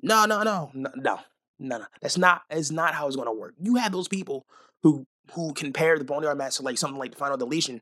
no, 0.03 0.24
no, 0.26 0.42
no, 0.42 0.70
no, 0.74 0.90
no, 0.96 1.18
no. 1.59 1.84
That's 2.01 2.18
not. 2.18 2.42
It's 2.51 2.70
not 2.70 2.94
how 2.94 3.07
it's 3.07 3.16
gonna 3.16 3.32
work. 3.32 3.55
You 3.61 3.76
have 3.76 3.92
those 3.92 4.09
people 4.09 4.46
who 4.82 5.07
who 5.32 5.53
compare 5.53 5.99
the 5.99 6.05
Boneyard 6.05 6.38
match 6.38 6.57
to 6.57 6.62
like 6.62 6.78
something 6.78 6.99
like 6.99 7.12
the 7.12 7.18
Final 7.18 7.36
Deletion, 7.36 7.80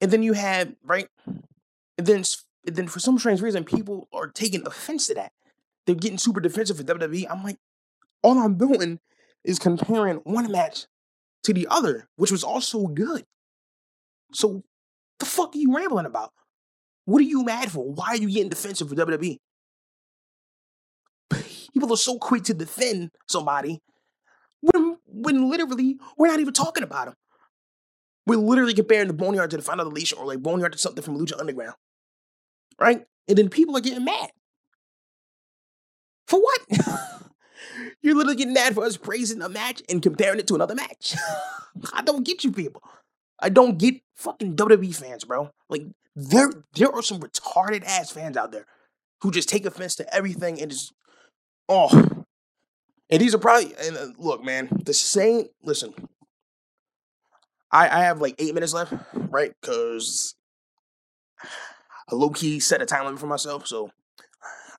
and 0.00 0.10
then 0.10 0.22
you 0.22 0.32
have 0.34 0.74
right, 0.84 1.08
and 1.26 2.06
then 2.06 2.24
and 2.66 2.76
then 2.76 2.88
for 2.88 3.00
some 3.00 3.18
strange 3.18 3.40
reason, 3.40 3.64
people 3.64 4.08
are 4.12 4.28
taking 4.28 4.66
offense 4.66 5.06
to 5.06 5.14
that. 5.14 5.32
They're 5.86 5.94
getting 5.94 6.18
super 6.18 6.40
defensive 6.40 6.76
for 6.76 6.84
WWE. 6.84 7.26
I'm 7.30 7.42
like, 7.42 7.56
all 8.22 8.38
I'm 8.38 8.56
doing 8.56 9.00
is 9.44 9.58
comparing 9.58 10.16
one 10.18 10.50
match 10.52 10.86
to 11.44 11.54
the 11.54 11.66
other, 11.70 12.08
which 12.16 12.30
was 12.30 12.44
also 12.44 12.86
good. 12.86 13.24
So, 14.32 14.62
the 15.18 15.24
fuck 15.24 15.54
are 15.54 15.58
you 15.58 15.74
rambling 15.74 16.06
about? 16.06 16.32
What 17.06 17.20
are 17.20 17.24
you 17.24 17.42
mad 17.44 17.72
for? 17.72 17.90
Why 17.90 18.08
are 18.08 18.16
you 18.16 18.30
getting 18.30 18.50
defensive 18.50 18.88
for 18.88 18.94
WWE? 18.94 19.38
People 21.72 21.92
are 21.92 21.96
so 21.96 22.18
quick 22.18 22.44
to 22.44 22.54
defend 22.54 23.10
somebody 23.28 23.80
when, 24.60 24.96
when 25.06 25.50
literally 25.50 25.98
we're 26.16 26.28
not 26.28 26.40
even 26.40 26.52
talking 26.52 26.82
about 26.82 27.06
them. 27.06 27.14
We're 28.26 28.36
literally 28.36 28.74
comparing 28.74 29.08
the 29.08 29.14
Boneyard 29.14 29.50
to 29.50 29.56
the 29.56 29.62
Final 29.62 29.88
Deletion 29.88 30.18
or 30.18 30.26
like 30.26 30.42
Boneyard 30.42 30.72
to 30.72 30.78
something 30.78 31.02
from 31.02 31.18
Lucha 31.18 31.38
Underground. 31.38 31.74
Right? 32.78 33.04
And 33.28 33.38
then 33.38 33.48
people 33.48 33.76
are 33.76 33.80
getting 33.80 34.04
mad. 34.04 34.30
For 36.26 36.40
what? 36.40 36.60
You're 38.02 38.14
literally 38.14 38.36
getting 38.36 38.54
mad 38.54 38.74
for 38.74 38.84
us 38.84 38.96
praising 38.96 39.42
a 39.42 39.48
match 39.48 39.82
and 39.88 40.02
comparing 40.02 40.38
it 40.38 40.46
to 40.48 40.54
another 40.54 40.74
match. 40.74 41.16
I 41.92 42.02
don't 42.02 42.24
get 42.24 42.44
you 42.44 42.52
people. 42.52 42.82
I 43.40 43.48
don't 43.48 43.78
get 43.78 44.02
fucking 44.16 44.56
WWE 44.56 44.94
fans, 44.94 45.24
bro. 45.24 45.50
Like 45.68 45.82
there 46.14 46.50
there 46.74 46.92
are 46.92 47.02
some 47.02 47.20
retarded 47.20 47.84
ass 47.84 48.10
fans 48.10 48.36
out 48.36 48.52
there 48.52 48.66
who 49.22 49.30
just 49.30 49.48
take 49.48 49.66
offense 49.66 49.96
to 49.96 50.14
everything 50.14 50.60
and 50.60 50.70
just 50.70 50.92
Oh, 51.72 52.24
and 53.08 53.22
these 53.22 53.32
are 53.32 53.38
probably 53.38 53.72
and 53.80 53.96
uh, 53.96 54.06
look, 54.18 54.42
man. 54.42 54.68
The 54.84 54.92
same. 54.92 55.46
Listen, 55.62 55.94
I 57.70 57.88
I 57.88 58.00
have 58.04 58.20
like 58.20 58.34
eight 58.40 58.54
minutes 58.54 58.74
left, 58.74 58.92
right? 59.14 59.52
Because 59.60 60.34
I 62.10 62.16
low 62.16 62.30
key 62.30 62.58
set 62.58 62.82
a 62.82 62.86
time 62.86 63.04
limit 63.04 63.20
for 63.20 63.28
myself, 63.28 63.68
so 63.68 63.92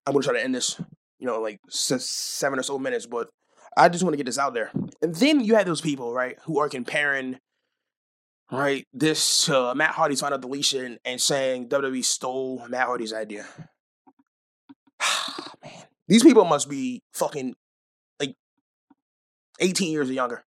I'm 0.05 0.11
gonna 0.11 0.21
try 0.21 0.33
to 0.33 0.43
end 0.43 0.53
this. 0.53 0.81
You 1.17 1.27
know, 1.27 1.39
like 1.39 1.61
seven 1.69 2.59
or 2.59 2.63
so 2.63 2.77
minutes, 2.77 3.05
but 3.05 3.29
I 3.77 3.87
just 3.87 4.03
want 4.03 4.13
to 4.13 4.17
get 4.17 4.25
this 4.25 4.39
out 4.39 4.53
there. 4.53 4.71
And 5.01 5.15
then 5.15 5.39
you 5.39 5.55
have 5.55 5.65
those 5.65 5.79
people, 5.79 6.13
right, 6.13 6.37
who 6.43 6.59
are 6.59 6.67
comparing, 6.67 7.37
right, 8.51 8.85
this 8.91 9.49
uh, 9.49 9.73
Matt 9.75 9.91
Hardy's 9.91 10.19
final 10.19 10.39
deletion 10.39 10.99
and 11.05 11.21
saying 11.21 11.69
WWE 11.69 12.03
stole 12.03 12.67
Matt 12.67 12.87
Hardy's 12.87 13.13
idea. 13.13 13.45
These 16.11 16.23
people 16.23 16.43
must 16.43 16.69
be 16.69 17.01
fucking 17.13 17.55
like 18.19 18.35
18 19.61 19.93
years 19.93 20.09
or 20.09 20.13
younger. 20.13 20.43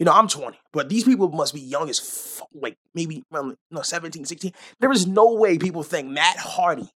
You 0.00 0.06
know, 0.06 0.12
I'm 0.12 0.26
20, 0.26 0.58
but 0.72 0.88
these 0.88 1.04
people 1.04 1.28
must 1.28 1.54
be 1.54 1.60
young 1.60 1.88
as 1.88 2.00
fuck, 2.00 2.48
like 2.52 2.76
maybe 2.92 3.22
no 3.30 3.54
17, 3.80 4.24
16. 4.24 4.52
There 4.80 4.90
is 4.90 5.06
no 5.06 5.34
way 5.34 5.56
people 5.56 5.84
think 5.84 6.08
Matt 6.08 6.36
Hardy, 6.38 6.90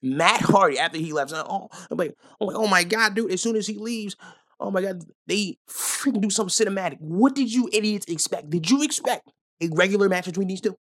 Matt 0.00 0.40
Hardy 0.40 0.78
after 0.78 0.96
he 0.96 1.12
left. 1.12 1.34
Oh, 1.34 1.68
I'm 1.90 1.98
like, 1.98 2.14
oh, 2.40 2.50
oh 2.54 2.66
my 2.66 2.82
god, 2.82 3.14
dude! 3.14 3.30
As 3.30 3.42
soon 3.42 3.56
as 3.56 3.66
he 3.66 3.74
leaves, 3.74 4.16
oh 4.58 4.70
my 4.70 4.80
god, 4.80 5.04
they 5.26 5.58
freaking 5.68 6.22
do 6.22 6.30
something 6.30 6.66
cinematic. 6.66 6.96
What 6.98 7.34
did 7.34 7.52
you 7.52 7.68
idiots 7.74 8.06
expect? 8.06 8.48
Did 8.48 8.70
you 8.70 8.82
expect 8.82 9.30
a 9.60 9.68
regular 9.74 10.08
match 10.08 10.24
between 10.24 10.48
these 10.48 10.62
two 10.62 10.76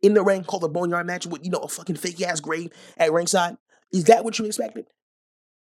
in 0.00 0.14
the 0.14 0.22
ring 0.22 0.42
called 0.42 0.64
a 0.64 0.68
boneyard 0.68 1.06
match 1.06 1.26
with 1.26 1.44
you 1.44 1.50
know 1.50 1.58
a 1.58 1.68
fucking 1.68 1.96
fake 1.96 2.22
ass 2.22 2.40
grave 2.40 2.70
at 2.96 3.12
ringside? 3.12 3.58
Is 3.92 4.04
that 4.04 4.24
what 4.24 4.38
you 4.38 4.46
expected? 4.46 4.86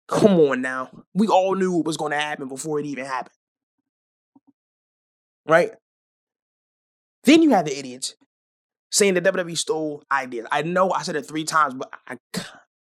Come 0.07 0.39
on 0.39 0.61
now. 0.61 0.89
We 1.13 1.27
all 1.27 1.55
knew 1.55 1.73
what 1.73 1.85
was 1.85 1.97
going 1.97 2.11
to 2.11 2.19
happen 2.19 2.47
before 2.47 2.79
it 2.79 2.85
even 2.85 3.05
happened. 3.05 3.35
Right? 5.45 5.71
Then 7.23 7.41
you 7.41 7.49
have 7.51 7.65
the 7.65 7.77
idiots 7.77 8.15
saying 8.91 9.15
that 9.15 9.23
WWE 9.23 9.57
stole 9.57 10.03
ideas. 10.11 10.47
I 10.51 10.61
know 10.61 10.91
I 10.91 11.03
said 11.03 11.15
it 11.15 11.25
three 11.25 11.43
times, 11.43 11.73
but 11.73 11.91
I, 12.07 12.17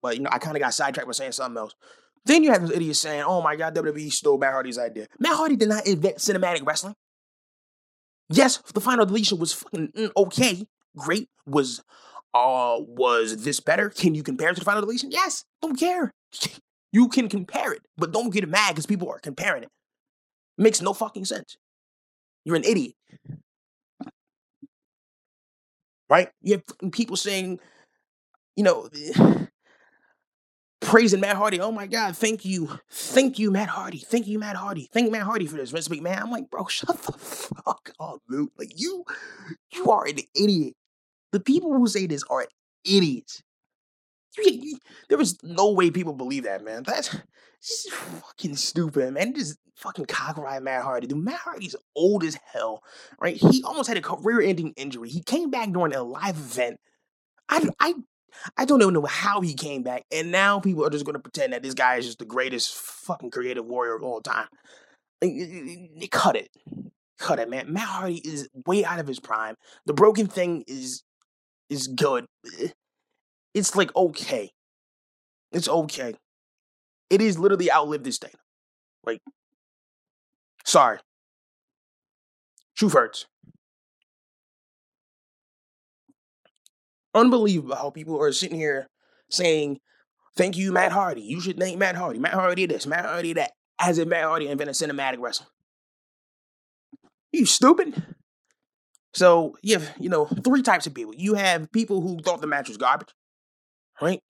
but 0.03 0.17
you 0.17 0.23
know, 0.23 0.31
I 0.33 0.39
kind 0.39 0.57
of 0.57 0.63
got 0.63 0.75
sidetracked 0.75 1.07
by 1.07 1.13
saying 1.13 1.33
something 1.33 1.59
else. 1.59 1.75
Then 2.27 2.43
you 2.43 2.51
have 2.51 2.63
those 2.63 2.77
idiots 2.77 2.99
saying, 2.99 3.23
"Oh 3.23 3.41
my 3.41 3.57
God, 3.57 3.75
WWE 3.75 4.13
stole 4.13 4.37
Matt 4.37 4.53
Hardy's 4.53 4.79
idea." 4.79 5.07
Matt 5.19 5.37
Hardy 5.37 5.57
did 5.57 5.69
not 5.69 5.87
invent 5.87 6.17
cinematic 6.19 6.67
wrestling. 6.67 6.95
Yes, 8.29 8.59
the 8.75 8.81
final 8.81 9.07
deletion 9.07 9.39
was 9.39 9.53
fucking 9.53 9.89
mm, 9.97 10.11
okay, 10.17 10.67
great. 10.97 11.29
Was 11.47 11.83
uh 12.35 12.77
was 12.81 13.45
this 13.45 13.61
better? 13.61 13.89
Can 13.91 14.15
you 14.15 14.23
compare 14.23 14.51
it 14.51 14.55
to 14.55 14.61
the 14.61 14.65
final 14.65 14.83
deletion? 14.83 15.11
Yes, 15.13 15.45
don't 15.63 15.79
care. 15.79 16.13
You 16.93 17.09
can 17.09 17.29
compare 17.29 17.73
it, 17.73 17.83
but 17.97 18.13
don't 18.13 18.31
get 18.31 18.49
mad 18.49 18.71
because 18.71 18.87
people 18.87 19.11
are 19.11 19.19
comparing 19.19 19.65
it. 19.65 19.71
Makes 20.59 20.81
no 20.81 20.93
fucking 20.93 21.25
sense. 21.25 21.57
You're 22.45 22.57
an 22.57 22.65
idiot. 22.65 22.95
Right? 26.09 26.31
You 26.41 26.55
have 26.55 26.93
people 26.93 27.17
saying, 27.17 27.59
you 28.55 28.63
know, 28.63 28.89
praising 30.81 31.21
Matt 31.21 31.37
Hardy. 31.37 31.61
Oh 31.61 31.73
my 31.73 31.87
God, 31.87 32.17
thank 32.17 32.45
you. 32.45 32.79
Thank 32.91 33.39
you, 33.39 33.51
Matt 33.51 33.69
Hardy. 33.69 33.99
Thank 33.99 34.29
you, 34.29 34.39
Matt 34.39 34.57
Hardy. 34.57 34.89
Thank 34.93 35.11
Matt 35.11 35.23
Hardy 35.23 35.47
for 35.47 35.57
this. 35.57 35.73
Vince 35.73 35.89
McMahon. 35.89 36.23
I'm 36.23 36.31
like, 36.31 36.49
bro, 36.49 36.67
shut 36.67 36.97
the 37.03 37.13
fuck 37.13 37.91
up, 37.99 38.21
dude. 38.31 38.49
Like 38.57 38.81
you, 38.81 39.05
you 39.73 39.91
are 39.91 40.07
an 40.07 40.19
idiot. 40.35 40.75
The 41.33 41.41
people 41.41 41.75
who 41.75 41.89
say 41.89 42.07
this 42.07 42.23
are 42.31 42.47
idiots. 42.85 43.43
You, 44.39 44.79
was 45.11 45.39
no 45.43 45.73
way 45.73 45.91
people 45.91 46.13
believe 46.13 46.45
that, 46.45 46.65
man. 46.65 46.83
That's 46.83 47.17
just 47.63 47.91
fucking 47.91 48.57
stupid, 48.57 49.15
man. 49.15 49.35
Just 49.35 49.59
fucking 49.77 50.07
cockeyed 50.07 50.63
Matt 50.63 50.83
Hardy. 50.83 51.07
Dude, 51.07 51.19
Matt 51.19 51.41
Hardy's 51.41 51.77
old 51.95 52.25
as 52.25 52.39
hell, 52.53 52.83
right? 53.21 53.37
He 53.37 53.63
almost 53.63 53.89
had 53.89 53.97
a 53.97 54.03
career-ending 54.03 54.75
injury. 54.77 55.09
He 55.09 55.23
came 55.23 55.51
back 55.51 55.71
during 55.71 55.95
a 55.95 56.03
live 56.03 56.37
event. 56.37 56.79
I, 57.49 57.69
I 57.81 57.95
I 58.57 58.65
don't 58.65 58.83
even 58.83 58.95
know 58.95 59.07
how 59.07 59.41
he 59.41 59.55
came 59.55 59.83
back. 59.83 60.05
And 60.13 60.31
now 60.31 60.61
people 60.61 60.85
are 60.85 60.91
just 60.91 61.05
going 61.05 61.15
to 61.15 61.21
pretend 61.21 61.53
that 61.53 61.63
this 61.63 61.75
guy 61.75 61.97
is 61.97 62.07
just 62.07 62.19
the 62.19 62.25
greatest 62.25 62.75
fucking 62.75 63.31
creative 63.31 63.65
warrior 63.65 63.97
of 63.97 64.03
all 64.03 64.21
time. 64.21 64.49
Cut 66.11 66.37
it. 66.37 66.51
Cut 67.19 67.39
it, 67.39 67.49
man. 67.49 67.73
Matt 67.73 67.85
Hardy 67.85 68.21
is 68.25 68.49
way 68.67 68.85
out 68.85 68.99
of 68.99 69.07
his 69.07 69.21
prime. 69.21 69.55
The 69.87 69.95
broken 69.95 70.27
thing 70.27 70.65
is 70.67 71.03
is 71.71 71.89
good. 71.89 72.27
It's 73.57 73.75
like 73.75 73.95
okay. 73.97 74.53
It's 75.51 75.69
okay. 75.69 76.15
It 77.11 77.21
is 77.21 77.39
literally 77.39 77.73
outlived 77.73 78.05
this 78.05 78.19
day. 78.19 78.33
Like, 79.05 79.23
sorry. 80.65 80.99
Truth 82.77 82.93
hurts. 82.93 83.27
unbelievable 87.17 87.75
how 87.75 87.91
people 87.91 88.21
are 88.21 88.33
sitting 88.33 88.59
here 88.59 88.89
saying, 89.31 89.81
Thank 90.37 90.59
you, 90.59 90.71
Matt 90.71 90.93
Hardy. 90.93 91.23
You 91.23 91.41
should 91.41 91.59
thank 91.59 91.79
Matt 91.79 91.97
Hardy. 91.97 92.19
Matt 92.19 92.35
Hardy 92.35 92.67
this, 92.67 92.87
Matt 92.87 93.07
Hardy 93.07 93.33
that. 93.35 93.53
As 93.79 93.99
if 93.99 94.07
Matt 94.07 94.25
Hardy 94.25 94.49
invented 94.49 94.75
cinematic 94.75 95.19
wrestling. 95.19 95.49
You 97.33 97.47
stupid. 97.47 98.03
So 99.15 99.57
you 99.63 99.79
have, 99.79 99.91
you 99.99 100.11
know, 100.11 100.27
three 100.27 100.63
types 100.63 100.87
of 100.87 100.95
people. 100.95 101.15
You 101.15 101.35
have 101.35 101.73
people 101.73 102.03
who 102.03 102.19
thought 102.19 102.43
the 102.43 102.47
match 102.47 102.69
was 102.69 102.77
garbage, 102.77 103.15
right? 104.01 104.23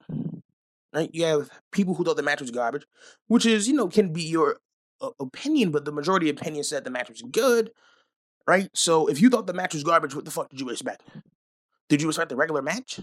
Right? 0.93 1.11
You 1.13 1.25
have 1.25 1.51
people 1.73 1.95
who 1.95 2.05
thought 2.05 2.17
the 2.17 2.23
match 2.23 2.41
was 2.41 2.51
garbage, 2.51 2.87
which 3.27 3.47
is, 3.47 3.69
you 3.69 3.75
know, 3.75 3.89
can 3.89 4.13
be 4.13 4.23
your 4.23 4.59
uh, 5.01 5.11
opinion, 5.21 5.71
but 5.71 5.85
the 5.85 5.93
majority 5.93 6.29
opinion 6.29 6.65
said 6.65 6.85
the 6.85 6.91
match 6.91 7.09
was 7.09 7.23
good, 7.23 7.71
right? 8.47 8.71
So 8.75 9.07
if 9.09 9.21
you 9.21 9.29
thought 9.29 9.47
the 9.47 9.53
match 9.53 9.75
was 9.75 9.85
garbage, 9.85 10.15
what 10.15 10.25
the 10.25 10.31
fuck 10.31 10.49
did 10.49 10.61
you 10.61 10.71
expect? 10.71 11.03
Did 11.89 12.03
you 12.03 12.09
expect 12.09 12.31
the 12.31 12.37
regular 12.37 12.63
match? 12.63 13.01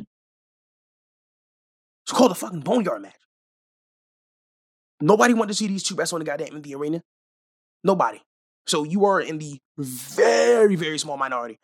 It's 2.05 2.11
called 2.11 2.32
a 2.32 2.36
fucking 2.36 2.61
boneyard 2.61 3.01
match. 3.01 3.16
Nobody 4.99 5.34
wanted 5.34 5.49
to 5.49 5.53
see 5.55 5.68
these 5.68 5.84
two 5.84 5.95
wrestle 5.95 6.18
in 6.18 6.26
the 6.26 6.30
goddamn 6.30 6.55
in 6.55 6.61
the 6.61 6.76
arena. 6.76 7.01
Nobody. 7.84 8.22
So 8.66 8.84
you 8.84 9.05
are 9.05 9.20
in 9.20 9.38
the 9.38 9.59
very, 9.78 10.76
very 10.76 10.97
small 10.97 11.18
minority. 11.18 11.59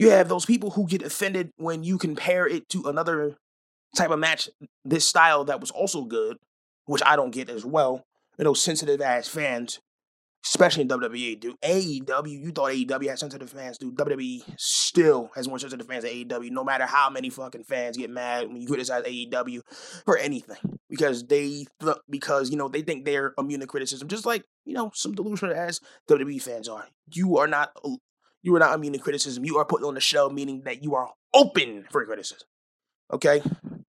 You 0.00 0.10
have 0.10 0.28
those 0.28 0.46
people 0.46 0.70
who 0.70 0.86
get 0.86 1.02
offended 1.02 1.50
when 1.56 1.84
you 1.84 1.98
compare 1.98 2.46
it 2.46 2.68
to 2.70 2.84
another 2.86 3.36
type 3.96 4.10
of 4.10 4.18
match, 4.18 4.48
this 4.84 5.06
style 5.06 5.44
that 5.44 5.60
was 5.60 5.70
also 5.70 6.04
good, 6.04 6.36
which 6.86 7.02
I 7.04 7.16
don't 7.16 7.32
get 7.32 7.50
as 7.50 7.64
well. 7.64 8.02
You 8.38 8.44
know, 8.44 8.54
sensitive 8.54 9.00
ass 9.00 9.28
fans 9.28 9.80
especially 10.44 10.82
in 10.82 10.88
WWE, 10.88 11.38
dude. 11.38 11.60
AEW, 11.60 12.28
you 12.28 12.50
thought 12.50 12.72
AEW 12.72 13.08
had 13.08 13.18
sensitive 13.18 13.50
fans, 13.50 13.78
dude. 13.78 13.94
WWE 13.96 14.42
still 14.56 15.30
has 15.34 15.46
more 15.48 15.58
sensitive 15.58 15.86
fans 15.86 16.04
than 16.04 16.12
AEW, 16.12 16.50
no 16.50 16.64
matter 16.64 16.86
how 16.86 17.10
many 17.10 17.30
fucking 17.30 17.64
fans 17.64 17.96
get 17.96 18.10
mad 18.10 18.48
when 18.48 18.60
you 18.60 18.66
criticize 18.66 19.04
AEW 19.04 19.60
for 20.04 20.16
anything. 20.16 20.78
Because 20.88 21.26
they, 21.26 21.66
because, 22.08 22.50
you 22.50 22.56
know, 22.56 22.68
they 22.68 22.82
think 22.82 23.04
they're 23.04 23.34
immune 23.38 23.60
to 23.60 23.66
criticism, 23.66 24.08
just 24.08 24.26
like, 24.26 24.44
you 24.64 24.74
know, 24.74 24.90
some 24.94 25.14
delusional 25.14 25.54
ass 25.54 25.80
WWE 26.08 26.40
fans 26.40 26.68
are. 26.68 26.86
You 27.12 27.38
are 27.38 27.46
not, 27.46 27.72
you 28.42 28.54
are 28.56 28.58
not 28.58 28.74
immune 28.74 28.92
to 28.94 28.98
criticism. 28.98 29.44
You 29.44 29.58
are 29.58 29.64
put 29.64 29.82
on 29.82 29.94
the 29.94 30.00
show, 30.00 30.28
meaning 30.30 30.62
that 30.64 30.82
you 30.82 30.94
are 30.94 31.10
open 31.34 31.86
for 31.90 32.04
criticism. 32.04 32.46
Okay? 33.12 33.42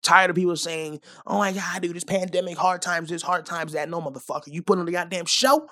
Tired 0.03 0.31
of 0.31 0.37
people 0.37 0.57
saying, 0.57 1.01
oh 1.27 1.39
my 1.39 1.53
God, 1.53 1.83
dude, 1.83 1.95
this 1.95 2.05
pandemic, 2.05 2.57
hard 2.57 2.81
times, 2.81 3.11
this, 3.11 3.23
hard 3.23 3.45
times, 3.45 3.73
that. 3.73 3.89
No, 3.89 4.01
motherfucker. 4.01 4.49
You 4.49 4.63
put 4.63 4.79
on 4.79 4.87
the 4.87 4.93
goddamn 4.93 5.27
show, 5.27 5.69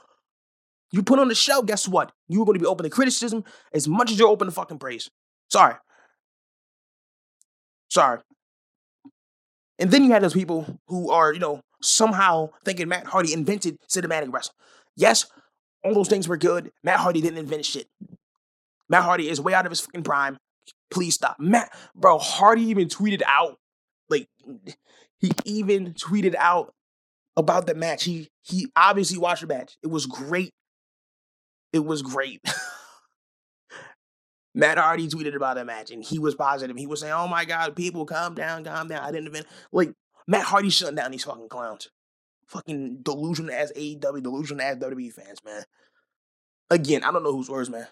you 0.91 1.03
put 1.03 1.19
on 1.19 1.29
the 1.29 1.35
show, 1.35 1.62
guess 1.62 1.89
what? 1.89 2.12
You're 2.29 2.45
going 2.45 2.59
to 2.59 2.62
be 2.62 2.66
open 2.66 2.85
to 2.85 2.91
criticism 2.91 3.45
as 3.73 3.89
much 3.89 4.11
as 4.11 4.19
you're 4.19 4.29
open 4.29 4.47
to 4.49 4.53
fucking 4.53 4.79
praise. 4.79 5.11
Sorry. 5.51 5.75
Sorry. 7.91 8.21
And 9.79 9.91
then 9.91 10.05
you 10.05 10.11
had 10.11 10.23
those 10.23 10.35
people 10.35 10.81
who 10.89 11.11
are, 11.11 11.33
you 11.33 11.39
know, 11.39 11.62
somehow 11.81 12.51
thinking 12.64 12.89
Matt 12.89 13.07
Hardy 13.07 13.33
invented 13.33 13.79
cinematic 13.89 14.33
wrestling. 14.33 14.57
Yes, 14.97 15.27
all 15.85 15.95
those 15.95 16.09
things 16.09 16.27
were 16.27 16.37
good. 16.37 16.73
Matt 16.83 16.99
Hardy 16.99 17.21
didn't 17.21 17.39
invent 17.39 17.64
shit. 17.64 17.87
Matt 18.89 19.05
Hardy 19.05 19.28
is 19.28 19.41
way 19.41 19.55
out 19.55 19.66
of 19.66 19.70
his 19.70 19.80
fucking 19.80 20.03
prime. 20.03 20.39
Please 20.91 21.14
stop. 21.14 21.36
Matt, 21.39 21.70
bro, 21.95 22.18
Hardy 22.18 22.64
even 22.64 22.89
tweeted 22.89 23.22
out, 23.26 23.59
like, 24.09 24.28
he 25.18 25.32
even 25.45 25.95
tweeted 25.95 26.34
out 26.34 26.72
about 27.36 27.66
the 27.66 27.74
match. 27.74 28.05
He 28.05 28.28
he 28.43 28.68
obviously 28.74 29.18
watched 29.18 29.43
the 29.43 29.47
match. 29.47 29.76
It 29.82 29.89
was 29.89 30.07
great. 30.07 30.53
It 31.72 31.84
was 31.84 32.03
great. 32.03 32.41
Matt 34.55 34.78
Hardy 34.78 35.09
tweeted 35.09 35.36
about 35.36 35.57
that 35.57 35.66
match 35.66 35.91
and 35.91 36.03
he 36.03 36.18
was 36.18 36.34
positive. 36.34 36.76
He 36.76 36.86
was 36.86 37.01
saying, 37.01 37.12
Oh 37.12 37.28
my 37.28 37.45
God, 37.45 37.76
people, 37.76 38.07
calm 38.07 38.34
down, 38.34 38.64
calm 38.64 38.89
down. 38.89 39.05
I 39.05 39.12
didn't 39.12 39.28
even 39.28 39.45
like 39.70 39.93
Matt 40.26 40.45
Hardy 40.45 40.70
shutting 40.70 40.97
down 40.97 41.11
these 41.11 41.24
fucking 41.24 41.49
clowns. 41.49 41.91
Fucking 42.49 43.01
delusional 43.03 43.55
as 43.55 43.72
AEW, 43.72 44.22
delusional 44.22 44.62
as 44.62 44.78
WWE 44.78 45.12
fans, 45.12 45.39
man. 45.45 45.62
Again, 46.70 47.05
I 47.05 47.12
don't 47.12 47.22
know 47.22 47.32
who's 47.32 47.51
worse, 47.51 47.68
man. 47.68 47.86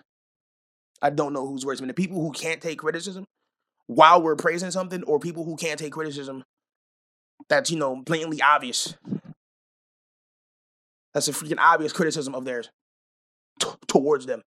I 1.03 1.11
don't 1.11 1.33
know 1.33 1.47
who's 1.47 1.65
worse, 1.65 1.81
man. 1.81 1.89
The 1.89 1.95
people 1.95 2.21
who 2.21 2.33
can't 2.33 2.61
take 2.61 2.79
criticism 2.79 3.27
while 3.87 4.21
we're 4.21 4.37
praising 4.37 4.71
something, 4.71 5.03
or 5.05 5.21
people 5.21 5.45
who 5.45 5.57
can't 5.57 5.79
take 5.79 5.93
criticism 5.93 6.45
that's, 7.49 7.71
you 7.71 7.79
know, 7.79 7.97
blatantly 7.97 8.43
obvious. 8.43 8.97
That's 11.15 11.29
a 11.29 11.33
freaking 11.33 11.61
obvious 11.61 11.93
criticism 11.93 12.35
of 12.35 12.45
theirs 12.45 12.71
t- 13.61 13.69
towards 13.87 14.27
them. 14.27 14.43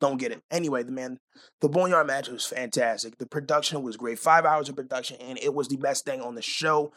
Don't 0.00 0.18
get 0.18 0.32
it. 0.32 0.42
Anyway, 0.50 0.82
the 0.82 0.92
man, 0.92 1.18
the 1.60 1.68
Boneyard 1.68 2.06
match 2.06 2.28
was 2.28 2.44
fantastic. 2.44 3.16
The 3.16 3.26
production 3.26 3.82
was 3.82 3.96
great. 3.96 4.18
Five 4.18 4.44
hours 4.44 4.68
of 4.68 4.76
production, 4.76 5.16
and 5.20 5.38
it 5.38 5.54
was 5.54 5.68
the 5.68 5.78
best 5.78 6.04
thing 6.04 6.20
on 6.20 6.34
the 6.34 6.42
show. 6.42 6.92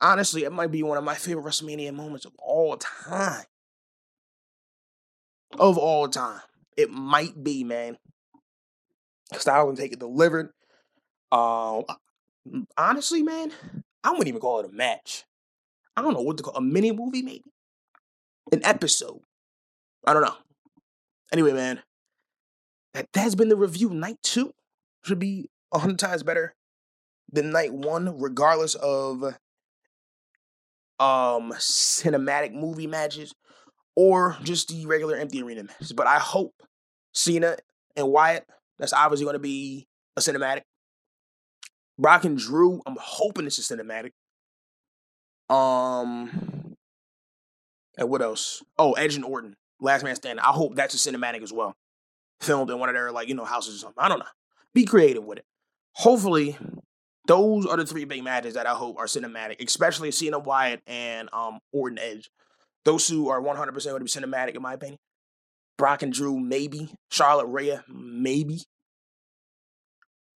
Honestly, 0.00 0.44
it 0.44 0.52
might 0.52 0.70
be 0.70 0.82
one 0.82 0.98
of 0.98 1.04
my 1.04 1.14
favorite 1.14 1.46
WrestleMania 1.46 1.94
moments 1.94 2.26
of 2.26 2.32
all 2.38 2.76
time. 2.76 3.44
Of 5.58 5.78
all 5.78 6.08
time. 6.08 6.40
It 6.76 6.90
might 6.90 7.42
be, 7.42 7.64
man. 7.64 7.96
Style 9.40 9.68
and 9.68 9.78
Taker 9.78 9.96
delivered. 9.96 10.50
Um, 11.30 11.84
honestly, 12.76 13.22
man, 13.22 13.52
I 14.04 14.10
wouldn't 14.10 14.28
even 14.28 14.40
call 14.40 14.60
it 14.60 14.66
a 14.66 14.72
match. 14.72 15.24
I 15.96 16.02
don't 16.02 16.14
know 16.14 16.22
what 16.22 16.36
to 16.38 16.42
call 16.42 16.56
a 16.56 16.60
mini 16.60 16.92
movie, 16.92 17.22
maybe 17.22 17.44
an 18.50 18.64
episode. 18.64 19.20
I 20.06 20.12
don't 20.12 20.22
know. 20.22 20.36
Anyway, 21.32 21.52
man, 21.52 21.80
that, 22.94 23.08
has 23.14 23.34
been 23.34 23.48
the 23.48 23.56
review. 23.56 23.90
Night 23.90 24.18
two 24.22 24.52
should 25.04 25.18
be 25.18 25.48
a 25.72 25.78
hundred 25.78 25.98
times 25.98 26.22
better 26.22 26.54
than 27.30 27.50
night 27.50 27.72
one, 27.72 28.18
regardless 28.18 28.74
of 28.74 29.22
um 31.00 31.52
cinematic 31.52 32.52
movie 32.52 32.86
matches 32.86 33.34
or 33.96 34.36
just 34.42 34.68
the 34.68 34.86
regular 34.86 35.16
empty 35.16 35.42
arena 35.42 35.64
matches. 35.64 35.92
But 35.92 36.06
I 36.06 36.18
hope 36.18 36.54
Cena 37.12 37.56
and 37.96 38.08
Wyatt, 38.08 38.46
that's 38.78 38.92
obviously 38.92 39.24
going 39.24 39.34
to 39.34 39.40
be 39.40 39.86
a 40.16 40.20
cinematic. 40.20 40.62
Brock 41.98 42.24
and 42.24 42.38
Drew, 42.38 42.80
I'm 42.86 42.96
hoping 42.98 43.46
it's 43.46 43.58
a 43.58 43.76
cinematic. 43.76 44.12
Um, 45.48 46.76
and 47.98 48.08
what 48.08 48.22
else? 48.22 48.62
Oh, 48.78 48.92
Edge 48.92 49.14
and 49.14 49.24
Orton. 49.24 49.56
Last 49.80 50.04
Man 50.04 50.14
Standing. 50.14 50.44
I 50.44 50.52
hope 50.52 50.76
that's 50.76 50.94
a 50.94 51.12
cinematic 51.12 51.42
as 51.42 51.52
well. 51.52 51.74
Filmed 52.40 52.70
in 52.70 52.78
one 52.78 52.88
of 52.88 52.94
their 52.94 53.12
like, 53.12 53.28
you 53.28 53.34
know, 53.34 53.44
houses 53.44 53.76
or 53.76 53.78
something. 53.78 54.02
I 54.02 54.08
don't 54.08 54.20
know. 54.20 54.24
Be 54.74 54.84
creative 54.84 55.24
with 55.24 55.38
it. 55.38 55.44
Hopefully, 55.94 56.56
those 57.26 57.66
are 57.66 57.76
the 57.76 57.84
three 57.84 58.04
big 58.04 58.22
matches 58.22 58.54
that 58.54 58.66
I 58.66 58.70
hope 58.70 58.96
are 58.98 59.06
cinematic, 59.06 59.62
especially 59.64 60.10
Cena 60.10 60.38
Wyatt 60.38 60.82
and 60.86 61.28
um 61.32 61.58
Orton 61.72 61.98
Edge. 61.98 62.30
Those 62.84 63.06
two 63.06 63.28
are 63.28 63.40
100% 63.40 63.54
going 63.64 63.74
to 63.74 64.00
be 64.00 64.06
cinematic 64.06 64.56
in 64.56 64.62
my 64.62 64.74
opinion. 64.74 64.98
Brock 65.82 66.04
and 66.04 66.12
Drew, 66.12 66.38
maybe. 66.38 66.94
Charlotte 67.10 67.46
Rhea, 67.46 67.82
maybe. 67.88 68.62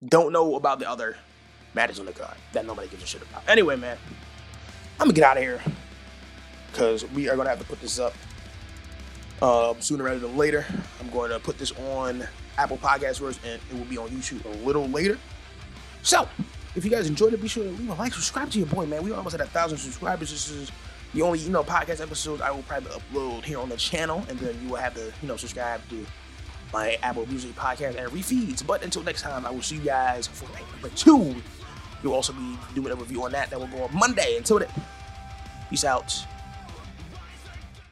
Don't 0.04 0.32
know 0.32 0.56
about 0.56 0.80
the 0.80 0.90
other 0.90 1.16
matters 1.72 2.00
on 2.00 2.06
the 2.06 2.12
card 2.12 2.34
that 2.52 2.66
nobody 2.66 2.88
gives 2.88 3.04
a 3.04 3.06
shit 3.06 3.22
about. 3.22 3.44
Anyway, 3.46 3.76
man, 3.76 3.96
I'm 4.98 5.06
gonna 5.06 5.12
get 5.12 5.22
out 5.22 5.36
of 5.36 5.44
here 5.44 5.62
because 6.72 7.08
we 7.12 7.28
are 7.28 7.36
gonna 7.36 7.48
have 7.48 7.60
to 7.60 7.64
put 7.64 7.80
this 7.80 8.00
up 8.00 8.12
um, 9.40 9.80
sooner 9.80 10.02
rather 10.02 10.18
than 10.18 10.36
later. 10.36 10.66
I'm 11.00 11.10
going 11.10 11.30
to 11.30 11.38
put 11.38 11.58
this 11.58 11.70
on 11.78 12.26
Apple 12.58 12.78
Podcast 12.78 13.20
first, 13.20 13.38
and 13.46 13.62
it 13.70 13.78
will 13.78 13.84
be 13.84 13.98
on 13.98 14.08
YouTube 14.08 14.44
a 14.46 14.66
little 14.66 14.88
later. 14.88 15.16
So, 16.02 16.28
if 16.74 16.84
you 16.84 16.90
guys 16.90 17.06
enjoyed 17.06 17.34
it, 17.34 17.40
be 17.40 17.46
sure 17.46 17.62
to 17.62 17.70
leave 17.70 17.88
a 17.88 17.94
like, 17.94 18.14
subscribe 18.14 18.50
to 18.50 18.58
your 18.58 18.66
boy, 18.66 18.86
man. 18.86 19.04
We 19.04 19.12
almost 19.12 19.36
at 19.36 19.40
a 19.40 19.46
thousand 19.46 19.78
subscribers. 19.78 20.32
This 20.32 20.50
is 20.50 20.72
the 21.14 21.22
only 21.22 21.38
you 21.38 21.50
know 21.50 21.62
podcast 21.62 22.00
episodes 22.00 22.42
I 22.42 22.50
will 22.50 22.62
probably 22.62 22.90
upload 22.90 23.44
here 23.44 23.58
on 23.58 23.68
the 23.68 23.76
channel, 23.76 24.24
and 24.28 24.38
then 24.38 24.56
you 24.62 24.70
will 24.70 24.76
have 24.76 24.94
to 24.94 25.12
you 25.22 25.28
know 25.28 25.36
subscribe 25.36 25.80
to 25.90 26.06
my 26.72 26.98
Apple 27.02 27.26
Music 27.26 27.54
podcast 27.54 27.96
and 27.96 28.10
refeeds. 28.10 28.66
But 28.66 28.82
until 28.82 29.02
next 29.02 29.22
time, 29.22 29.46
I 29.46 29.50
will 29.50 29.62
see 29.62 29.76
you 29.76 29.82
guys 29.82 30.26
for 30.26 30.50
night 30.52 30.64
number 30.72 30.88
two. 30.90 31.36
You'll 32.02 32.14
also 32.14 32.32
be 32.32 32.58
doing 32.74 32.92
a 32.92 32.96
review 32.96 33.24
on 33.24 33.32
that 33.32 33.50
that 33.50 33.58
will 33.58 33.66
go 33.68 33.84
on 33.84 33.94
Monday. 33.96 34.36
Until 34.36 34.58
then, 34.58 34.68
peace 35.70 35.84
out. 35.84 36.14